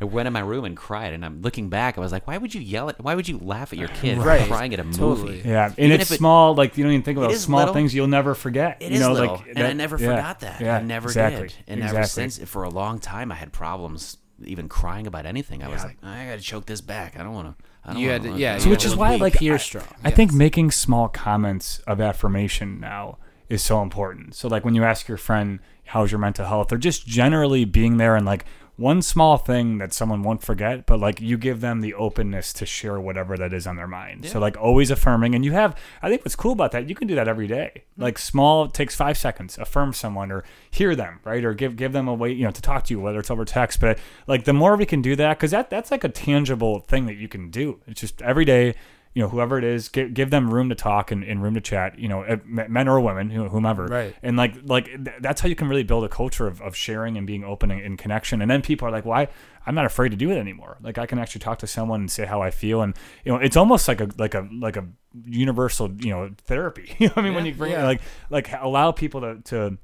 I 0.00 0.04
went 0.04 0.26
in 0.26 0.32
my 0.32 0.40
room 0.40 0.64
and 0.64 0.76
cried. 0.76 1.12
And 1.12 1.24
I'm 1.24 1.42
looking 1.42 1.68
back, 1.68 1.98
I 1.98 2.00
was 2.00 2.10
like, 2.12 2.26
why 2.26 2.38
would 2.38 2.54
you 2.54 2.60
yell 2.60 2.88
at? 2.88 3.00
Why 3.02 3.14
would 3.14 3.28
you 3.28 3.38
laugh 3.38 3.72
at 3.72 3.78
your 3.78 3.88
kid 3.88 4.16
for 4.20 4.24
Right. 4.24 4.46
crying 4.48 4.72
at 4.72 4.80
a 4.80 4.84
Totally. 4.84 5.36
movie? 5.36 5.48
Yeah, 5.48 5.66
and 5.66 5.78
Even 5.78 5.92
it's 6.00 6.10
if 6.10 6.14
it- 6.14 6.18
small. 6.18 6.54
Like 6.54 6.76
you 6.78 6.84
don't 6.84 6.92
even 6.92 7.02
think 7.04 7.18
about 7.18 7.32
small 7.34 7.58
little. 7.60 7.74
things 7.74 7.94
you'll 7.94 8.06
never 8.06 8.34
forget. 8.34 8.78
It 8.80 8.90
you 8.90 8.94
is 8.96 9.00
know, 9.00 9.12
little, 9.12 9.36
like 9.36 9.48
and 9.56 9.58
I 9.66 9.72
never 9.74 9.96
yeah, 9.98 10.08
forgot 10.08 10.40
that. 10.40 10.60
Yeah, 10.60 10.76
I 10.76 10.82
never 10.82 11.08
exactly. 11.08 11.48
did, 11.48 11.54
and 11.68 11.80
exactly. 11.80 11.98
ever 11.98 12.06
since, 12.08 12.38
for 12.48 12.62
a 12.62 12.70
long 12.70 12.98
time, 12.98 13.30
I 13.30 13.34
had 13.34 13.52
problems 13.52 14.16
even 14.44 14.68
crying 14.70 15.06
about 15.06 15.26
anything. 15.26 15.62
I 15.62 15.68
was 15.68 15.84
like, 15.84 15.98
I 16.02 16.24
gotta 16.26 16.40
choke 16.40 16.64
this 16.64 16.80
back. 16.80 17.18
I 17.18 17.22
don't 17.22 17.34
want 17.34 17.58
to. 17.58 17.64
I 17.84 17.92
don't 17.92 18.00
You 18.02 18.08
wanna, 18.08 18.22
had 18.22 18.32
to- 18.34 18.38
yeah, 18.40 18.52
don't 18.56 18.64
you 18.64 18.70
which 18.70 18.82
had 18.84 18.92
is 18.92 18.96
why, 18.96 19.16
be 19.16 19.20
like, 19.22 19.34
peer 19.34 19.54
I, 19.54 19.58
strong. 19.58 19.84
I 20.04 20.10
think 20.10 20.32
making 20.32 20.70
small 20.70 21.08
comments 21.08 21.80
of 21.86 22.00
affirmation 22.00 22.80
now 22.80 23.18
is 23.50 23.62
so 23.62 23.82
important. 23.82 24.34
So, 24.34 24.48
like, 24.48 24.64
when 24.64 24.74
you 24.74 24.84
ask 24.84 25.08
your 25.08 25.18
friend, 25.18 25.58
"How's 25.86 26.10
your 26.10 26.20
mental 26.20 26.46
health?" 26.46 26.72
or 26.72 26.78
just 26.78 27.06
generally 27.06 27.66
being 27.66 27.98
there 27.98 28.16
and 28.16 28.24
like 28.24 28.46
one 28.80 29.02
small 29.02 29.36
thing 29.36 29.76
that 29.76 29.92
someone 29.92 30.22
won't 30.22 30.42
forget, 30.42 30.86
but 30.86 30.98
like 30.98 31.20
you 31.20 31.36
give 31.36 31.60
them 31.60 31.82
the 31.82 31.92
openness 31.92 32.50
to 32.54 32.64
share 32.64 32.98
whatever 32.98 33.36
that 33.36 33.52
is 33.52 33.66
on 33.66 33.76
their 33.76 33.86
mind. 33.86 34.24
So, 34.24 34.40
like, 34.40 34.56
always 34.56 34.90
affirming, 34.90 35.34
and 35.34 35.44
you 35.44 35.52
have. 35.52 35.76
I 36.00 36.08
think 36.08 36.22
what's 36.24 36.34
cool 36.34 36.52
about 36.52 36.72
that, 36.72 36.88
you 36.88 36.94
can 36.94 37.06
do 37.06 37.14
that 37.14 37.28
every 37.28 37.46
day. 37.46 37.84
Hmm. 37.96 38.04
Like, 38.04 38.18
small 38.18 38.68
takes 38.68 38.96
five 38.96 39.18
seconds. 39.18 39.58
Affirm 39.58 39.92
someone 39.92 40.32
or 40.32 40.44
hear 40.70 40.96
them, 40.96 41.20
right, 41.24 41.44
or 41.44 41.52
give 41.52 41.76
give 41.76 41.92
them 41.92 42.08
a 42.08 42.14
way, 42.14 42.32
you 42.32 42.44
know, 42.44 42.52
to 42.52 42.62
talk 42.62 42.84
to 42.84 42.94
you, 42.94 43.00
whether 43.00 43.18
it's 43.18 43.30
over 43.30 43.44
text. 43.44 43.80
But 43.80 43.98
like, 44.26 44.44
the 44.44 44.54
more 44.54 44.76
we 44.76 44.86
can 44.86 45.02
do 45.02 45.14
that, 45.16 45.36
because 45.36 45.50
that 45.50 45.68
that's 45.68 45.90
like 45.90 46.04
a 46.04 46.08
tangible 46.08 46.80
thing 46.80 47.04
that 47.04 47.16
you 47.16 47.28
can 47.28 47.50
do. 47.50 47.80
It's 47.86 48.00
just 48.00 48.22
every 48.22 48.46
day 48.46 48.76
you 49.12 49.22
know, 49.22 49.28
whoever 49.28 49.58
it 49.58 49.64
is, 49.64 49.88
give, 49.88 50.14
give 50.14 50.30
them 50.30 50.52
room 50.54 50.68
to 50.68 50.74
talk 50.74 51.10
and, 51.10 51.24
and 51.24 51.42
room 51.42 51.54
to 51.54 51.60
chat, 51.60 51.98
you 51.98 52.06
know, 52.08 52.40
men 52.44 52.86
or 52.86 53.00
women, 53.00 53.28
whomever. 53.28 53.86
Right. 53.86 54.14
And 54.22 54.36
like, 54.36 54.54
like 54.64 54.84
th- 54.86 55.16
that's 55.20 55.40
how 55.40 55.48
you 55.48 55.56
can 55.56 55.66
really 55.68 55.82
build 55.82 56.04
a 56.04 56.08
culture 56.08 56.46
of, 56.46 56.62
of 56.62 56.76
sharing 56.76 57.16
and 57.16 57.26
being 57.26 57.42
open 57.42 57.72
and, 57.72 57.80
and 57.80 57.98
connection. 57.98 58.40
And 58.40 58.48
then 58.48 58.62
people 58.62 58.86
are 58.86 58.92
like, 58.92 59.04
why? 59.04 59.26
I'm 59.66 59.74
not 59.74 59.84
afraid 59.84 60.10
to 60.10 60.16
do 60.16 60.30
it 60.30 60.36
anymore. 60.38 60.78
Like 60.80 60.96
I 60.96 61.06
can 61.06 61.18
actually 61.18 61.40
talk 61.40 61.58
to 61.58 61.66
someone 61.66 62.00
and 62.00 62.10
say 62.10 62.24
how 62.24 62.40
I 62.40 62.50
feel. 62.52 62.82
And, 62.82 62.94
you 63.24 63.32
know, 63.32 63.38
it's 63.38 63.56
almost 63.56 63.88
like 63.88 64.00
a, 64.00 64.08
like 64.16 64.34
a, 64.34 64.48
like 64.52 64.76
a 64.76 64.86
universal, 65.26 65.90
you 65.98 66.10
know, 66.10 66.30
therapy. 66.44 66.94
you 66.98 67.08
know 67.08 67.14
what 67.14 67.22
I 67.22 67.24
mean? 67.26 67.34
when 67.34 67.46
you 67.46 67.54
bring 67.54 67.72
Yeah. 67.72 67.84
like, 67.84 68.00
like 68.30 68.48
allow 68.60 68.92
people 68.92 69.20
to, 69.22 69.40
to, 69.46 69.76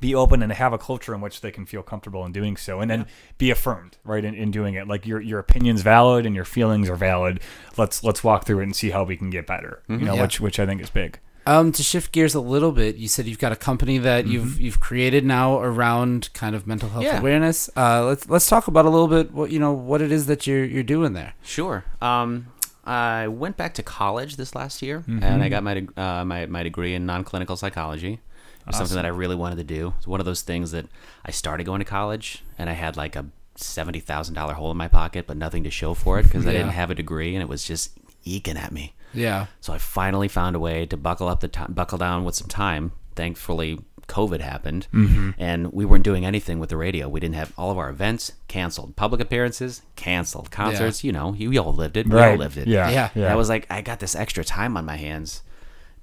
be 0.00 0.14
open 0.14 0.42
and 0.42 0.52
have 0.52 0.72
a 0.72 0.78
culture 0.78 1.14
in 1.14 1.20
which 1.20 1.40
they 1.40 1.50
can 1.50 1.66
feel 1.66 1.82
comfortable 1.82 2.24
in 2.24 2.32
doing 2.32 2.56
so 2.56 2.80
and 2.80 2.90
then 2.90 3.06
be 3.38 3.50
affirmed 3.50 3.96
right 4.04 4.24
in, 4.24 4.34
in 4.34 4.50
doing 4.50 4.74
it 4.74 4.86
like 4.88 5.06
your 5.06 5.20
your 5.20 5.38
opinion's 5.38 5.82
valid 5.82 6.24
and 6.26 6.34
your 6.34 6.44
feelings 6.44 6.88
are 6.88 6.96
valid 6.96 7.40
let's 7.76 8.02
let's 8.04 8.22
walk 8.24 8.44
through 8.46 8.60
it 8.60 8.64
and 8.64 8.76
see 8.76 8.90
how 8.90 9.04
we 9.04 9.16
can 9.16 9.30
get 9.30 9.46
better 9.46 9.82
you 9.88 9.96
know 9.98 10.14
Yeah. 10.14 10.22
which 10.22 10.40
which 10.40 10.58
i 10.60 10.66
think 10.66 10.80
is 10.80 10.90
big 10.90 11.18
Um, 11.48 11.70
to 11.72 11.82
shift 11.84 12.10
gears 12.10 12.34
a 12.34 12.40
little 12.40 12.72
bit, 12.72 12.96
you 12.96 13.06
said 13.06 13.26
you've 13.26 13.38
got 13.38 13.52
a 13.52 13.56
company 13.56 13.98
that 13.98 14.26
you've 14.26 14.60
you've 14.60 14.80
created 14.80 15.24
now 15.24 15.60
around 15.60 16.28
kind 16.34 16.56
of 16.56 16.66
mental 16.66 16.88
health 16.88 17.04
Yeah. 17.04 17.20
awareness. 17.20 17.70
Uh, 17.76 18.04
let's 18.04 18.28
let's 18.28 18.48
talk 18.48 18.66
about 18.66 18.84
a 18.84 18.90
little 18.90 19.06
bit 19.06 19.30
what 19.32 19.52
you 19.52 19.60
know 19.60 19.72
what 19.72 20.02
it 20.02 20.10
is 20.10 20.26
that 20.26 20.44
you're 20.48 20.64
you're 20.64 20.82
doing 20.96 21.12
there. 21.12 21.34
Sure. 21.44 21.84
Um, 22.02 22.48
I 22.84 23.28
went 23.28 23.56
back 23.56 23.74
to 23.74 23.82
college 23.84 24.34
this 24.36 24.54
last 24.56 24.82
year, 24.82 25.04
and 25.06 25.42
I 25.42 25.48
got 25.48 25.62
my 25.62 25.86
uh, 25.96 26.24
my 26.24 26.46
my 26.46 26.62
degree 26.64 26.94
in 26.94 27.06
non 27.06 27.22
clinical 27.22 27.56
psychology. 27.56 28.18
It 28.66 28.70
was 28.70 28.76
something 28.78 28.96
that 28.96 29.04
I 29.04 29.10
really 29.10 29.36
wanted 29.36 29.56
to 29.56 29.64
do. 29.64 29.94
It's 29.96 30.08
one 30.08 30.18
of 30.18 30.26
those 30.26 30.42
things 30.42 30.72
that 30.72 30.86
I 31.24 31.30
started 31.30 31.64
going 31.64 31.78
to 31.78 31.84
college, 31.84 32.42
and 32.58 32.68
I 32.68 32.72
had 32.72 32.96
like 32.96 33.14
a 33.14 33.26
seventy 33.54 34.00
thousand 34.00 34.34
dollar 34.34 34.54
hole 34.54 34.70
in 34.70 34.76
my 34.76 34.88
pocket, 34.88 35.26
but 35.26 35.36
nothing 35.36 35.64
to 35.64 35.70
show 35.70 35.94
for 35.94 36.18
it 36.18 36.24
because 36.24 36.46
I 36.46 36.52
didn't 36.52 36.70
have 36.70 36.90
a 36.90 36.94
degree, 36.94 37.34
and 37.34 37.42
it 37.42 37.48
was 37.48 37.64
just 37.64 37.92
eking 38.24 38.56
at 38.56 38.72
me. 38.72 38.94
Yeah. 39.14 39.46
So 39.60 39.72
I 39.72 39.78
finally 39.78 40.28
found 40.28 40.56
a 40.56 40.58
way 40.58 40.84
to 40.86 40.96
buckle 40.96 41.28
up 41.28 41.40
the 41.40 41.48
time, 41.48 41.72
buckle 41.72 41.98
down 41.98 42.24
with 42.24 42.34
some 42.34 42.48
time. 42.48 42.92
Thankfully, 43.14 43.78
COVID 44.08 44.40
happened, 44.40 44.86
mm-hmm. 44.92 45.30
and 45.38 45.72
we 45.72 45.84
weren't 45.84 46.04
doing 46.04 46.26
anything 46.26 46.58
with 46.58 46.68
the 46.68 46.76
radio. 46.76 47.08
We 47.08 47.20
didn't 47.20 47.34
have 47.36 47.52
all 47.56 47.70
of 47.70 47.78
our 47.78 47.88
events 47.88 48.32
canceled, 48.46 48.94
public 48.96 49.20
appearances 49.20 49.82
canceled, 49.96 50.50
concerts. 50.50 51.02
You 51.02 51.12
know, 51.12 51.34
you, 51.34 51.50
you 51.50 51.60
all 51.62 51.72
lived 51.72 51.96
it. 51.96 52.06
We 52.06 52.18
all 52.18 52.36
lived 52.36 52.56
it. 52.56 52.68
yeah 52.90 53.10
Yeah. 53.14 53.24
And 53.24 53.32
I 53.32 53.36
was 53.36 53.48
like, 53.48 53.66
I 53.70 53.80
got 53.80 54.00
this 54.00 54.14
extra 54.14 54.44
time 54.44 54.76
on 54.76 54.84
my 54.84 54.96
hands. 54.96 55.42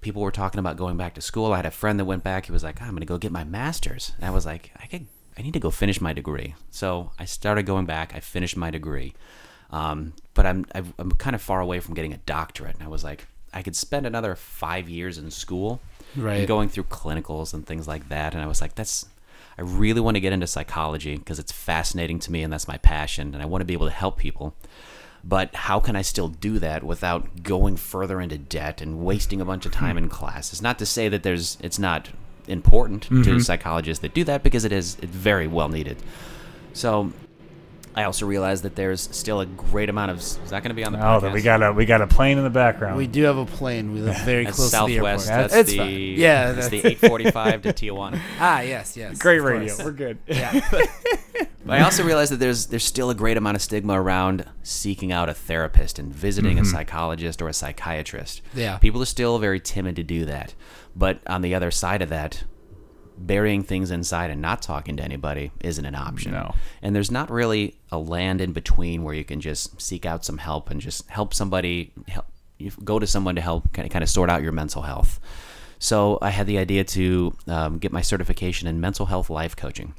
People 0.04 0.22
were 0.22 0.32
talking 0.32 0.60
about 0.60 0.78
going 0.78 0.98
back 0.98 1.16
to 1.16 1.22
school. 1.22 1.54
I 1.54 1.58
had 1.58 1.66
a 1.66 1.72
friend 1.72 2.00
that 2.00 2.06
went 2.06 2.24
back. 2.24 2.46
He 2.46 2.52
was 2.52 2.64
like, 2.64 2.82
I'm 2.82 2.90
going 2.90 3.00
to 3.00 3.06
go 3.06 3.18
get 3.18 3.32
my 3.32 3.44
master's. 3.44 4.12
And 4.18 4.26
I 4.26 4.30
was 4.32 4.46
like, 4.46 4.72
I 4.82 4.86
could, 4.86 5.08
I 5.38 5.42
need 5.42 5.54
to 5.54 5.60
go 5.60 5.72
finish 5.72 6.00
my 6.02 6.14
degree. 6.14 6.56
So 6.72 7.12
I 7.18 7.26
started 7.26 7.64
going 7.66 7.86
back. 7.86 8.14
I 8.16 8.20
finished 8.20 8.56
my 8.58 8.70
degree. 8.70 9.14
Um, 9.72 10.14
but 10.34 10.46
I'm, 10.46 10.66
I'm 10.76 11.12
kind 11.14 11.36
of 11.36 11.42
far 11.42 11.62
away 11.62 11.80
from 11.80 11.96
getting 11.96 12.14
a 12.14 12.18
doctorate. 12.18 12.76
And 12.76 12.84
I 12.84 12.88
was 12.88 13.04
like, 13.04 13.26
I 13.54 13.62
could 13.64 13.76
spend 13.76 14.06
another 14.06 14.36
five 14.36 14.90
years 14.90 15.18
in 15.18 15.32
school 15.32 15.80
Right. 16.16 16.40
and 16.40 16.48
going 16.48 16.70
through 16.70 16.84
clinicals 16.86 17.54
and 17.56 17.66
things 17.66 17.88
like 17.88 18.10
that. 18.10 18.34
And 18.36 18.44
I 18.44 18.46
was 18.48 18.62
like, 18.62 18.76
that's, 18.76 19.08
I 19.58 19.62
really 19.62 20.02
want 20.02 20.16
to 20.16 20.22
get 20.22 20.34
into 20.34 20.46
psychology 20.48 21.18
because 21.18 21.40
it's 21.40 21.52
fascinating 21.52 22.20
to 22.20 22.32
me 22.32 22.44
and 22.44 22.52
that's 22.54 22.68
my 22.68 22.78
passion. 22.78 23.34
And 23.34 23.42
I 23.42 23.46
want 23.46 23.62
to 23.62 23.66
be 23.66 23.74
able 23.74 23.88
to 23.88 23.94
help 23.94 24.18
people. 24.18 24.54
But 25.24 25.56
how 25.56 25.80
can 25.80 25.96
I 25.96 26.02
still 26.02 26.28
do 26.28 26.60
that 26.60 26.84
without 26.84 27.44
going 27.44 27.78
further 27.78 28.20
into 28.20 28.38
debt 28.38 28.82
and 28.82 29.00
wasting 29.00 29.40
a 29.40 29.46
bunch 29.46 29.66
of 29.66 29.72
time 29.72 29.98
in 29.98 30.10
class? 30.10 30.52
It's 30.52 30.62
not 30.62 30.78
to 30.80 30.86
say 30.86 31.08
that 31.08 31.24
there's, 31.24 31.58
it's 31.62 31.80
not 31.80 32.10
important 32.48 33.04
to 33.04 33.10
mm-hmm. 33.14 33.40
psychologists 33.40 34.02
that 34.02 34.14
do 34.14 34.26
that 34.26 34.44
because 34.44 34.66
it 34.66 34.74
is 34.74 34.98
it's 35.02 35.16
very 35.16 35.48
well 35.48 35.70
needed. 35.70 35.98
So 36.74 37.14
I 37.96 38.04
also 38.06 38.26
realized 38.26 38.64
that 38.64 38.76
there's 38.76 39.02
still 39.16 39.40
a 39.42 39.46
great 39.46 39.90
amount 39.90 40.12
of. 40.12 40.18
Is 40.18 40.38
that 40.50 40.64
going 40.64 40.70
to 40.70 40.74
be 40.74 40.84
on 40.84 40.94
the 40.94 41.00
Oh, 41.00 41.20
podcast? 41.22 41.34
we 41.34 41.42
got 41.42 41.62
a 41.62 41.72
we 41.72 41.86
got 41.86 42.02
a 42.02 42.08
plane 42.08 42.38
in 42.38 42.44
the 42.44 42.50
background. 42.50 42.98
We 42.98 43.06
do 43.08 43.24
have 43.24 43.38
a 43.38 43.46
plane. 43.46 43.94
We 43.94 44.00
live 44.02 44.18
very 44.26 44.46
That's 44.46 44.56
close 44.58 44.72
Southwest. 44.72 45.26
to 45.26 45.32
the 45.32 45.34
airport. 45.38 45.52
That's 45.52 45.56
it's 45.56 45.70
the 45.72 45.78
fine. 45.78 46.20
Yeah, 46.20 46.52
that's 46.54 46.70
that's, 46.70 46.82
the 46.84 46.90
845 47.08 47.62
to 47.64 47.74
Tijuana. 47.74 48.20
ah, 48.40 48.62
yes, 48.62 48.98
yes. 48.98 49.20
Great 49.20 49.40
radio. 49.42 49.74
course. 49.76 49.86
We're 49.86 49.92
good. 49.92 50.18
But 51.66 51.80
I 51.80 51.84
also 51.84 52.04
realized 52.04 52.34
that 52.34 52.40
there's 52.42 52.68
there's 52.68 52.84
still 52.84 53.10
a 53.10 53.16
great 53.16 53.38
amount 53.38 53.56
of 53.56 53.62
stigma 53.62 54.00
around 54.02 54.46
seeking 54.64 55.14
out 55.14 55.30
a 55.30 55.34
therapist 55.34 55.98
and 55.98 56.14
visiting 56.14 56.60
a 56.60 56.66
psychologist 56.66 57.42
or 57.42 57.48
a 57.48 57.54
psychiatrist. 57.54 58.42
Yeah. 58.54 58.78
People 58.80 59.02
are 59.02 59.06
still 59.06 59.40
very 59.40 59.62
timid 59.62 59.96
to 59.96 60.04
do 60.04 60.26
that. 60.26 60.56
But 60.94 61.20
on 61.26 61.42
the 61.42 61.56
other 61.56 61.72
side 61.72 62.02
of 62.02 62.10
that, 62.10 62.44
burying 63.18 63.64
things 63.64 63.92
inside 63.92 64.30
and 64.30 64.42
not 64.42 64.62
talking 64.62 64.98
to 64.98 65.04
anybody 65.04 65.52
isn't 65.62 65.86
an 65.86 65.96
option. 65.96 66.32
No. 66.32 66.56
And 66.82 66.96
there's 66.96 67.12
not 67.12 67.30
really 67.30 67.76
a 67.92 67.98
land 67.98 68.42
in 68.42 68.54
between 68.54 69.04
where 69.04 69.14
you 69.14 69.24
can 69.24 69.42
just 69.42 69.82
seek 69.82 70.06
out 70.06 70.26
some 70.26 70.38
help 70.38 70.70
and 70.70 70.82
just 70.82 71.08
help 71.10 71.34
somebody 71.34 71.92
help 72.08 72.26
you 72.58 72.72
go 72.84 73.00
to 73.00 73.08
someone 73.08 73.36
to 73.36 73.42
help 73.42 73.72
kind 73.74 73.86
of, 73.86 73.92
kind 73.92 74.04
of 74.04 74.10
sort 74.10 74.30
out 74.30 74.42
your 74.42 74.52
mental 74.52 74.84
health. 74.84 75.20
So 75.80 76.18
I 76.22 76.30
had 76.30 76.48
the 76.48 76.58
idea 76.58 76.84
to 76.86 77.36
um, 77.48 77.78
get 77.78 77.92
my 77.92 78.02
certification 78.02 78.68
in 78.68 78.80
mental 78.80 79.06
health 79.06 79.30
life 79.30 79.56
coaching. 79.56 79.96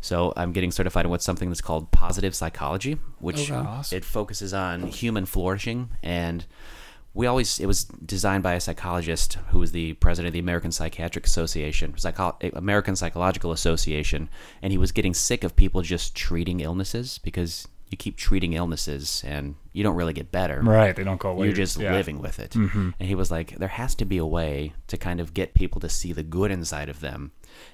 So 0.00 0.34
I'm 0.36 0.52
getting 0.52 0.70
certified 0.70 1.06
in 1.06 1.10
what's 1.10 1.24
something 1.24 1.48
that's 1.48 1.62
called 1.62 1.90
positive 1.90 2.34
psychology, 2.34 2.98
which. 3.20 3.50
Awesome. 3.50 3.96
it 3.96 4.04
focuses 4.04 4.52
on 4.52 4.88
human 4.88 5.24
flourishing 5.24 5.90
and 6.02 6.44
we 7.14 7.28
always 7.28 7.60
it 7.60 7.66
was 7.66 7.84
designed 7.84 8.42
by 8.42 8.54
a 8.54 8.60
psychologist 8.60 9.34
who 9.50 9.60
was 9.60 9.72
the 9.72 9.92
president 9.94 10.28
of 10.28 10.32
the 10.32 10.40
American 10.40 10.72
Psychiatric 10.72 11.26
Association, 11.26 11.96
Psycho- 11.96 12.36
eh, 12.40 12.50
American 12.54 12.96
Psychological 12.96 13.52
Association, 13.52 14.28
and 14.60 14.72
he 14.72 14.78
was 14.78 14.92
getting 14.92 15.14
sick 15.14 15.44
of 15.44 15.54
people 15.54 15.80
just 15.82 16.14
treating 16.16 16.60
illnesses 16.60 17.18
because 17.18 17.68
you 17.94 17.96
keep 17.96 18.16
treating 18.16 18.54
illnesses 18.54 19.22
and 19.24 19.54
you 19.72 19.84
don't 19.84 19.94
really 19.94 20.12
get 20.12 20.32
better. 20.32 20.60
Right. 20.60 20.94
They 20.96 21.04
don't 21.04 21.20
go 21.20 21.30
away. 21.30 21.46
You're 21.46 21.54
just 21.54 21.78
Yeah. 21.78 21.92
living 21.92 22.20
with 22.20 22.40
it. 22.40 22.54
And 22.56 22.94
he 22.98 23.14
was 23.14 23.30
like, 23.30 23.56
there 23.58 23.68
has 23.68 23.94
to 23.96 24.04
be 24.04 24.18
a 24.18 24.26
way 24.26 24.72
to 24.88 24.96
kind 24.96 25.20
of 25.20 25.32
get 25.32 25.54
people 25.54 25.80
to 25.80 25.88
see 25.88 26.12
the 26.12 26.24
good 26.24 26.50
inside 26.50 26.88
of 26.88 26.98
them 27.00 27.30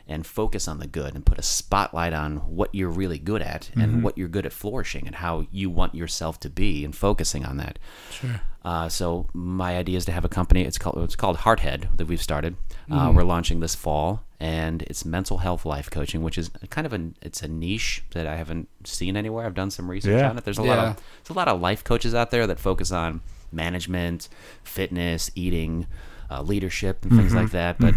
and 0.06 0.26
focus 0.26 0.68
on 0.68 0.78
the 0.78 0.86
good 0.86 1.14
and 1.14 1.24
put 1.24 1.38
a 1.38 1.42
spotlight 1.42 2.12
on 2.12 2.36
what 2.36 2.74
you're 2.74 2.90
really 2.90 3.18
good 3.18 3.40
at 3.40 3.70
and 3.74 4.02
what 4.02 4.18
you're 4.18 4.28
good 4.28 4.44
at 4.44 4.52
flourishing 4.52 5.06
and 5.06 5.16
how 5.16 5.46
you 5.50 5.70
want 5.70 5.94
yourself 5.94 6.38
to 6.40 6.50
be 6.50 6.84
and 6.84 6.94
focusing 6.94 7.44
on 7.46 7.56
that. 7.56 7.78
Sure. 8.10 8.40
Uh, 8.62 8.88
so 8.90 9.26
my 9.32 9.76
idea 9.78 9.96
is 9.96 10.04
to 10.04 10.12
have 10.12 10.24
a 10.24 10.28
company. 10.28 10.62
It's 10.62 10.76
called 10.76 10.98
it's 11.02 11.16
called 11.16 11.38
Hearthead 11.38 11.96
that 11.96 12.06
we've 12.06 12.20
started. 12.22 12.56
Uh, 12.90 13.10
we're 13.14 13.22
launching 13.24 13.60
this 13.60 13.74
fall, 13.74 14.22
and 14.40 14.82
it's 14.82 15.04
mental 15.04 15.38
health 15.38 15.66
life 15.66 15.90
coaching, 15.90 16.22
which 16.22 16.38
is 16.38 16.50
kind 16.70 16.86
of 16.86 16.92
an 16.94 17.14
it's 17.22 17.42
a 17.42 17.48
niche 17.48 18.02
that 18.12 18.26
I 18.26 18.36
haven't 18.36 18.68
seen 18.84 19.16
anywhere. 19.16 19.44
I've 19.46 19.54
done 19.54 19.70
some 19.70 19.90
research 19.90 20.18
Yeah. 20.18 20.30
on 20.30 20.38
it. 20.38 20.44
There's 20.44 20.58
a 20.58 20.62
lot 20.62 20.78
of 20.78 20.96
there's 20.96 21.30
a 21.30 21.38
lot 21.38 21.48
of 21.48 21.60
life 21.60 21.84
coaches 21.84 22.14
out 22.14 22.30
there 22.30 22.46
that 22.46 22.58
focus 22.58 22.90
on 22.90 23.20
management, 23.52 24.28
fitness, 24.64 25.30
eating, 25.34 25.86
uh, 26.30 26.42
leadership, 26.42 27.04
and 27.04 27.12
things 27.12 27.34
like 27.34 27.50
that. 27.50 27.78
But 27.78 27.94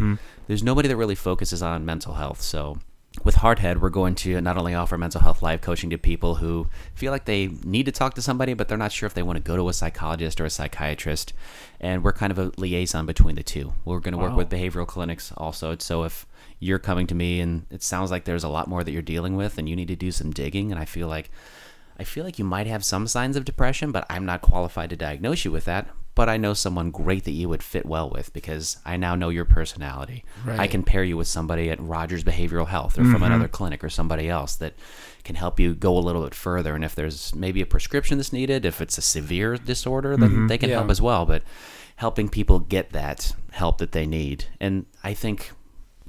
there's 0.47 0.63
nobody 0.63 0.87
that 0.89 0.97
really 0.97 1.15
focuses 1.15 1.61
on 1.63 1.85
mental 1.85 2.15
health. 2.15 2.41
So 2.41 2.79
with 3.23 3.35
Hearthead, 3.35 3.77
we're 3.79 3.91
going 3.91 4.15
to 4.15 4.41
not 4.41 4.57
only 4.57 4.73
offer 4.73 4.97
mental 4.97 5.21
health 5.21 5.43
life 5.43 5.61
coaching 5.61 5.91
to 5.91 5.99
people 5.99 6.35
who 6.35 6.67
feel 6.95 7.11
like 7.11 7.25
they 7.25 7.49
need 7.63 7.85
to 7.85 7.91
talk 7.91 8.15
to 8.15 8.23
somebody, 8.23 8.55
but 8.55 8.67
they're 8.67 8.77
not 8.77 8.91
sure 8.91 9.05
if 9.05 9.13
they 9.13 9.21
want 9.21 9.37
to 9.37 9.43
go 9.43 9.55
to 9.55 9.69
a 9.69 9.73
psychologist 9.73 10.41
or 10.41 10.45
a 10.45 10.49
psychiatrist. 10.49 11.31
And 11.79 12.03
we're 12.03 12.11
kind 12.13 12.31
of 12.31 12.39
a 12.39 12.51
liaison 12.57 13.05
between 13.05 13.35
the 13.35 13.43
two. 13.43 13.73
We're 13.85 13.99
going 13.99 14.13
to 14.13 14.17
work 14.17 14.35
with 14.35 14.49
behavioral 14.49 14.87
clinics 14.87 15.31
also. 15.37 15.75
So 15.77 16.03
if 16.03 16.25
you're 16.63 16.79
coming 16.79 17.07
to 17.07 17.15
me 17.15 17.39
and 17.39 17.65
it 17.69 17.83
sounds 17.83 18.09
like 18.09 18.23
there's 18.23 18.43
a 18.43 18.49
lot 18.49 18.67
more 18.67 18.83
that 18.83 18.91
you're 18.91 19.01
dealing 19.01 19.35
with 19.35 19.57
and 19.57 19.67
you 19.67 19.75
need 19.75 19.89
to 19.89 19.95
do 19.95 20.11
some 20.11 20.31
digging, 20.31 20.71
and 20.71 20.79
I 20.79 20.85
feel 20.85 21.07
like 21.07 21.29
I 21.99 22.03
feel 22.03 22.23
like 22.23 22.39
you 22.39 22.45
might 22.45 22.67
have 22.67 22.83
some 22.83 23.05
signs 23.07 23.35
of 23.35 23.45
depression, 23.45 23.91
but 23.91 24.05
I'm 24.09 24.25
not 24.25 24.41
qualified 24.41 24.89
to 24.89 24.95
diagnose 24.95 25.45
you 25.45 25.51
with 25.51 25.65
that. 25.65 25.87
But 26.15 26.29
I 26.29 26.37
know 26.37 26.53
someone 26.53 26.91
great 26.91 27.23
that 27.23 27.31
you 27.31 27.49
would 27.49 27.63
fit 27.63 27.87
well 27.87 28.07
with 28.07 28.33
because 28.33 28.77
I 28.85 28.97
now 28.97 29.15
know 29.15 29.29
your 29.29 29.45
personality. 29.45 30.23
I 30.47 30.67
can 30.67 30.83
pair 30.83 31.03
you 31.03 31.17
with 31.17 31.27
somebody 31.27 31.71
at 31.71 31.79
Rogers 31.79 32.23
Behavioral 32.23 32.67
Health 32.67 32.99
or 32.99 33.03
from 33.03 33.13
mm-hmm. 33.15 33.23
another 33.23 33.47
clinic 33.47 33.83
or 33.83 33.89
somebody 33.89 34.29
else 34.29 34.55
that 34.57 34.73
can 35.23 35.35
help 35.35 35.59
you 35.59 35.73
go 35.73 35.97
a 35.97 35.99
little 35.99 36.23
bit 36.23 36.35
further. 36.35 36.75
And 36.75 36.83
if 36.83 36.93
there's 36.93 37.33
maybe 37.33 37.61
a 37.61 37.65
prescription 37.65 38.17
that's 38.17 38.31
needed, 38.31 38.63
if 38.63 38.79
it's 38.79 38.99
a 38.99 39.01
severe 39.01 39.57
disorder, 39.57 40.15
then 40.15 40.29
mm-hmm. 40.29 40.47
they 40.47 40.59
can 40.59 40.69
Yeah. 40.69 40.77
help 40.77 40.91
as 40.91 41.01
well. 41.01 41.25
But 41.25 41.41
helping 41.95 42.29
people 42.29 42.59
get 42.59 42.91
that 42.91 43.33
help 43.51 43.79
that 43.79 43.91
they 43.91 44.05
need. 44.05 44.45
And 44.59 44.85
I 45.03 45.15
think 45.15 45.51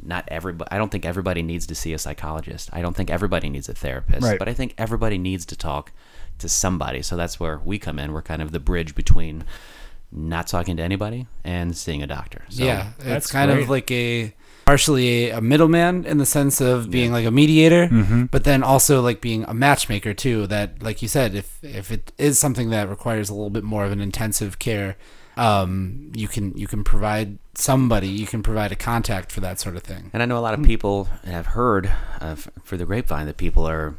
not 0.02 0.24
everybody 0.28 0.68
I 0.70 0.78
don't 0.78 0.90
think 0.90 1.04
everybody 1.04 1.42
needs 1.42 1.66
to 1.68 1.74
see 1.74 1.92
a 1.92 1.98
psychologist. 1.98 2.68
I 2.72 2.82
don't 2.82 2.94
think 2.96 3.10
everybody 3.10 3.48
needs 3.48 3.68
a 3.68 3.74
therapist, 3.74 4.22
Right. 4.22 4.38
but 4.38 4.48
I 4.48 4.54
think 4.54 4.74
everybody 4.78 5.18
needs 5.18 5.44
to 5.46 5.56
talk 5.56 5.92
to 6.38 6.48
somebody. 6.48 7.00
So 7.02 7.16
that's 7.16 7.38
where 7.38 7.58
we 7.64 7.78
come 7.78 7.98
in. 7.98 8.12
We're 8.12 8.22
kind 8.22 8.42
of 8.42 8.50
the 8.52 8.60
bridge 8.60 8.94
between 8.94 9.44
not 10.10 10.46
talking 10.46 10.76
to 10.76 10.82
anybody 10.82 11.26
and 11.44 11.76
seeing 11.76 12.02
a 12.02 12.06
doctor. 12.06 12.44
So 12.48 12.64
yeah, 12.64 12.90
it's 13.00 13.30
kind 13.30 13.50
great. 13.50 13.62
of 13.64 13.70
like 13.70 13.90
a 13.90 14.34
partially 14.64 15.30
a, 15.30 15.38
a 15.38 15.40
middleman 15.40 16.04
in 16.04 16.18
the 16.18 16.26
sense 16.26 16.60
of 16.60 16.90
being 16.90 17.12
like 17.12 17.26
a 17.26 17.30
mediator, 17.30 17.86
Mm-hmm. 17.88 18.24
but 18.26 18.44
then 18.44 18.62
also 18.62 19.00
like 19.02 19.20
being 19.20 19.44
a 19.44 19.54
matchmaker 19.54 20.14
too. 20.14 20.46
That, 20.46 20.82
like 20.82 21.02
you 21.02 21.08
said, 21.08 21.34
if 21.34 21.58
if 21.62 21.90
it 21.90 22.12
is 22.18 22.38
something 22.38 22.70
that 22.70 22.88
requires 22.88 23.28
a 23.28 23.34
little 23.34 23.50
bit 23.50 23.64
more 23.64 23.84
of 23.84 23.92
an 23.92 24.00
intensive 24.00 24.58
care, 24.58 24.96
um, 25.36 26.12
you 26.14 26.28
can 26.28 26.56
you 26.56 26.66
can 26.66 26.84
provide 26.84 27.38
somebody, 27.54 28.08
you 28.08 28.26
can 28.26 28.42
provide 28.42 28.72
a 28.72 28.76
contact 28.76 29.32
for 29.32 29.40
that 29.40 29.60
sort 29.60 29.76
of 29.76 29.82
thing. 29.82 30.10
And 30.12 30.22
I 30.22 30.26
know 30.26 30.38
a 30.38 30.40
lot 30.40 30.54
of 30.54 30.62
people 30.64 31.04
have 31.24 31.46
heard 31.46 31.92
uh, 32.20 32.36
for 32.62 32.76
the 32.76 32.84
grapevine 32.84 33.26
that 33.26 33.36
people 33.36 33.66
are 33.66 33.94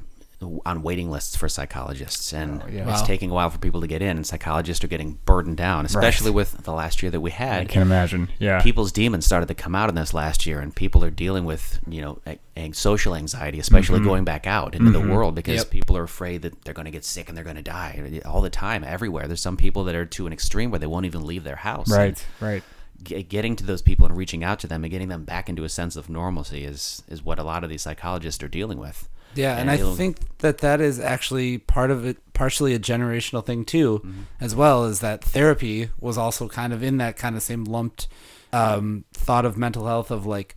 on 0.65 0.81
waiting 0.83 1.09
lists 1.09 1.35
for 1.35 1.47
psychologists, 1.47 2.33
and 2.33 2.61
Oh, 2.61 2.67
yeah. 2.69 2.89
it's 2.89 3.01
Wow. 3.01 3.05
taking 3.07 3.31
a 3.31 3.33
while 3.33 3.49
for 3.49 3.57
people 3.57 3.81
to 3.81 3.87
get 3.87 4.01
in. 4.01 4.17
And 4.17 4.27
psychologists 4.27 4.83
are 4.83 4.87
getting 4.87 5.17
burdened 5.25 5.57
down, 5.57 5.85
especially 5.85 6.29
with 6.31 6.63
the 6.63 6.73
last 6.73 7.01
year 7.01 7.09
that 7.11 7.21
we 7.21 7.31
had. 7.31 7.49
I 7.51 7.57
had. 7.59 7.69
can 7.69 7.81
imagine. 7.81 8.29
Yeah. 8.37 8.61
People's 8.61 8.91
demons 8.91 9.25
started 9.25 9.47
to 9.47 9.53
come 9.55 9.75
out 9.75 9.89
in 9.89 9.95
this 9.95 10.13
last 10.13 10.45
year, 10.45 10.59
and 10.59 10.75
people 10.75 11.03
are 11.03 11.09
dealing 11.09 11.45
with 11.45 11.79
you 11.87 12.01
know 12.01 12.19
a- 12.27 12.37
a- 12.57 12.71
social 12.73 13.15
anxiety, 13.15 13.59
especially 13.59 13.99
Mm-hmm. 13.99 14.07
going 14.07 14.23
back 14.25 14.45
out 14.45 14.75
into 14.75 14.91
the 14.91 14.99
world 15.01 15.35
because 15.35 15.55
Yep. 15.57 15.69
people 15.71 15.97
are 15.97 16.03
afraid 16.03 16.41
that 16.41 16.63
they're 16.65 16.73
going 16.73 16.85
to 16.85 16.91
get 16.91 17.05
sick 17.05 17.27
and 17.29 17.37
they're 17.37 17.43
going 17.43 17.55
to 17.55 17.61
die 17.61 18.21
all 18.25 18.41
the 18.41 18.49
time, 18.49 18.83
everywhere. 18.83 19.27
There's 19.27 19.41
some 19.41 19.57
people 19.57 19.83
that 19.85 19.95
are 19.95 20.05
to 20.05 20.27
an 20.27 20.33
extreme 20.33 20.69
where 20.69 20.79
they 20.79 20.87
won't 20.87 21.05
even 21.05 21.25
leave 21.25 21.43
their 21.43 21.55
house. 21.57 21.87
And 21.89 21.97
right. 21.97 22.25
Right. 22.41 22.63
getting 23.03 23.55
to 23.57 23.65
those 23.65 23.81
people 23.81 24.05
and 24.05 24.15
reaching 24.15 24.43
out 24.43 24.59
to 24.59 24.67
them 24.67 24.83
and 24.83 24.91
getting 24.91 25.09
them 25.09 25.23
back 25.25 25.49
into 25.49 25.63
a 25.63 25.69
sense 25.69 25.95
of 25.95 26.09
normalcy 26.09 26.63
is 26.63 27.03
is 27.09 27.23
what 27.23 27.39
a 27.39 27.43
lot 27.43 27.63
of 27.63 27.69
these 27.69 27.81
psychologists 27.81 28.41
are 28.43 28.47
dealing 28.47 28.77
with. 28.79 29.07
Yeah, 29.35 29.57
and 29.57 29.69
I 29.69 29.77
think 29.95 30.17
that 30.39 30.59
that 30.59 30.81
is 30.81 30.99
actually 30.99 31.57
part 31.57 31.91
of 31.91 32.05
it, 32.05 32.17
partially 32.33 32.73
a 32.73 32.79
generational 32.79 33.45
thing 33.45 33.65
too, 33.65 33.99
Mm-hmm. 33.99 34.21
as 34.41 34.55
well 34.55 34.85
as 34.85 34.99
that 35.01 35.23
therapy 35.23 35.89
was 35.99 36.17
also 36.17 36.47
kind 36.47 36.73
of 36.73 36.81
in 36.81 36.97
that 36.97 37.17
kind 37.17 37.35
of 37.35 37.43
same 37.43 37.65
lumped 37.65 38.07
um, 38.53 39.03
thought 39.13 39.45
of 39.45 39.57
mental 39.57 39.85
health 39.87 40.11
of 40.11 40.25
like, 40.25 40.55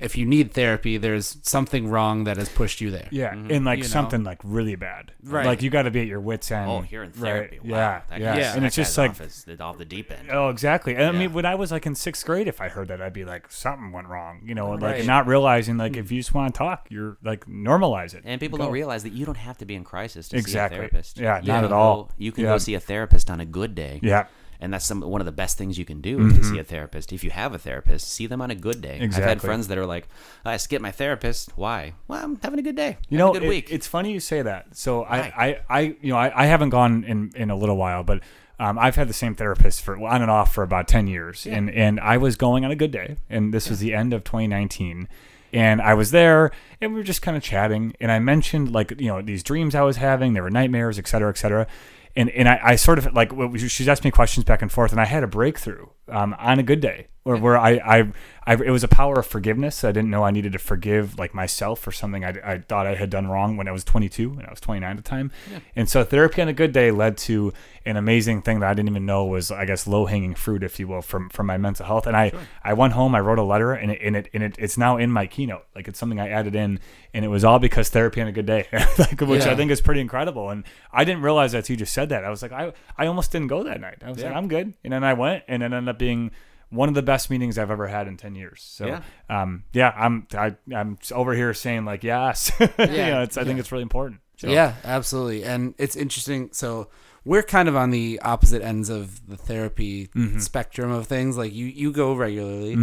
if 0.00 0.16
you 0.16 0.24
need 0.24 0.52
therapy, 0.52 0.96
there's 0.96 1.38
something 1.42 1.88
wrong 1.88 2.24
that 2.24 2.36
has 2.36 2.48
pushed 2.48 2.80
you 2.80 2.90
there. 2.90 3.08
Yeah, 3.10 3.34
mm-hmm. 3.34 3.50
and 3.50 3.64
like 3.64 3.78
You 3.78 3.84
know? 3.84 3.88
something 3.88 4.24
like 4.24 4.38
really 4.44 4.76
bad. 4.76 5.12
Right. 5.22 5.44
Like 5.46 5.62
you 5.62 5.70
got 5.70 5.82
to 5.82 5.90
be 5.90 6.00
at 6.00 6.06
your 6.06 6.20
wits 6.20 6.50
end. 6.50 6.70
Oh, 6.70 6.80
here 6.80 7.02
in 7.02 7.10
therapy, 7.10 7.58
Right. 7.58 7.70
wow, 7.70 7.76
Yeah. 7.78 8.00
that 8.10 8.20
yeah. 8.20 8.34
guy's- 8.36 8.54
And 8.54 8.62
that 8.62 8.68
it's 8.68 8.76
just 8.76 8.96
like 8.96 9.10
off, 9.10 9.18
his- 9.18 9.46
off 9.60 9.78
the 9.78 9.84
deep 9.84 10.10
end. 10.10 10.30
Oh, 10.30 10.48
exactly. 10.50 10.94
And 10.94 11.04
I 11.04 11.12
mean, 11.12 11.32
when 11.32 11.44
I 11.44 11.54
was 11.56 11.72
like 11.72 11.86
in 11.86 11.94
sixth 11.94 12.24
grade, 12.24 12.46
if 12.48 12.60
I 12.60 12.68
heard 12.68 12.88
that, 12.88 13.02
I'd 13.02 13.12
be 13.12 13.24
like, 13.24 13.50
something 13.50 13.92
went 13.92 14.08
wrong, 14.08 14.40
you 14.44 14.54
know, 14.54 14.72
and 14.72 14.82
like 14.82 15.04
not 15.04 15.26
realizing 15.26 15.76
like 15.76 15.94
hmm. 15.94 16.00
if 16.00 16.12
you 16.12 16.20
just 16.20 16.34
want 16.34 16.54
to 16.54 16.58
talk, 16.58 16.86
you're 16.90 17.16
like 17.24 17.46
normalize 17.46 18.14
it. 18.14 18.22
And 18.24 18.40
people 18.40 18.58
Go. 18.58 18.64
don't 18.64 18.72
realize 18.72 19.02
that 19.02 19.12
you 19.12 19.26
don't 19.26 19.36
have 19.36 19.58
to 19.58 19.64
be 19.64 19.74
in 19.74 19.84
crisis 19.84 20.28
to 20.28 20.36
Exactly. 20.36 20.76
see 20.76 20.78
a 20.78 20.88
therapist. 20.88 21.18
Yeah, 21.18 21.40
You 21.40 21.48
not 21.48 21.64
at 21.64 21.72
all. 21.72 22.04
go- 22.04 22.10
you 22.18 22.32
can 22.32 22.44
Yeah. 22.44 22.50
go 22.50 22.58
see 22.58 22.74
a 22.74 22.80
therapist 22.80 23.30
on 23.30 23.40
a 23.40 23.44
good 23.44 23.74
day. 23.74 23.98
Yeah, 24.02 24.26
And 24.60 24.74
that's 24.74 24.84
some 24.84 25.00
one 25.02 25.20
of 25.20 25.24
the 25.24 25.32
best 25.32 25.56
things 25.56 25.78
you 25.78 25.84
can 25.84 26.00
do 26.00 26.26
is 26.26 26.32
to 26.38 26.44
see 26.44 26.58
a 26.58 26.64
therapist. 26.64 27.12
If 27.12 27.22
you 27.22 27.30
have 27.30 27.54
a 27.54 27.58
therapist, 27.58 28.08
see 28.08 28.26
them 28.26 28.42
on 28.42 28.50
a 28.50 28.56
good 28.56 28.80
day. 28.80 28.98
I've 29.00 29.14
had 29.14 29.40
friends 29.40 29.68
that 29.68 29.78
are 29.78 29.86
like, 29.86 30.08
I 30.44 30.56
skip 30.56 30.82
my 30.82 30.90
therapist. 30.90 31.56
Why? 31.56 31.94
Well, 32.08 32.24
I'm 32.24 32.40
having 32.42 32.58
a 32.58 32.62
good 32.62 32.74
day. 32.74 32.98
you 33.08 33.18
know, 33.18 33.30
a 33.30 33.34
good 33.34 33.44
it- 33.44 33.48
week. 33.48 33.68
it's 33.70 33.86
funny 33.86 34.12
you 34.12 34.20
say 34.20 34.42
that. 34.42 34.76
So 34.76 35.04
I? 35.04 35.18
I, 35.18 35.60
I, 35.70 35.80
you 36.00 36.10
know, 36.10 36.16
I, 36.18 36.42
I 36.42 36.46
haven't 36.46 36.70
gone 36.70 37.04
in 37.04 37.30
in 37.36 37.50
a 37.50 37.56
little 37.56 37.76
while, 37.76 38.02
but. 38.02 38.20
Um, 38.60 38.76
I've 38.76 38.96
had 38.96 39.08
the 39.08 39.12
same 39.12 39.36
therapist 39.36 39.82
for 39.82 39.96
on 40.04 40.20
and 40.20 40.28
off 40.28 40.52
for 40.52 40.64
about 40.64 40.88
ten 40.88 41.06
years, 41.06 41.46
and 41.46 41.70
and 41.70 42.00
I 42.00 42.16
was 42.16 42.34
going 42.34 42.64
on 42.64 42.72
a 42.72 42.74
good 42.74 42.90
day, 42.90 43.14
and 43.30 43.54
this 43.54 43.70
was 43.70 43.78
the 43.78 43.94
end 43.94 44.12
of 44.12 44.24
2019, 44.24 45.06
and 45.52 45.80
I 45.80 45.94
was 45.94 46.10
there, 46.10 46.50
and 46.80 46.92
we 46.92 46.98
were 46.98 47.04
just 47.04 47.22
kind 47.22 47.36
of 47.36 47.42
chatting, 47.44 47.94
and 48.00 48.10
I 48.10 48.18
mentioned 48.18 48.72
like 48.72 49.00
you 49.00 49.06
know 49.06 49.22
these 49.22 49.44
dreams 49.44 49.76
I 49.76 49.82
was 49.82 49.98
having, 49.98 50.32
there 50.32 50.42
were 50.42 50.50
nightmares, 50.50 50.98
et 50.98 51.06
cetera, 51.06 51.30
et 51.30 51.38
cetera, 51.38 51.68
and 52.16 52.30
and 52.30 52.48
I, 52.48 52.60
I 52.62 52.76
sort 52.76 52.98
of 52.98 53.12
like 53.14 53.32
she's 53.58 53.88
asked 53.88 54.04
me 54.04 54.10
questions 54.10 54.44
back 54.44 54.62
and 54.62 54.70
forth, 54.70 54.92
and 54.92 55.00
I 55.00 55.04
had 55.04 55.22
a 55.22 55.28
breakthrough 55.28 55.86
um, 56.10 56.34
on 56.38 56.58
a 56.58 56.62
good 56.62 56.80
day 56.80 57.08
where, 57.22 57.36
where 57.36 57.58
I, 57.58 57.72
I, 57.72 58.12
I, 58.46 58.54
it 58.54 58.70
was 58.70 58.82
a 58.82 58.88
power 58.88 59.18
of 59.18 59.26
forgiveness. 59.26 59.84
I 59.84 59.92
didn't 59.92 60.08
know 60.08 60.24
I 60.24 60.30
needed 60.30 60.52
to 60.52 60.58
forgive 60.58 61.18
like 61.18 61.34
myself 61.34 61.80
for 61.80 61.92
something 61.92 62.24
I, 62.24 62.34
I 62.42 62.58
thought 62.58 62.86
I 62.86 62.94
had 62.94 63.10
done 63.10 63.26
wrong 63.26 63.58
when 63.58 63.68
I 63.68 63.72
was 63.72 63.84
22 63.84 64.32
and 64.38 64.46
I 64.46 64.50
was 64.50 64.60
29 64.60 64.90
at 64.90 64.96
the 64.96 65.02
time. 65.02 65.30
And 65.76 65.88
so 65.90 66.04
therapy 66.04 66.40
on 66.40 66.48
a 66.48 66.54
good 66.54 66.72
day 66.72 66.90
led 66.90 67.18
to 67.18 67.52
an 67.84 67.96
amazing 67.98 68.40
thing 68.42 68.60
that 68.60 68.70
I 68.70 68.74
didn't 68.74 68.88
even 68.88 69.04
know 69.04 69.26
was, 69.26 69.50
I 69.50 69.66
guess, 69.66 69.86
low 69.86 70.06
hanging 70.06 70.34
fruit, 70.34 70.62
if 70.62 70.78
you 70.80 70.88
will, 70.88 71.02
from, 71.02 71.28
from 71.28 71.46
my 71.46 71.58
mental 71.58 71.84
health. 71.84 72.06
And 72.06 72.16
I, 72.16 72.32
I 72.62 72.72
went 72.72 72.94
home, 72.94 73.14
I 73.14 73.20
wrote 73.20 73.38
a 73.38 73.42
letter 73.42 73.72
and 73.72 73.90
it, 73.92 73.98
and 74.02 74.16
it, 74.16 74.30
and 74.32 74.42
it, 74.42 74.56
it's 74.58 74.78
now 74.78 74.96
in 74.96 75.10
my 75.10 75.26
keynote. 75.26 75.64
Like 75.74 75.86
it's 75.86 75.98
something 75.98 76.18
I 76.20 76.30
added 76.30 76.54
in 76.54 76.80
and 77.12 77.24
it 77.26 77.28
was 77.28 77.44
all 77.44 77.58
because 77.58 77.90
therapy 77.90 78.22
on 78.22 78.28
a 78.28 78.32
good 78.32 78.46
day, 78.46 78.66
like, 78.98 79.20
which 79.20 79.44
Yeah. 79.44 79.52
I 79.52 79.54
think 79.56 79.70
is 79.70 79.82
pretty 79.82 80.00
incredible. 80.00 80.48
And 80.48 80.64
I 80.90 81.04
didn't 81.04 81.22
realize 81.22 81.52
that 81.52 81.68
you 81.68 81.76
just 81.76 81.92
said 81.92 82.08
that. 82.08 82.24
I 82.24 82.30
was 82.30 82.40
like, 82.40 82.52
I, 82.52 82.72
I 82.96 83.06
almost 83.06 83.32
didn't 83.32 83.48
go 83.48 83.62
that 83.64 83.80
night. 83.82 83.98
I 84.02 84.08
was 84.08 84.22
like, 84.22 84.34
I'm 84.34 84.48
good. 84.48 84.72
And 84.84 84.92
then 84.94 85.04
I 85.04 85.12
went 85.12 85.44
and 85.48 85.62
it 85.62 85.66
ended 85.66 85.88
up 85.88 85.97
being 85.98 86.30
one 86.70 86.88
of 86.88 86.94
the 86.94 87.02
best 87.02 87.30
meetings 87.30 87.56
I've 87.58 87.70
ever 87.70 87.86
had 87.86 88.06
in 88.08 88.16
10 88.16 88.34
years. 88.34 88.62
So, 88.62 88.86
Yeah. 88.86 89.02
um, 89.30 89.64
yeah, 89.72 89.92
I'm, 89.96 90.26
I, 90.34 90.54
I'm 90.74 90.98
over 91.12 91.32
here 91.34 91.54
saying 91.54 91.84
like, 91.86 92.04
yes, 92.04 92.52
yeah, 92.60 93.22
it's, 93.22 93.36
I 93.38 93.44
think 93.44 93.58
it's 93.58 93.72
really 93.72 93.82
important. 93.82 94.20
So, 94.36 94.48
Yeah, 94.48 94.74
absolutely. 94.84 95.44
And 95.44 95.74
it's 95.78 95.96
interesting. 95.96 96.50
So 96.52 96.88
we're 97.24 97.42
kind 97.42 97.68
of 97.68 97.76
on 97.76 97.90
the 97.90 98.20
opposite 98.22 98.62
ends 98.62 98.88
of 98.90 99.26
the 99.28 99.36
therapy 99.36 100.08
Mm-hmm. 100.14 100.38
spectrum 100.40 100.90
of 100.90 101.06
things. 101.06 101.36
Like 101.38 101.52
you, 101.54 101.66
you 101.66 101.90
go 101.90 102.12
regularly. 102.14 102.76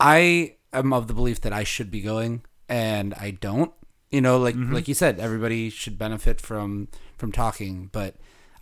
I 0.00 0.56
am 0.72 0.92
of 0.92 1.06
the 1.06 1.14
belief 1.14 1.40
that 1.42 1.52
I 1.52 1.62
should 1.64 1.90
be 1.90 2.00
going, 2.02 2.42
and 2.68 3.14
I 3.14 3.30
don't. 3.32 3.72
You 4.10 4.20
know, 4.20 4.38
like 4.38 4.54
Mm-hmm. 4.54 4.72
like 4.74 4.88
you 4.88 4.94
said, 4.94 5.18
everybody 5.20 5.68
should 5.70 5.98
benefit 5.98 6.40
from 6.40 6.88
from 7.18 7.32
talking, 7.32 7.88
but 7.92 8.16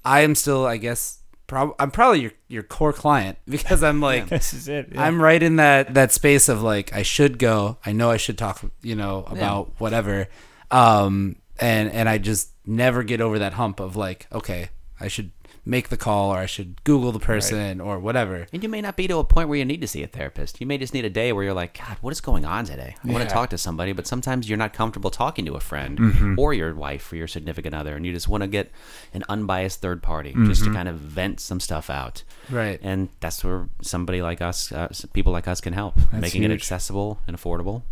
I 0.05 0.21
am 0.21 0.35
still, 0.35 0.67
I 0.67 0.77
guess, 0.77 1.21
prob- 1.55 1.75
I'm 1.79 1.91
probably 1.91 2.21
your 2.21 2.33
your 2.49 2.63
core 2.63 2.93
client 2.93 3.39
because 3.49 3.83
I'm 3.83 4.01
like. 4.01 4.29
this 4.29 4.53
is 4.53 4.69
it. 4.69 4.91
Yeah. 4.93 5.03
I'm 5.03 5.21
right 5.21 5.43
in 5.43 5.57
that 5.57 5.95
that 5.95 6.13
space 6.13 6.49
of 6.49 6.63
like 6.63 6.93
I 6.93 7.03
should 7.03 7.39
go. 7.39 7.79
I 7.87 7.93
know 7.93 8.11
I 8.11 8.17
should 8.17 8.39
talk, 8.39 8.63
you 8.83 8.97
know, 8.97 9.25
about 9.29 9.73
whatever. 9.79 10.29
Um 10.71 11.37
and 11.61 11.91
and 11.91 12.09
I 12.09 12.19
just 12.19 12.51
never 12.67 13.03
get 13.03 13.21
over 13.21 13.39
that 13.39 13.53
hump 13.55 13.81
of 13.81 13.97
like, 13.97 14.27
okay, 14.33 14.71
I 14.99 15.09
should 15.09 15.31
make 15.67 15.89
the 15.89 15.97
call 15.97 16.31
or 16.31 16.37
I 16.39 16.47
should 16.47 16.83
Google 16.85 17.11
the 17.11 17.19
person 17.19 17.81
or 17.81 17.99
whatever. 17.99 18.47
And 18.53 18.63
you 18.63 18.69
may 18.69 18.83
not 18.83 18.97
be 18.97 19.09
to 19.09 19.17
a 19.19 19.25
point 19.25 19.49
where 19.49 19.59
you 19.59 19.65
need 19.65 19.81
to 19.81 19.87
see 19.89 20.03
a 20.03 20.07
therapist. 20.07 20.61
You 20.61 20.67
may 20.67 20.77
just 20.77 20.93
need 20.93 21.05
a 21.07 21.11
day 21.11 21.33
where 21.33 21.43
you're 21.43 21.55
like, 21.55 21.79
God, 21.79 21.97
what 22.03 22.13
is 22.13 22.21
going 22.21 22.45
on 22.45 22.67
today? 22.67 22.97
I 23.03 23.11
want 23.11 23.27
to 23.27 23.33
talk 23.33 23.49
to 23.51 23.57
somebody, 23.59 23.93
but 23.93 24.07
sometimes 24.07 24.47
you're 24.49 24.59
not 24.59 24.75
comfortable 24.75 25.11
talking 25.11 25.47
to 25.47 25.55
a 25.55 25.61
friend 25.61 25.99
Mm-hmm. 25.99 26.39
or 26.39 26.53
your 26.53 26.75
wife 26.75 27.11
or 27.13 27.17
your 27.17 27.27
significant 27.29 27.75
other, 27.75 27.97
and 27.97 28.05
you 28.05 28.13
just 28.13 28.29
want 28.29 28.43
to 28.43 28.47
get 28.47 28.71
an 29.15 29.25
unbiased 29.29 29.81
third 29.81 30.03
party 30.03 30.33
just 30.45 30.63
Mm-hmm. 30.63 30.73
to 30.73 30.77
kind 30.77 30.89
of 30.89 30.97
vent 30.97 31.41
some 31.41 31.61
stuff 31.61 31.89
out. 31.89 32.25
Right. 32.51 32.79
And 32.83 33.09
that's 33.21 33.43
where 33.43 33.69
somebody 33.81 34.21
like 34.21 34.43
us, 34.43 34.71
uh, 34.71 34.89
people 35.15 35.33
like 35.33 35.49
us, 35.49 35.61
can 35.63 35.73
help, 35.73 35.95
making 36.13 36.43
it 36.43 36.51
accessible 36.51 37.21
and 37.27 37.37
affordable 37.37 37.83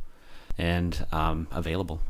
and 0.58 1.06
um, 1.12 1.46
available. 1.50 2.00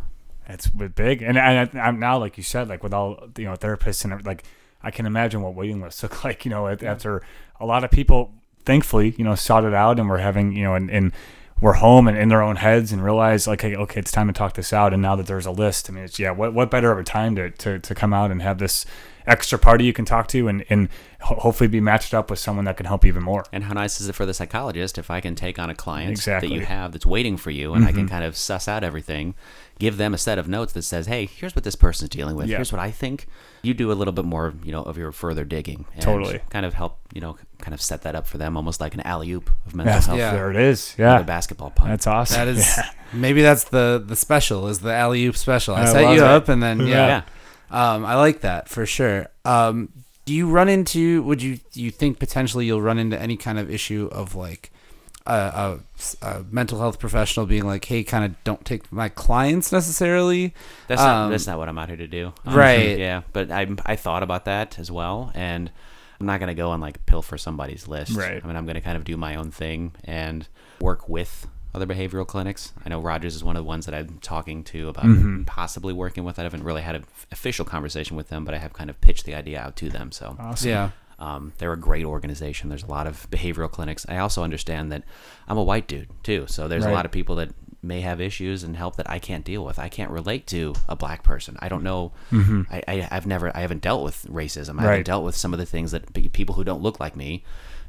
It's 0.48 0.66
big, 0.66 1.22
and 1.22 1.38
I, 1.38 1.70
I'm 1.74 2.00
now, 2.00 2.18
like 2.18 2.36
you 2.36 2.42
said, 2.42 2.68
like 2.68 2.82
with 2.82 2.92
all 2.92 3.28
you 3.38 3.44
know 3.44 3.54
therapists 3.54 4.04
and 4.04 4.26
like 4.26 4.42
I 4.82 4.90
can 4.90 5.06
imagine 5.06 5.42
what 5.42 5.54
waiting 5.54 5.80
lists 5.80 6.02
look 6.02 6.24
like. 6.24 6.44
You 6.44 6.50
know, 6.50 6.68
after 6.68 7.22
a 7.60 7.66
lot 7.66 7.84
of 7.84 7.90
people, 7.90 8.32
thankfully, 8.64 9.14
you 9.16 9.24
know, 9.24 9.34
sought 9.34 9.64
it 9.64 9.74
out, 9.74 9.98
and 9.98 10.08
we're 10.08 10.18
having 10.18 10.52
you 10.52 10.64
know, 10.64 10.74
and, 10.74 10.90
and 10.90 11.12
we're 11.60 11.74
home 11.74 12.08
and 12.08 12.18
in 12.18 12.28
their 12.28 12.42
own 12.42 12.56
heads, 12.56 12.92
and 12.92 13.04
realize 13.04 13.46
like, 13.46 13.60
hey, 13.60 13.76
okay, 13.76 14.00
it's 14.00 14.10
time 14.10 14.26
to 14.26 14.32
talk 14.32 14.54
this 14.54 14.72
out. 14.72 14.92
And 14.92 15.00
now 15.00 15.16
that 15.16 15.26
there's 15.26 15.46
a 15.46 15.50
list, 15.50 15.88
I 15.88 15.92
mean, 15.92 16.04
it's 16.04 16.18
yeah, 16.18 16.30
what 16.30 16.54
what 16.54 16.70
better 16.70 16.92
of 16.92 16.98
a 16.98 17.04
time 17.04 17.36
to 17.36 17.50
to, 17.50 17.78
to 17.78 17.94
come 17.94 18.12
out 18.12 18.30
and 18.30 18.42
have 18.42 18.58
this 18.58 18.84
extra 19.26 19.58
party 19.58 19.84
you 19.84 19.92
can 19.92 20.04
talk 20.04 20.28
to, 20.28 20.48
and 20.48 20.64
and 20.70 20.88
hopefully 21.20 21.68
be 21.68 21.80
matched 21.80 22.12
up 22.14 22.30
with 22.30 22.38
someone 22.40 22.64
that 22.64 22.76
can 22.76 22.86
help 22.86 23.04
even 23.04 23.22
more. 23.22 23.44
And 23.52 23.62
how 23.64 23.74
nice 23.74 24.00
is 24.00 24.08
it 24.08 24.14
for 24.14 24.26
the 24.26 24.34
psychologist 24.34 24.98
if 24.98 25.08
I 25.10 25.20
can 25.20 25.34
take 25.36 25.56
on 25.58 25.70
a 25.70 25.74
client 25.74 26.10
Exactly. 26.10 26.48
Mm-hmm. 26.48 26.54
that 26.56 26.60
you 26.60 26.66
have 26.66 26.92
that's 26.92 27.06
waiting 27.06 27.36
for 27.36 27.52
you 27.52 27.74
and 27.74 27.84
I 27.84 27.92
can 27.92 28.08
kind 28.08 28.24
of 28.24 28.36
suss 28.36 28.66
out 28.66 28.82
everything, 28.82 29.36
give 29.78 29.98
them 29.98 30.14
a 30.14 30.18
set 30.18 30.36
of 30.36 30.48
notes 30.48 30.72
that 30.72 30.82
says, 30.82 31.06
hey, 31.06 31.26
here's 31.26 31.54
what 31.54 31.62
this 31.62 31.76
person's 31.76 32.10
dealing 32.10 32.34
with. 32.34 32.48
Yeah. 32.48 32.56
Here's 32.56 32.72
what 32.72 32.80
I 32.80 32.90
think. 32.90 33.28
You 33.62 33.72
do 33.72 33.92
a 33.92 33.94
little 33.94 34.10
bit 34.12 34.24
more, 34.24 34.54
you 34.64 34.72
know, 34.72 34.82
of 34.82 34.98
your 34.98 35.12
further 35.12 35.44
digging. 35.44 35.84
And 35.94 36.02
Totally. 36.02 36.40
Kind 36.50 36.66
of 36.66 36.74
help, 36.74 36.98
you 37.14 37.20
know, 37.20 37.36
kind 37.60 37.72
of 37.72 37.80
set 37.80 38.02
that 38.02 38.16
up 38.16 38.26
for 38.26 38.38
them 38.38 38.56
almost 38.56 38.80
like 38.80 38.94
an 38.94 39.00
alley 39.02 39.30
oop 39.30 39.48
of 39.64 39.76
mental 39.76 39.94
Yeah, 39.94 40.00
health. 40.00 40.18
Yeah. 40.18 40.32
there 40.32 40.50
it 40.50 40.56
is. 40.56 40.96
Yeah. 40.98 41.12
The 41.14 41.20
Yeah, 41.20 41.22
basketball 41.22 41.70
punt. 41.70 41.90
that's 41.90 42.08
awesome. 42.08 42.36
That 42.38 42.48
is 42.48 42.66
Yeah. 42.76 42.90
maybe 43.12 43.42
that's 43.42 43.62
the 43.62 44.02
the 44.04 44.16
special 44.16 44.66
is 44.66 44.80
the 44.80 44.92
alley 44.92 45.24
oop 45.26 45.36
special. 45.36 45.76
I, 45.76 45.82
I 45.82 45.84
set 45.84 46.02
you 46.14 46.22
it. 46.22 46.26
up 46.26 46.48
and 46.48 46.60
then 46.60 46.80
yeah. 46.88 47.06
yeah. 47.06 47.22
Um, 47.72 48.04
I 48.04 48.14
like 48.16 48.42
that 48.42 48.68
for 48.68 48.86
sure. 48.86 49.26
Um, 49.44 49.88
do 50.24 50.34
you 50.34 50.48
run 50.48 50.68
into? 50.68 51.22
Would 51.24 51.42
you 51.42 51.58
you 51.72 51.90
think 51.90 52.18
potentially 52.18 52.66
you'll 52.66 52.82
run 52.82 52.98
into 52.98 53.20
any 53.20 53.36
kind 53.36 53.58
of 53.58 53.70
issue 53.70 54.08
of 54.12 54.34
like 54.36 54.70
a, 55.26 55.32
a, 56.22 56.26
a 56.26 56.44
mental 56.50 56.78
health 56.78 56.98
professional 57.00 57.46
being 57.46 57.64
like, 57.66 57.84
"Hey, 57.84 58.04
kind 58.04 58.24
of 58.24 58.44
don't 58.44 58.64
take 58.64 58.92
my 58.92 59.08
clients 59.08 59.72
necessarily." 59.72 60.54
That's 60.86 61.00
not 61.00 61.24
Um, 61.24 61.30
that's 61.30 61.46
not 61.46 61.58
what 61.58 61.68
I'm 61.68 61.78
out 61.78 61.88
here 61.88 61.96
to 61.96 62.06
do. 62.06 62.32
Right. 62.44 62.98
Yeah, 62.98 63.22
but 63.32 63.50
I 63.50 63.66
I 63.84 63.96
thought 63.96 64.22
about 64.22 64.44
that 64.44 64.78
as 64.78 64.90
well, 64.90 65.32
and 65.34 65.70
I'm 66.20 66.26
not 66.26 66.38
gonna 66.38 66.54
go 66.54 66.72
and 66.72 66.80
like 66.80 67.04
pilfer 67.06 67.38
somebody's 67.38 67.88
list. 67.88 68.12
Right. 68.16 68.40
I 68.42 68.46
mean, 68.46 68.56
I'm 68.56 68.66
gonna 68.66 68.80
kind 68.80 68.96
of 68.96 69.04
do 69.04 69.16
my 69.16 69.34
own 69.34 69.50
thing 69.50 69.92
and 70.04 70.46
work 70.80 71.08
with 71.08 71.46
other 71.74 71.86
behavioral 71.86 72.26
clinics. 72.26 72.72
I 72.84 72.88
know 72.90 73.00
Rogers 73.00 73.34
is 73.34 73.42
one 73.42 73.56
of 73.56 73.60
the 73.60 73.68
ones 73.68 73.86
that 73.86 73.94
I'm 73.94 74.18
talking 74.20 74.62
to 74.64 74.88
about 74.88 75.04
Mm-hmm. 75.04 75.44
possibly 75.44 75.92
working 75.92 76.24
with. 76.24 76.38
I 76.38 76.42
haven't 76.42 76.64
really 76.64 76.82
had 76.82 76.94
an 76.94 77.04
official 77.30 77.64
conversation 77.64 78.16
with 78.16 78.28
them, 78.28 78.44
but 78.44 78.54
I 78.54 78.58
have 78.58 78.72
kind 78.72 78.90
of 78.90 79.00
pitched 79.00 79.24
the 79.24 79.34
idea 79.34 79.60
out 79.60 79.76
to 79.76 79.88
them. 79.88 80.12
So 80.12 80.36
Awesome. 80.38 80.68
Yeah. 80.68 80.90
um, 81.18 81.52
they're 81.58 81.72
a 81.72 81.78
great 81.78 82.04
organization. 82.04 82.68
There's 82.68 82.82
a 82.82 82.86
lot 82.90 83.06
of 83.06 83.26
behavioral 83.30 83.70
clinics. 83.70 84.04
I 84.08 84.18
also 84.18 84.42
understand 84.42 84.92
that 84.92 85.02
I'm 85.48 85.56
a 85.56 85.62
white 85.64 85.86
dude 85.88 86.08
too, 86.22 86.46
so 86.48 86.68
there's 86.68 86.84
Right. 86.84 86.90
a 86.90 86.94
lot 86.94 87.06
of 87.06 87.10
people 87.12 87.36
that 87.36 87.50
may 87.84 88.00
have 88.02 88.20
issues 88.20 88.62
and 88.62 88.76
help 88.76 88.94
that 88.96 89.10
I 89.10 89.18
can't 89.18 89.44
deal 89.44 89.64
with. 89.64 89.76
I 89.78 89.88
can't 89.88 90.10
relate 90.12 90.46
to 90.48 90.74
a 90.88 90.94
black 90.94 91.24
person. 91.24 91.56
I 91.58 91.68
don't 91.68 91.82
know. 91.82 92.12
I, 92.30 92.82
I 92.86 93.08
I've 93.10 93.26
never 93.26 93.50
I 93.56 93.60
haven't 93.60 93.80
dealt 93.82 94.04
with 94.04 94.24
racism. 94.30 94.58
I 94.58 94.72
Mm-hmm. 94.72 94.76
Right. 94.78 94.90
haven't 94.90 95.06
dealt 95.06 95.24
with 95.24 95.34
some 95.36 95.52
of 95.52 95.58
the 95.58 95.66
things 95.66 95.90
that 95.90 96.12
people 96.32 96.54
who 96.54 96.62
don't 96.64 96.80
look 96.82 97.00
like 97.00 97.16
me 97.16 97.42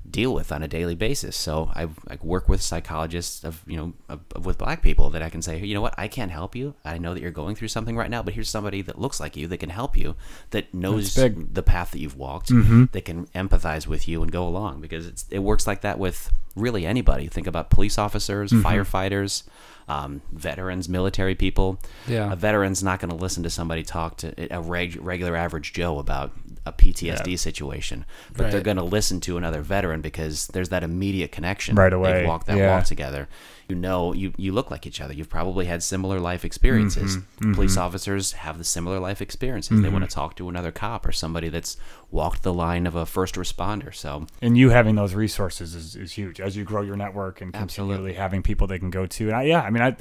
deal 0.10 0.34
with 0.34 0.52
on 0.52 0.62
a 0.62 0.68
daily 0.68 0.96
basis. 0.96 1.36
So 1.36 1.72
I, 1.74 1.84
I 2.08 2.18
work 2.22 2.50
with 2.50 2.62
psychologists 2.62 3.44
of 3.44 3.64
you 3.66 3.78
know 3.78 3.94
of, 4.10 4.22
of- 4.36 4.46
with 4.46 4.58
black 4.58 4.82
people 4.82 5.10
that 5.12 5.22
I 5.22 5.30
can 5.30 5.42
say, 5.42 5.60
you 5.60 5.74
know 5.74 5.82
what, 5.82 5.96
I 5.98 6.08
can't 6.08 6.32
help 6.32 6.56
you. 6.56 6.76
I 6.84 6.98
know 6.98 7.14
that 7.14 7.22
you're 7.22 7.32
going 7.32 7.56
through 7.56 7.70
something 7.70 7.96
right 7.96 8.10
now, 8.10 8.22
but 8.22 8.34
here's 8.34 8.50
somebody 8.50 8.82
that 8.84 9.00
looks 9.00 9.20
like 9.20 9.36
you 9.36 9.48
that 9.48 9.58
can 9.58 9.70
help 9.70 9.98
you, 9.98 10.16
that 10.52 10.74
knows 10.74 11.16
the 11.16 11.64
path 11.66 11.92
that 11.92 12.00
you've 12.00 12.18
walked, 12.18 12.50
mm-hmm. 12.50 12.86
that 12.92 13.06
can 13.06 13.28
empathize 13.28 13.88
with 13.88 14.08
you 14.08 14.22
and 14.22 14.32
go 14.32 14.48
along 14.48 14.82
because 14.82 15.08
it's, 15.08 15.26
it 15.30 15.40
works 15.40 15.66
like 15.66 15.82
that 15.82 16.00
with 16.00 16.32
really 16.56 16.86
anybody. 16.86 17.28
Think 17.28 17.48
about 17.48 17.70
police 17.70 17.98
officers, 17.98 18.52
mm-hmm. 18.52 18.66
firefighters. 18.66 19.44
Um, 19.88 20.22
veterans, 20.32 20.88
military 20.88 21.36
people. 21.36 21.80
Yeah. 22.08 22.32
A 22.32 22.36
veteran's 22.36 22.82
not 22.84 23.00
going 23.00 23.10
to 23.10 23.16
listen 23.18 23.44
to 23.44 23.50
somebody 23.50 23.84
talk 23.84 24.18
to 24.18 24.34
a 24.56 24.62
reg- 24.62 24.98
regular 25.02 25.36
average 25.36 25.74
Joe 25.74 26.00
about 26.00 26.32
a 26.66 26.72
PTSD 26.72 27.32
Yeah. 27.32 27.36
situation, 27.36 28.06
but 28.36 28.50
they're 28.52 28.62
going 28.62 28.78
to 28.78 28.84
listen 28.84 29.20
to 29.22 29.36
another 29.38 29.62
veteran 29.62 30.00
because 30.00 30.48
there's 30.48 30.70
that 30.70 30.84
immediate 30.84 31.32
connection. 31.34 31.76
Right 31.76 31.92
away, 31.92 32.14
They've 32.14 32.28
walked 32.28 32.48
that 32.48 32.58
yeah. 32.58 32.74
walk 32.76 32.86
together. 32.86 33.28
You 33.70 33.76
know, 33.76 34.14
you, 34.14 34.34
you 34.38 34.52
look 34.52 34.70
like 34.72 34.86
each 34.86 35.00
other. 35.02 35.14
You've 35.14 35.30
probably 35.30 35.66
had 35.66 35.82
similar 35.84 36.20
life 36.20 36.44
experiences. 36.46 37.18
Mm-hmm, 37.18 37.54
Police 37.54 37.78
officers 37.78 38.34
have 38.34 38.58
the 38.58 38.64
similar 38.64 39.00
life 39.00 39.22
experiences. 39.22 39.82
They 39.82 39.90
want 39.90 40.04
to 40.04 40.14
talk 40.14 40.36
to 40.38 40.50
another 40.50 40.72
cop 40.72 41.06
or 41.06 41.12
somebody 41.14 41.48
that's 41.50 41.78
walked 42.12 42.44
the 42.44 42.54
line 42.54 42.86
of 42.86 42.96
a 42.96 43.06
first 43.06 43.36
responder. 43.36 43.94
So 43.96 44.28
and 44.42 44.58
you 44.58 44.70
having 44.70 44.96
those 44.96 45.14
resources 45.14 45.76
is, 45.76 45.96
is 45.96 46.12
huge 46.12 46.40
as 46.42 46.56
you 46.58 46.64
grow 46.66 46.82
your 46.82 46.98
network 46.98 47.40
and 47.42 47.54
continually 47.54 47.94
Absolutely. 47.96 48.14
having 48.14 48.44
people 48.44 48.68
they 48.68 48.80
can 48.80 48.90
go 48.92 49.06
to. 49.06 49.28
And 49.28 49.36
I, 49.36 49.44
yeah, 49.44 49.62
I 49.62 49.70
mean, 49.74 49.84
I 49.84 49.96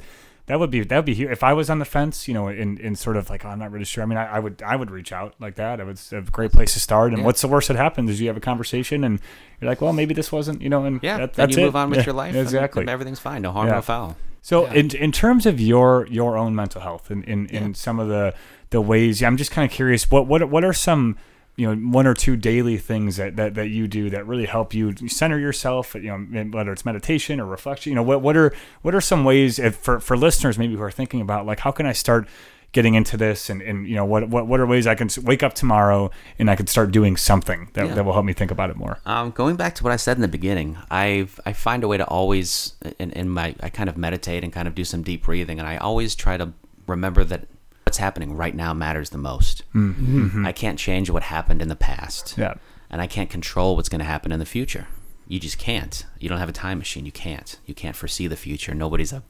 that 0.47 0.59
would 0.59 0.69
be 0.71 0.81
that 0.83 0.95
would 0.97 1.05
be 1.05 1.13
huge. 1.13 1.29
If 1.31 1.41
I 1.43 1.53
was 1.53 1.69
on 1.69 1.79
the 1.79 1.85
fence, 1.85 2.27
you 2.27 2.33
know, 2.33 2.49
in, 2.49 2.77
in 2.77 2.95
sort 2.95 3.15
of 3.15 3.29
like, 3.29 3.45
oh, 3.45 3.49
I'm 3.49 3.59
not 3.59 3.71
really 3.71 3.85
sure. 3.85 4.03
I 4.03 4.05
mean, 4.07 4.17
I, 4.17 4.25
I 4.35 4.39
would 4.39 4.61
I 4.61 4.75
would 4.75 4.91
reach 4.91 5.11
out 5.13 5.35
like 5.39 5.55
that. 5.55 5.79
It 5.79 5.85
was 5.85 6.11
a 6.11 6.21
great 6.21 6.51
place 6.51 6.73
to 6.73 6.79
start. 6.81 7.11
And 7.11 7.19
Yeah. 7.19 7.25
what's 7.25 7.41
the 7.41 7.47
worst 7.47 7.69
that 7.69 7.77
happens 7.77 8.09
is 8.09 8.19
you 8.19 8.27
have 8.27 8.35
a 8.37 8.41
conversation 8.41 9.03
and 9.05 9.19
you're 9.61 9.69
like, 9.69 9.79
well, 9.79 9.93
maybe 9.93 10.13
this 10.13 10.31
wasn't, 10.33 10.61
you 10.61 10.69
know, 10.69 10.83
and 10.83 10.99
yeah, 11.01 11.17
that, 11.19 11.33
then 11.33 11.47
that's 11.47 11.57
you 11.57 11.63
it. 11.63 11.65
move 11.67 11.75
on 11.77 11.89
with 11.89 11.99
Yeah, 11.99 12.05
your 12.07 12.13
life. 12.15 12.33
and 12.35 12.41
Exactly. 12.41 12.87
everything's 12.89 13.19
fine. 13.19 13.41
No 13.41 13.51
harm, 13.53 13.67
Yeah. 13.67 13.75
no 13.75 13.81
foul. 13.81 14.17
So 14.41 14.65
in 14.65 14.93
in 14.95 15.13
terms 15.13 15.45
of 15.45 15.61
your 15.61 16.05
your 16.09 16.37
own 16.37 16.53
mental 16.53 16.81
health 16.81 17.09
and 17.09 17.23
in, 17.23 17.45
in, 17.47 17.73
some 17.73 17.97
of 17.97 18.09
the 18.09 18.33
the 18.71 18.81
ways, 18.81 19.21
yeah, 19.21 19.27
I'm 19.27 19.37
just 19.37 19.51
kind 19.51 19.65
of 19.65 19.71
curious. 19.73 20.11
What 20.11 20.27
what 20.27 20.49
what 20.49 20.65
are 20.65 20.73
some 20.73 21.15
you 21.55 21.67
know 21.67 21.75
one 21.91 22.07
or 22.07 22.13
two 22.13 22.35
daily 22.35 22.77
things 22.77 23.17
that, 23.17 23.35
that, 23.35 23.53
that 23.53 23.67
you 23.69 23.87
do 23.87 24.09
that 24.09 24.25
really 24.25 24.45
help 24.45 24.73
you 24.73 24.95
center 25.07 25.37
yourself? 25.37 25.93
You 25.95 26.17
know, 26.17 26.43
whether 26.45 26.71
it's 26.71 26.85
meditation 26.85 27.39
or 27.39 27.45
reflection. 27.45 27.91
You 27.91 27.95
know, 27.95 28.03
what 28.03 28.21
what 28.21 28.35
are 28.37 28.53
what 28.81 28.95
are 28.95 29.01
some 29.01 29.23
ways 29.23 29.59
if, 29.59 29.75
for 29.75 29.99
for 29.99 30.17
listeners 30.17 30.57
maybe 30.57 30.75
who 30.75 30.81
are 30.81 30.91
thinking 30.91 31.21
about 31.21 31.45
like 31.45 31.59
how 31.59 31.71
can 31.71 31.85
I 31.85 31.93
start 31.93 32.27
getting 32.71 32.95
into 32.95 33.15
this 33.17 33.51
and, 33.51 33.61
and 33.61 33.87
you 33.87 33.93
know 33.95 34.03
what, 34.03 34.27
what 34.29 34.47
what 34.47 34.59
are 34.59 34.65
ways 34.65 34.87
I 34.87 34.95
can 34.95 35.07
wake 35.21 35.43
up 35.43 35.53
tomorrow 35.53 36.09
and 36.39 36.49
I 36.49 36.55
can 36.55 36.65
start 36.65 36.89
doing 36.89 37.15
something 37.17 37.69
that, 37.73 37.85
Yeah. 37.85 37.93
that 37.93 38.03
will 38.03 38.13
help 38.13 38.25
me 38.25 38.33
think 38.33 38.49
about 38.49 38.71
it 38.71 38.75
more. 38.75 38.97
Um, 39.05 39.29
going 39.29 39.55
back 39.57 39.75
to 39.75 39.83
what 39.83 39.93
I 39.93 39.95
said 39.97 40.17
in 40.17 40.21
the 40.21 40.27
beginning, 40.27 40.77
I 40.89 41.27
I 41.45 41.53
find 41.53 41.83
a 41.83 41.87
way 41.87 41.97
to 41.97 42.05
always 42.07 42.73
in, 42.97 43.11
in 43.11 43.29
my 43.29 43.53
I 43.61 43.69
kind 43.69 43.89
of 43.89 43.95
meditate 43.97 44.43
and 44.43 44.51
kind 44.51 44.67
of 44.67 44.73
do 44.73 44.83
some 44.83 45.03
deep 45.03 45.21
breathing, 45.25 45.59
and 45.59 45.67
I 45.69 45.77
always 45.77 46.15
try 46.15 46.35
to 46.35 46.51
remember 46.87 47.23
that 47.25 47.45
what's 47.93 47.99
happening 47.99 48.35
right 48.35 48.55
now 48.55 48.73
matters 48.73 49.11
the 49.11 49.19
most. 49.19 49.61
Mm-hmm. 49.75 50.47
I 50.47 50.51
can't 50.51 50.79
change 50.79 51.11
what 51.11 51.21
happened 51.21 51.61
in 51.61 51.67
the 51.67 51.75
past, 51.75 52.33
Yeah. 52.39 52.55
and 52.89 52.99
I 52.99 53.05
can't 53.05 53.29
control 53.29 53.75
what's 53.75 53.87
going 53.87 53.99
to 53.99 54.05
happen 54.05 54.31
in 54.31 54.39
the 54.39 54.47
future. 54.47 54.87
you 55.27 55.39
just 55.39 55.59
can't. 55.59 56.03
You 56.19 56.27
don't 56.27 56.39
have 56.39 56.49
a 56.49 56.53
time 56.65 56.79
machine. 56.79 57.05
You 57.05 57.11
can't. 57.11 57.59
You 57.67 57.75
can't 57.75 57.95
foresee 57.95 58.25
the 58.27 58.35
future. 58.35 58.73
Nobody's 58.73 59.13
a, 59.13 59.21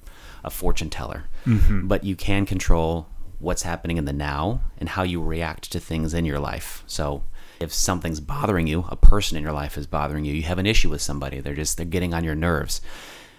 a 0.45 0.49
fortune 0.49 0.89
teller. 0.89 1.25
Mm-hmm. 1.45 1.87
But 1.89 2.05
you 2.05 2.15
can 2.15 2.45
control 2.45 3.07
what's 3.39 3.63
happening 3.63 3.97
in 3.97 4.05
the 4.05 4.13
now 4.13 4.61
and 4.77 4.87
how 4.89 5.03
you 5.03 5.21
react 5.21 5.69
to 5.73 5.79
things 5.81 6.13
in 6.13 6.23
your 6.23 6.39
life. 6.39 6.83
So 6.87 7.23
if 7.59 7.73
something's 7.73 8.21
bothering 8.21 8.65
you, 8.65 8.85
a 8.89 8.95
person 8.95 9.35
in 9.37 9.43
your 9.43 9.51
life 9.51 9.77
is 9.77 9.87
bothering 9.87 10.23
you, 10.25 10.33
you 10.33 10.43
have 10.43 10.57
an 10.57 10.65
issue 10.65 10.89
with 10.89 11.01
somebody, 11.01 11.41
they're 11.41 11.53
just 11.53 11.75
they're 11.77 11.85
getting 11.85 12.13
on 12.13 12.23
your 12.23 12.35
nerves. 12.35 12.79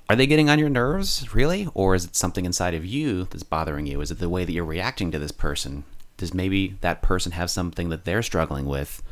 Are 0.08 0.16
they 0.16 0.26
getting 0.26 0.50
on 0.50 0.58
your 0.58 0.68
nerves, 0.68 1.34
really? 1.34 1.68
Or 1.72 1.94
is 1.94 2.04
it 2.04 2.16
something 2.16 2.44
inside 2.44 2.74
of 2.74 2.84
you 2.84 3.24
that's 3.24 3.42
bothering 3.42 3.86
you? 3.86 4.00
Is 4.00 4.10
it 4.10 4.18
the 4.18 4.28
way 4.28 4.44
that 4.44 4.52
you're 4.52 4.64
reacting 4.64 5.10
to 5.12 5.18
this 5.18 5.32
person? 5.32 5.84
Does 6.16 6.34
maybe 6.34 6.76
that 6.82 7.02
person 7.02 7.32
have 7.32 7.50
something 7.50 7.88
that 7.88 8.04
they're 8.04 8.22
struggling 8.22 8.66
with 8.66 9.02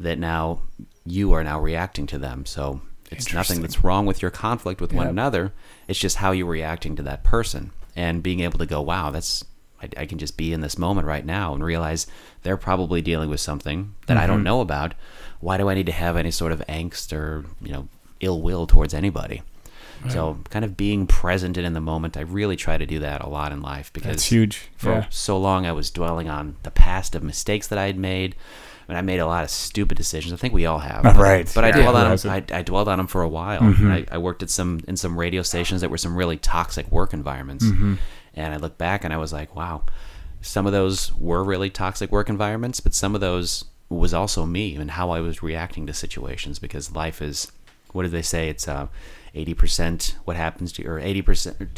that 0.00 0.18
now 0.18 0.62
you 1.04 1.32
are 1.32 1.44
now 1.44 1.60
reacting 1.60 2.06
to 2.08 2.18
them? 2.18 2.46
So 2.46 2.80
it's 3.10 3.32
nothing 3.32 3.62
that's 3.62 3.84
wrong 3.84 4.06
with 4.06 4.22
your 4.22 4.30
conflict 4.30 4.80
with 4.80 4.92
one 4.92 5.06
another. 5.06 5.52
It's 5.86 5.98
just 5.98 6.16
how 6.16 6.32
you're 6.32 6.46
reacting 6.46 6.96
to 6.96 7.02
that 7.02 7.24
person 7.24 7.70
and 7.94 8.22
being 8.22 8.40
able 8.40 8.58
to 8.58 8.66
go, 8.66 8.80
wow, 8.80 9.10
that's 9.10 9.44
I, 9.82 9.88
I 9.96 10.06
can 10.06 10.18
just 10.18 10.36
be 10.36 10.52
in 10.52 10.60
this 10.60 10.78
moment 10.78 11.06
right 11.06 11.24
now 11.24 11.54
and 11.54 11.62
realize 11.62 12.06
they're 12.42 12.56
probably 12.56 13.02
dealing 13.02 13.30
with 13.30 13.40
something 13.40 13.94
that 14.06 14.16
I 14.16 14.26
don't 14.26 14.38
mm-hmm. 14.38 14.44
know 14.44 14.60
about. 14.60 14.94
Why 15.40 15.56
do 15.56 15.68
I 15.68 15.74
need 15.74 15.86
to 15.86 15.92
have 15.92 16.16
any 16.16 16.30
sort 16.30 16.52
of 16.52 16.62
angst 16.68 17.12
or 17.12 17.44
you 17.60 17.72
know 17.72 17.88
ill 18.20 18.42
will 18.42 18.66
towards 18.66 18.94
anybody? 18.94 19.42
So 20.08 20.38
kind 20.50 20.64
of 20.64 20.76
being 20.76 21.06
present 21.06 21.56
and 21.56 21.66
in 21.66 21.72
the 21.72 21.80
moment, 21.80 22.16
I 22.16 22.20
really 22.20 22.56
try 22.56 22.76
to 22.76 22.86
do 22.86 23.00
that 23.00 23.22
a 23.22 23.28
lot 23.28 23.52
in 23.52 23.60
life 23.60 23.92
because 23.92 24.10
That's 24.10 24.24
huge. 24.26 24.68
for 24.76 24.90
Yeah. 24.90 25.06
so 25.10 25.38
long 25.38 25.66
I 25.66 25.72
was 25.72 25.90
dwelling 25.90 26.28
on 26.28 26.56
the 26.62 26.70
past 26.70 27.14
of 27.14 27.22
mistakes 27.22 27.66
that 27.68 27.78
I 27.78 27.86
had 27.86 27.98
made. 27.98 28.34
I 28.88 28.92
and 28.92 28.94
mean, 28.94 28.98
I 28.98 29.02
made 29.02 29.18
a 29.20 29.26
lot 29.26 29.44
of 29.44 29.50
stupid 29.50 29.96
decisions. 29.98 30.32
I 30.32 30.36
think 30.36 30.54
we 30.54 30.64
all 30.66 30.78
have. 30.78 31.04
Right. 31.16 31.50
But 31.54 31.64
I 31.64 31.68
Yeah. 31.68 31.82
dwelled 31.82 31.96
on 31.96 32.16
them. 32.16 32.30
I, 32.30 32.58
I 32.58 32.62
dwelled 32.62 32.88
on 32.88 32.98
them 32.98 33.06
for 33.06 33.22
a 33.22 33.28
while. 33.28 33.60
Mm-hmm. 33.60 33.90
I, 33.90 34.06
I 34.12 34.18
worked 34.18 34.42
at 34.42 34.50
some 34.50 34.80
in 34.88 34.96
some 34.96 35.18
radio 35.18 35.42
stations 35.42 35.80
that 35.82 35.90
were 35.90 35.98
some 35.98 36.16
really 36.16 36.36
toxic 36.38 36.90
work 36.90 37.12
environments. 37.12 37.64
Mm-hmm. 37.66 37.94
And 38.34 38.54
I 38.54 38.56
look 38.56 38.78
back 38.78 39.04
and 39.04 39.12
I 39.12 39.16
was 39.18 39.32
like, 39.32 39.54
wow, 39.56 39.82
some 40.40 40.64
of 40.66 40.72
those 40.72 41.12
were 41.16 41.42
really 41.42 41.70
toxic 41.70 42.12
work 42.12 42.28
environments, 42.28 42.80
but 42.80 42.94
some 42.94 43.14
of 43.14 43.20
those 43.20 43.64
was 43.90 44.14
also 44.14 44.46
me 44.46 44.76
and 44.76 44.92
how 44.92 45.10
I 45.10 45.20
was 45.20 45.42
reacting 45.42 45.86
to 45.86 45.92
situations 45.94 46.58
because 46.58 46.92
life 46.94 47.20
is, 47.20 47.50
what 47.92 48.02
do 48.04 48.08
they 48.08 48.22
say? 48.22 48.48
It's 48.48 48.66
uh, 48.68 48.88
80% 49.34 50.14
what 50.24 50.36
happens 50.36 50.72
to 50.72 50.82
you, 50.82 50.90
or 50.90 51.00
80% 51.00 51.68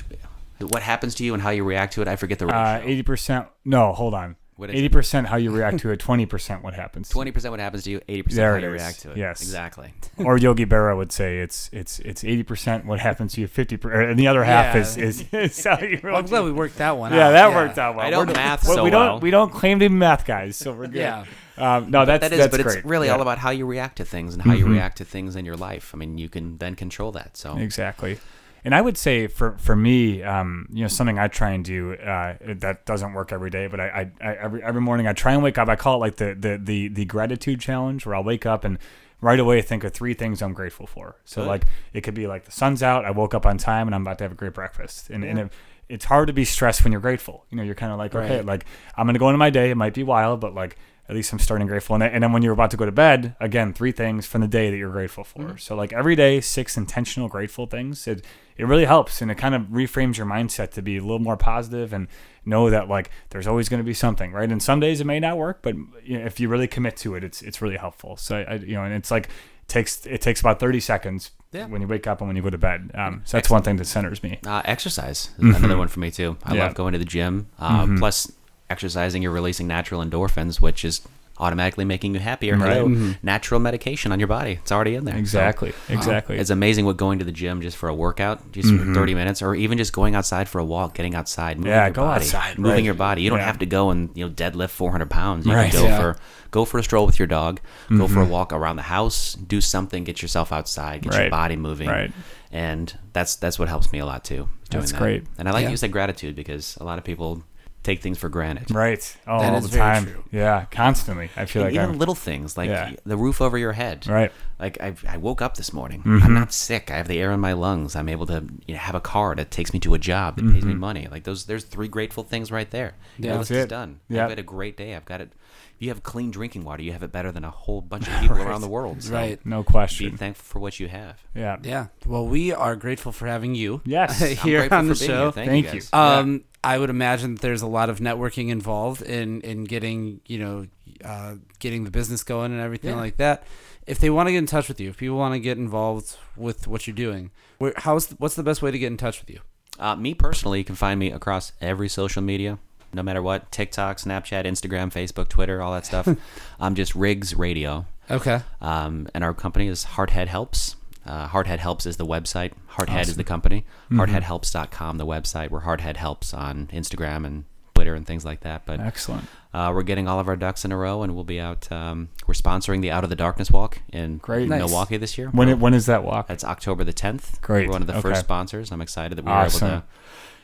what 0.61 0.82
happens 0.82 1.14
to 1.16 1.24
you 1.24 1.34
and 1.34 1.42
how 1.42 1.50
you 1.50 1.64
react 1.64 1.94
to 1.94 2.02
it. 2.02 2.08
I 2.08 2.16
forget 2.16 2.38
the 2.38 2.46
ratio. 2.46 2.58
Uh, 2.58 2.80
Eighty 2.84 3.02
percent. 3.02 3.46
No, 3.64 3.92
hold 3.92 4.12
on. 4.14 4.36
Eighty 4.62 4.90
percent 4.90 5.26
how 5.28 5.36
you 5.36 5.50
react 5.52 5.78
to 5.78 5.90
it. 5.90 6.00
Twenty 6.00 6.26
percent 6.26 6.62
what 6.62 6.74
happens. 6.74 7.08
Twenty 7.08 7.30
percent 7.32 7.50
what 7.50 7.61
happens 7.61 7.84
to 7.84 7.90
you, 7.92 8.02
eighty 8.08 8.20
percent 8.20 8.36
There 8.36 8.50
how 8.52 8.58
it 8.58 8.62
you 8.64 8.74
is. 8.74 8.82
react 8.82 9.00
to 9.00 9.11
it. 9.12 9.16
Yes. 9.16 9.40
exactly. 9.40 9.94
or 10.18 10.36
Yogi 10.36 10.66
Berra 10.66 10.94
would 10.94 11.12
say 11.12 11.38
it's 11.38 11.70
it's 11.72 11.98
it's 12.00 12.24
eighty 12.24 12.42
percent 12.42 12.84
what 12.84 13.00
happens 13.00 13.32
to 13.32 13.40
you, 13.40 13.46
fifty 13.46 13.78
percent, 13.78 14.11
and 14.11 14.18
the 14.18 14.26
other 14.28 14.44
half 14.44 14.74
Yeah. 14.74 14.80
is, 14.82 14.96
is 14.98 15.24
is 15.32 15.64
how 15.64 15.78
you. 15.80 15.98
Well, 16.04 16.14
I'm 16.16 16.26
glad 16.26 16.44
we 16.44 16.52
worked 16.52 16.76
that 16.76 16.98
one 16.98 17.14
out. 17.14 17.16
yeah, 17.16 17.28
out. 17.28 17.32
that 17.32 17.54
worked 17.54 17.78
out 17.78 17.96
well. 17.96 18.06
I 18.06 18.11
don't 18.11 18.26
We're- 18.26 18.36
math 18.36 18.68
we- 18.68 18.74
so 18.74 18.84
we 18.84 18.90
don't 18.90 19.00
well. 19.06 19.20
we 19.20 19.30
don't 19.30 19.50
claim 19.50 19.78
to 19.78 19.88
be 19.88 19.94
math 19.94 20.26
guys, 20.26 20.56
so 20.58 20.72
we're 20.74 20.86
good. 20.88 20.96
Yeah. 20.96 21.24
Um, 21.61 21.90
no, 21.90 22.04
that's 22.04 22.22
That 22.22 22.32
is, 22.32 22.38
that's 22.38 22.56
but 22.56 22.62
great. 22.62 22.76
it's 22.78 22.86
really 22.86 23.06
Yeah. 23.06 23.12
Mm-hmm. 23.12 23.18
all 23.20 23.22
about 23.22 23.38
how 23.38 23.50
you 23.50 23.66
react 23.66 23.96
to 23.96 24.04
things 24.04 24.34
and 24.34 24.42
how 24.42 24.52
you 24.54 24.66
react 24.66 24.98
to 24.98 25.04
things 25.04 25.36
in 25.36 25.44
your 25.44 25.56
life. 25.56 25.92
I 25.94 25.96
mean, 25.98 26.18
you 26.18 26.28
can 26.28 26.58
then 26.58 26.74
control 26.74 27.12
that. 27.12 27.36
So 27.36 27.56
Exactly. 27.56 28.18
And 28.62 28.74
I 28.74 28.82
would 28.82 28.98
say 28.98 29.26
for 29.26 29.56
for 29.58 29.74
me, 29.74 30.22
um, 30.22 30.68
you 30.70 30.82
know, 30.82 30.88
something 30.88 31.18
I 31.18 31.28
try 31.28 31.50
and 31.52 31.64
do 31.64 31.94
uh, 31.94 32.34
that 32.56 32.84
doesn't 32.84 33.14
work 33.14 33.32
every 33.32 33.48
day, 33.48 33.68
but 33.68 33.80
I, 33.80 34.11
I, 34.20 34.28
I 34.28 34.34
every 34.36 34.62
every 34.62 34.82
morning 34.82 35.06
I 35.06 35.14
try 35.14 35.32
and 35.32 35.42
wake 35.42 35.56
up. 35.56 35.68
I 35.70 35.76
call 35.76 35.94
it 35.96 35.98
like 36.00 36.16
the 36.16 36.34
the 36.38 36.58
the, 36.62 36.88
the 36.88 37.04
gratitude 37.06 37.61
challenge, 37.61 38.04
where 38.04 38.14
I'll 38.14 38.22
wake 38.24 38.44
up 38.44 38.64
and 38.64 38.76
right 39.22 39.40
away 39.40 39.62
think 39.62 39.82
of 39.84 39.94
three 39.94 40.12
things 40.12 40.42
I'm 40.42 40.52
grateful 40.52 40.86
for. 40.86 41.16
So 41.24 41.40
Good. 41.40 41.48
like 41.48 41.64
it 41.94 42.02
could 42.02 42.12
be 42.12 42.26
like 42.26 42.44
the 42.44 42.50
sun's 42.52 42.82
out, 42.82 43.06
I 43.06 43.12
woke 43.12 43.32
up 43.34 43.46
on 43.46 43.56
time, 43.56 43.88
and 43.88 43.94
I'm 43.94 44.02
about 44.02 44.18
to 44.18 44.24
have 44.24 44.32
a 44.32 44.34
great 44.34 44.52
breakfast. 44.52 45.08
And 45.08 45.24
and 45.24 45.38
it, 45.38 45.52
it's 45.88 46.04
hard 46.04 46.26
to 46.26 46.34
be 46.34 46.44
stressed 46.44 46.84
when 46.84 46.92
you're 46.92 47.00
grateful. 47.00 47.46
You 47.48 47.56
know, 47.56 47.62
you're 47.62 47.74
kind 47.74 47.92
of 47.92 47.98
like, 47.98 48.14
okay, 48.14 48.36
Right. 48.36 48.44
like 48.44 48.66
I'm 48.94 49.06
gonna 49.06 49.18
go 49.18 49.30
into 49.30 49.38
my 49.38 49.48
day. 49.48 49.70
It 49.70 49.76
might 49.76 49.94
be 49.94 50.02
wild, 50.02 50.38
but 50.38 50.54
like 50.54 50.76
at 51.11 51.16
least 51.16 51.32
I'm 51.32 51.38
starting 51.38 51.66
grateful. 51.66 51.94
And, 51.94 52.02
then- 52.02 52.12
and 52.12 52.22
then 52.22 52.32
when 52.32 52.42
you're 52.42 52.52
about 52.52 52.70
to 52.70 52.76
go 52.76 52.86
to 52.86 52.92
bed, 52.92 53.34
again, 53.40 53.72
three 53.74 53.92
things 53.92 54.26
from 54.26 54.40
the 54.40 54.48
day 54.48 54.70
that 54.70 54.76
you're 54.76 54.92
grateful 54.92 55.24
for. 55.24 55.58
So 55.58 55.74
like 55.74 55.92
every 55.92 56.14
day, 56.16 56.40
six 56.40 56.76
intentional 56.76 57.28
grateful 57.28 57.66
things. 57.66 58.06
It 58.06 58.24
it 58.56 58.66
really 58.66 58.84
helps, 58.84 59.22
and 59.22 59.30
it 59.30 59.36
kind 59.36 59.54
of 59.54 59.62
reframes 59.68 60.18
your 60.18 60.26
mindset 60.26 60.70
to 60.72 60.82
be 60.82 60.98
a 60.98 61.00
little 61.00 61.18
more 61.18 61.36
positive 61.36 61.92
and 61.94 62.08
know 62.44 62.68
that 62.70 62.88
like 62.88 63.11
there's 63.30 63.46
always 63.46 63.68
going 63.70 63.80
to 63.80 63.84
be 63.84 63.94
something, 63.94 64.32
right? 64.32 64.50
And 64.52 64.62
some 64.62 64.80
days 64.80 65.00
it 65.00 65.06
may 65.06 65.18
not 65.18 65.38
work, 65.38 65.61
but 65.62 65.74
you 66.04 66.18
know, 66.18 66.24
if 66.26 66.38
you 66.40 66.48
really 66.48 66.68
commit 66.68 66.96
to 66.98 67.14
it, 67.14 67.24
it's 67.24 67.40
it's 67.42 67.61
really 67.62 67.76
helpful. 67.78 68.16
So 68.18 68.36
I, 68.36 68.54
you 68.56 68.74
know, 68.74 68.84
and 68.84 68.92
it's 68.94 69.11
like 69.11 69.26
it 69.26 69.68
takes 69.68 70.04
it 70.06 70.20
takes 70.20 70.40
about 70.40 70.61
30 70.61 70.78
seconds 70.80 71.30
Yeah. 71.52 71.66
when 71.66 71.80
you 71.80 71.88
wake 71.88 72.06
up 72.06 72.20
and 72.20 72.28
when 72.28 72.36
you 72.36 72.42
go 72.42 72.50
to 72.50 72.58
bed. 72.58 72.90
Um, 72.94 73.22
so 73.24 73.38
that's 73.38 73.48
one 73.48 73.62
thing 73.62 73.76
that 73.76 73.86
centers 73.86 74.22
me. 74.22 74.38
uh, 74.46 74.61
exercise 74.66 75.30
is 75.38 75.56
another 75.56 75.78
one 75.78 75.88
for 75.88 76.00
me 76.00 76.11
too. 76.11 76.36
I 76.44 76.54
Yeah. 76.54 76.64
love 76.66 76.74
going 76.74 76.92
to 76.92 76.98
the 76.98 77.04
gym. 77.06 77.46
Uh, 77.58 77.86
Plus, 77.98 78.30
exercising, 78.71 79.23
you're 79.23 79.33
releasing 79.33 79.66
natural 79.66 80.03
endorphins, 80.03 80.61
which 80.61 80.85
is 80.85 81.03
automatically 81.39 81.87
making 81.87 82.12
you 82.12 82.21
happier. 82.21 82.57
Right. 82.57 82.75
Hello, 82.75 82.87
mm-hmm. 82.89 83.12
natural 83.23 83.61
medication 83.61 84.12
on 84.12 84.21
your 84.21 84.29
body. 84.29 84.59
It's 84.62 84.71
already 84.71 84.95
in 84.95 85.07
there. 85.07 85.14
So, 85.14 85.21
Exactly, 85.21 85.71
uh, 85.71 85.95
exactly. 85.95 86.39
It's 86.39 86.51
amazing 86.51 86.85
what 86.85 86.99
going 86.99 87.18
to 87.18 87.25
the 87.25 87.33
gym 87.33 87.62
just 87.62 87.79
for 87.79 87.89
a 87.89 87.95
workout, 87.95 88.53
just 88.53 88.68
for 88.68 88.75
mm-hmm. 88.75 88.95
30 88.95 89.14
minutes, 89.14 89.43
or 89.43 89.55
even 89.55 89.79
just 89.79 89.93
going 89.95 90.14
outside 90.14 90.49
for 90.49 90.59
a 90.59 90.64
walk, 90.64 90.95
getting 90.95 91.14
outside, 91.14 91.57
moving 91.57 91.73
Yeah, 91.73 91.87
your 91.87 91.95
go 91.95 92.03
body, 92.03 92.25
outside, 92.27 92.59
moving 92.59 92.75
right. 92.77 92.85
your 92.85 92.95
body. 92.95 93.23
You 93.23 93.31
don't 93.31 93.39
Yeah. 93.39 93.47
have 93.47 93.59
to 93.61 93.66
go 93.66 93.91
and 93.91 94.11
you 94.14 94.27
know 94.27 94.31
deadlift 94.33 94.71
400 94.71 95.09
pounds. 95.09 95.47
You 95.47 95.55
Right. 95.55 95.71
can 95.71 95.81
go 95.81 95.87
Yeah. 95.89 95.99
for 95.99 96.16
go 96.51 96.64
for 96.64 96.79
a 96.79 96.83
stroll 96.83 97.07
with 97.07 97.18
your 97.18 97.29
dog, 97.29 97.61
go 97.89 98.07
for 98.07 98.21
a 98.21 98.23
mm-hmm. 98.25 98.33
walk 98.33 98.53
around 98.53 98.77
the 98.77 98.83
house, 98.83 99.35
do 99.35 99.61
something, 99.61 100.05
get 100.05 100.21
yourself 100.21 100.53
outside, 100.53 101.03
get 101.03 101.14
your 101.18 101.31
body 101.31 101.57
moving, 101.57 101.89
Right. 101.89 102.12
and 102.53 102.93
that's 103.14 103.37
that's 103.37 103.59
what 103.59 103.68
helps 103.68 103.93
me 103.93 103.99
a 104.01 104.07
lot 104.07 104.25
too. 104.25 104.49
Doing 104.68 104.83
That's 104.83 104.93
that. 104.93 105.01
great. 105.01 105.25
And 105.39 105.49
I 105.49 105.53
like 105.53 105.64
Yeah. 105.64 105.71
you 105.71 105.77
said 105.79 105.91
gratitude 105.91 106.37
because 106.37 106.77
a 106.81 106.85
lot 106.85 106.99
of 106.99 107.05
people 107.05 107.43
take 107.83 108.03
things 108.03 108.18
for 108.18 108.28
granted. 108.28 108.70
Right. 108.70 109.16
Oh, 109.26 109.41
That 109.41 109.55
all 109.55 109.61
the 109.61 109.68
time. 109.76 110.05
true. 110.05 110.24
Yeah, 110.31 110.66
constantly. 110.70 111.31
I 111.37 111.47
feel 111.47 111.62
And 111.62 111.68
like 111.70 111.74
even 111.83 111.91
I'm 111.95 111.99
little 111.99 112.14
things 112.14 112.57
like 112.59 112.68
Yeah. 112.68 112.93
the 113.07 113.16
roof 113.16 113.41
over 113.41 113.57
your 113.57 113.72
head. 113.72 114.07
right. 114.07 114.31
Like 114.59 114.78
I, 114.83 114.95
I 115.09 115.16
woke 115.16 115.41
up 115.41 115.57
this 115.57 115.72
morning. 115.72 116.01
Mm-hmm. 116.01 116.22
I'm 116.22 116.35
not 116.35 116.53
sick. 116.53 116.91
I 116.91 116.97
have 116.99 117.09
the 117.09 117.18
air 117.18 117.33
in 117.33 117.41
my 117.41 117.55
lungs. 117.55 117.97
I'm 117.97 118.11
able 118.11 118.26
to 118.26 118.45
you 118.66 118.74
know, 118.74 118.81
have 118.81 118.95
a 118.95 119.01
car 119.01 119.35
that 119.35 119.51
takes 119.51 119.72
me 119.72 119.81
to 119.81 119.95
a 119.95 119.99
job 119.99 120.37
that 120.37 120.53
pays 120.53 120.64
me 120.66 120.74
money. 120.74 121.09
Like 121.11 121.24
those, 121.24 121.47
there's 121.47 121.64
three 121.64 121.89
grateful 121.89 122.22
things 122.24 122.53
right 122.53 122.70
there. 122.70 122.93
Yeah. 123.18 123.28
Your 123.28 123.37
That's 123.39 123.51
is 123.51 123.57
it. 123.64 123.68
done. 123.70 124.01
Yeah. 124.11 124.24
I've 124.24 124.31
had 124.31 124.39
a 124.39 124.43
great 124.43 124.76
day. 124.76 124.95
I've 124.95 125.07
got 125.07 125.22
it. 125.22 125.33
If 125.81 125.85
you 125.85 125.89
have 125.89 126.03
clean 126.03 126.31
drinking 126.31 126.64
water, 126.64 126.83
you 126.83 126.93
have 126.93 127.03
it 127.03 127.11
better 127.11 127.33
than 127.33 127.43
a 127.43 127.51
whole 127.51 127.81
bunch 127.81 128.07
of 128.07 128.12
people 128.20 128.37
around 128.37 128.61
the 128.61 128.68
world. 128.68 129.03
So 129.03 129.14
Right. 129.14 129.41
No 129.47 129.62
question. 129.64 130.11
Be 130.11 130.16
thankful 130.18 130.45
for 130.45 130.59
what 130.59 130.78
you 130.78 130.89
have. 130.89 131.24
Yeah. 131.35 131.57
Yeah. 131.62 131.87
Well, 132.05 132.28
we 132.28 132.53
are 132.53 132.76
grateful 132.76 133.12
for 133.12 133.26
having 133.26 133.55
you. 133.55 133.81
Yes. 133.87 134.20
Here 134.43 134.68
on 134.70 134.89
the 134.89 134.95
for 134.95 134.99
being 135.01 135.11
show. 135.11 135.31
Thank, 135.31 135.49
Thank 135.51 135.66
you. 135.68 135.72
you. 135.72 135.81
guys. 135.81 135.91
Um, 135.95 136.45
I 136.62 136.76
would 136.76 136.91
imagine 136.91 137.37
that 137.37 137.41
there's 137.41 137.62
a 137.62 137.66
lot 137.66 137.89
of 137.89 137.99
networking 138.01 138.51
involved 138.51 139.01
in 139.01 139.41
in 139.41 139.64
getting 139.64 140.20
you 140.26 140.39
know 140.39 140.66
uh, 141.03 141.37
getting 141.61 141.85
the 141.85 141.91
business 141.91 142.22
going 142.24 142.53
and 142.53 142.61
everything 142.61 142.91
Yeah. 142.91 142.97
like 143.01 143.16
that. 143.16 143.45
If 143.87 144.01
they 144.01 144.11
want 144.11 144.26
to 144.28 144.33
get 144.33 144.39
in 144.39 144.47
touch 144.47 144.68
with 144.68 144.81
you, 144.81 144.91
if 144.91 144.99
people 144.99 145.16
want 145.16 145.33
to 145.33 145.41
get 145.41 145.57
involved 145.57 146.14
with 146.37 146.68
what 146.68 146.87
you're 146.87 146.95
doing, 146.95 147.31
where, 147.57 147.72
how's 147.78 148.11
what's 148.18 148.35
the 148.35 148.43
best 148.43 148.61
way 148.61 148.70
to 148.70 148.78
get 148.78 148.89
in 148.89 148.99
touch 148.99 149.18
with 149.22 149.31
you? 149.31 149.41
Uh, 149.78 149.97
me 149.97 150.12
personally, 150.12 150.59
you 150.59 150.64
can 150.64 150.74
find 150.74 151.01
me 151.01 151.11
across 151.11 151.53
every 151.62 151.89
social 151.89 152.20
media, 152.20 152.59
no 152.93 153.03
matter 153.03 153.22
what 153.22 153.51
TikTok, 153.53 153.99
Snapchat, 153.99 154.45
Instagram, 154.45 154.93
Facebook, 154.93 155.28
Twitter, 155.28 155.61
all 155.62 155.72
that 155.72 155.86
stuff. 155.86 156.09
I'm 156.61 156.74
just 156.74 156.95
Riggs 156.95 157.34
Radio. 157.34 157.86
Okay. 158.11 158.41
Um, 158.61 159.09
and 159.14 159.22
our 159.22 159.32
company 159.34 159.68
is 159.68 159.84
Hearthead 159.84 160.26
Helps. 160.28 160.76
Uh, 161.07 161.28
Hearthead 161.28 161.59
Helps 161.59 161.86
is 161.86 161.97
the 161.97 162.07
website. 162.07 162.53
Hearthead 162.72 163.03
is 163.09 163.16
the 163.16 163.24
company. 163.24 163.64
HeartheadHelps.com, 163.91 164.99
the 164.99 165.07
website. 165.07 165.51
We're 165.51 165.62
Hearthead 165.62 165.97
Helps 165.97 166.34
on 166.34 166.68
Instagram 166.72 167.24
and 167.26 167.45
Twitter 167.74 167.95
and 167.95 168.07
things 168.07 168.24
like 168.24 168.41
that. 168.41 168.66
But 168.66 168.80
Excellent. 168.80 169.24
uh, 169.55 169.72
we're 169.74 169.82
getting 169.82 170.07
all 170.09 170.20
of 170.20 170.28
our 170.28 170.36
ducks 170.36 170.64
in 170.66 170.72
a 170.72 170.76
row, 170.76 171.03
and 171.03 171.14
we'll 171.14 171.24
be 171.24 171.41
out. 171.41 171.70
Um, 171.72 172.11
we're 172.26 172.34
sponsoring 172.34 172.82
the 172.82 172.91
Out 172.91 173.05
of 173.05 173.11
the 173.11 173.16
Darkness 173.16 173.51
Walk 173.51 173.80
in 173.93 174.18
Great. 174.18 174.49
Nice. 174.49 174.59
Milwaukee 174.59 174.99
this 174.99 175.16
year. 175.16 175.28
When 175.30 175.49
it, 175.49 175.59
when 175.59 175.72
is 175.72 175.86
that 175.86 176.05
walk? 176.05 176.26
That's 176.26 176.45
October 176.45 176.84
the 176.84 176.93
10th. 176.93 177.41
Great. 177.41 177.66
We're 177.68 177.72
one 177.72 177.80
of 177.82 177.86
the 177.86 177.95
Okay. 177.95 178.03
first 178.03 178.20
sponsors. 178.20 178.70
I'm 178.70 178.82
excited 178.82 179.16
that 179.16 179.24
we 179.24 179.30
were 179.32 179.38
able 179.41 179.51
to 179.61 179.82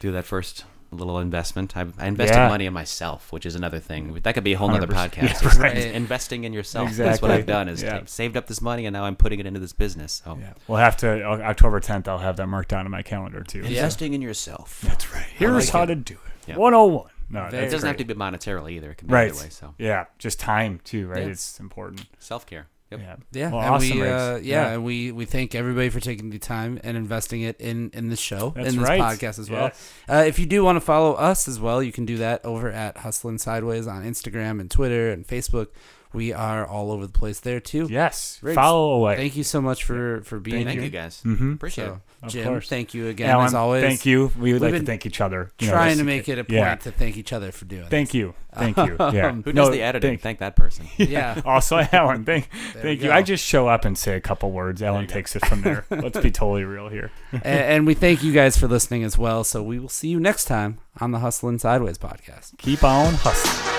do 0.01 0.12
that 0.12 0.24
first 0.24 0.64
little 0.91 1.18
investment. 1.18 1.76
I, 1.76 1.87
I 1.99 2.07
invested 2.07 2.37
Yeah. 2.37 2.49
money 2.49 2.66
in 2.66 2.72
myself, 2.72 3.32
which 3.32 3.45
is 3.47 3.55
another 3.55 3.78
thing. 3.80 4.18
That 4.22 4.34
could 4.34 4.45
be 4.45 4.53
a 4.55 4.59
whole 4.59 4.70
other 4.70 4.87
podcast. 4.87 5.22
Yeah, 5.22 5.41
Just 5.41 5.59
right. 5.59 5.76
Investing 5.76 6.45
in 6.45 6.53
yourself. 6.53 6.93
That's 6.93 7.20
what 7.22 7.30
I've 7.30 7.47
done 7.47 7.68
is 7.68 7.82
Yeah. 7.82 8.03
saved 8.07 8.37
up 8.37 8.47
this 8.47 8.61
money 8.61 8.87
and 8.87 8.93
now 8.95 9.05
I'm 9.05 9.16
putting 9.16 9.41
it 9.41 9.47
into 9.47 9.61
this 9.61 9.72
business. 9.72 10.22
So 10.24 10.39
Yeah. 10.41 10.53
We'll 10.68 10.78
have 10.78 10.97
to 10.99 11.22
October 11.24 11.80
10th. 11.80 12.09
I'll 12.09 12.18
have 12.18 12.37
that 12.37 12.47
marked 12.47 12.68
down 12.68 12.87
in 12.87 12.93
my 12.93 13.03
calendar 13.03 13.43
too. 13.43 13.61
Yeah. 13.61 13.66
investing 13.68 14.14
in 14.14 14.22
yourself. 14.22 14.80
That's 14.82 15.12
right. 15.12 15.26
Here's 15.37 15.66
like 15.66 15.72
how 15.72 15.82
it. 15.82 15.87
to 15.87 15.95
do 15.97 16.14
it. 16.14 16.49
Yeah. 16.51 16.57
101. 16.57 17.11
No, 17.28 17.47
it 17.47 17.70
doesn't 17.70 17.87
have 17.87 17.97
to 17.97 18.05
be 18.05 18.14
monetarily 18.14 18.72
either. 18.72 18.93
It 18.93 18.99
can 18.99 19.09
be 19.09 19.14
Right. 19.14 19.30
either 19.32 19.41
way. 19.41 19.49
So 19.51 19.74
Yeah, 19.78 20.05
just 20.18 20.39
time 20.39 20.80
too, 20.84 21.09
right? 21.09 21.24
Yeah. 21.24 21.30
It's 21.30 21.59
important. 21.59 22.07
self 22.20 22.47
care. 22.47 22.68
Yep. 22.91 23.01
Yeah. 23.01 23.16
Yeah, 23.32 23.51
Well, 23.51 23.61
and 23.62 23.74
awesome, 23.74 23.99
we 23.99 24.03
uh, 24.09 24.37
yeah, 24.37 24.39
Yeah. 24.39 24.68
and 24.74 24.84
we 24.84 25.11
we 25.11 25.24
thank 25.24 25.55
everybody 25.57 25.89
for 25.89 25.99
taking 25.99 26.30
the 26.30 26.39
time 26.39 26.78
and 26.84 26.97
investing 26.97 27.43
it 27.43 27.61
in 27.61 27.91
in 27.93 28.11
the 28.11 28.16
show 28.16 28.51
That's 28.55 28.68
in 28.68 28.76
this 28.76 28.89
right. 28.89 29.01
podcast 29.01 29.39
as 29.41 29.51
well. 29.51 29.64
Yes. 29.64 29.93
Uh, 30.09 30.24
if 30.26 30.39
you 30.39 30.47
do 30.47 30.62
want 30.62 30.76
to 30.76 30.80
follow 30.80 31.14
us 31.14 31.49
as 31.49 31.59
well, 31.59 31.82
you 31.82 31.91
can 31.91 32.07
do 32.07 32.16
that 32.18 32.45
over 32.45 32.70
at 32.70 32.99
Hustling 32.99 33.39
Sideways 33.39 33.89
on 33.89 34.05
Instagram 34.05 34.61
and 34.61 34.70
Twitter 34.70 35.11
and 35.11 35.26
Facebook. 35.26 35.68
We 36.12 36.32
are 36.32 36.66
all 36.66 36.90
over 36.92 37.07
the 37.07 37.12
place 37.12 37.40
there 37.40 37.61
too. 37.61 37.86
Yes. 37.90 38.38
Riggs, 38.42 38.54
Follow 38.54 38.92
away. 38.94 39.16
Thank 39.16 39.36
you 39.36 39.44
so 39.44 39.61
much 39.61 39.84
for 39.84 40.22
for 40.22 40.38
being 40.40 40.64
Thank 40.64 40.76
here. 40.78 40.84
you 40.84 40.90
guys. 40.90 41.22
Mhm. 41.24 41.54
Appreciate 41.54 41.84
So, 41.86 41.92
it. 41.94 42.00
Of 42.22 42.32
Jim, 42.32 42.48
course. 42.48 42.68
thank 42.68 42.94
you 42.94 43.09
again 43.09 43.28
Alan, 43.28 43.46
as 43.46 43.54
always. 43.54 43.82
thank 43.84 44.07
you. 44.07 44.32
We 44.38 44.52
would 44.54 44.62
We've 44.62 44.72
like 44.72 44.80
to 44.80 44.86
thank 44.86 45.04
each 45.07 45.20
other. 45.20 45.50
You 45.61 45.66
know, 45.66 45.74
Trying 45.74 45.88
this- 45.90 45.98
to 45.98 46.04
make 46.04 46.28
it 46.28 46.38
a 46.38 46.44
point 46.44 46.50
yeah. 46.57 46.74
to 46.76 46.90
thank 46.90 47.16
each 47.18 47.32
other 47.32 47.52
for 47.52 47.66
doing. 47.66 47.86
Thank 47.88 48.14
you. 48.14 48.34
Thank 48.54 48.76
you. 48.78 48.96
Yeah. 49.12 49.28
Um, 49.28 49.42
Who 49.44 49.52
No, 49.52 49.66
does 49.66 49.72
the 49.74 49.82
editing? 49.82 50.11
thank- 50.12 50.22
Thank 50.22 50.38
that 50.38 50.57
person. 50.57 50.86
Yeah. 50.96 51.40
Also, 51.44 51.76
Alan, 51.92 52.24
thank, 52.24 52.48
There 52.72 52.82
thank 52.82 53.02
you. 53.02 53.09
go. 53.09 53.12
I 53.14 53.22
just 53.22 53.44
show 53.44 53.68
up 53.68 53.84
and 53.84 53.96
say 53.98 54.16
a 54.16 54.20
couple 54.20 54.50
words. 54.50 54.82
Alan 54.82 55.07
takes 55.07 55.36
it 55.36 55.44
from 55.44 55.61
there. 55.62 55.84
Let's 55.90 56.18
be 56.20 56.30
totally 56.30 56.64
real 56.64 56.88
here. 56.88 57.11
and, 57.32 57.44
and 57.44 57.86
we 57.86 57.92
thank 57.94 58.22
you 58.24 58.32
guys 58.32 58.57
for 58.57 58.66
listening 58.66 59.04
as 59.04 59.18
well. 59.18 59.44
So 59.44 59.62
we 59.62 59.78
will 59.78 59.90
see 59.90 60.09
you 60.09 60.18
next 60.18 60.46
time 60.46 60.78
on 61.00 61.12
the 61.12 61.18
Hustlin' 61.18 61.59
Sideways 61.61 61.98
podcast. 61.98 62.57
Keep 62.59 62.82
on 62.82 63.12
hustling. 63.14 63.76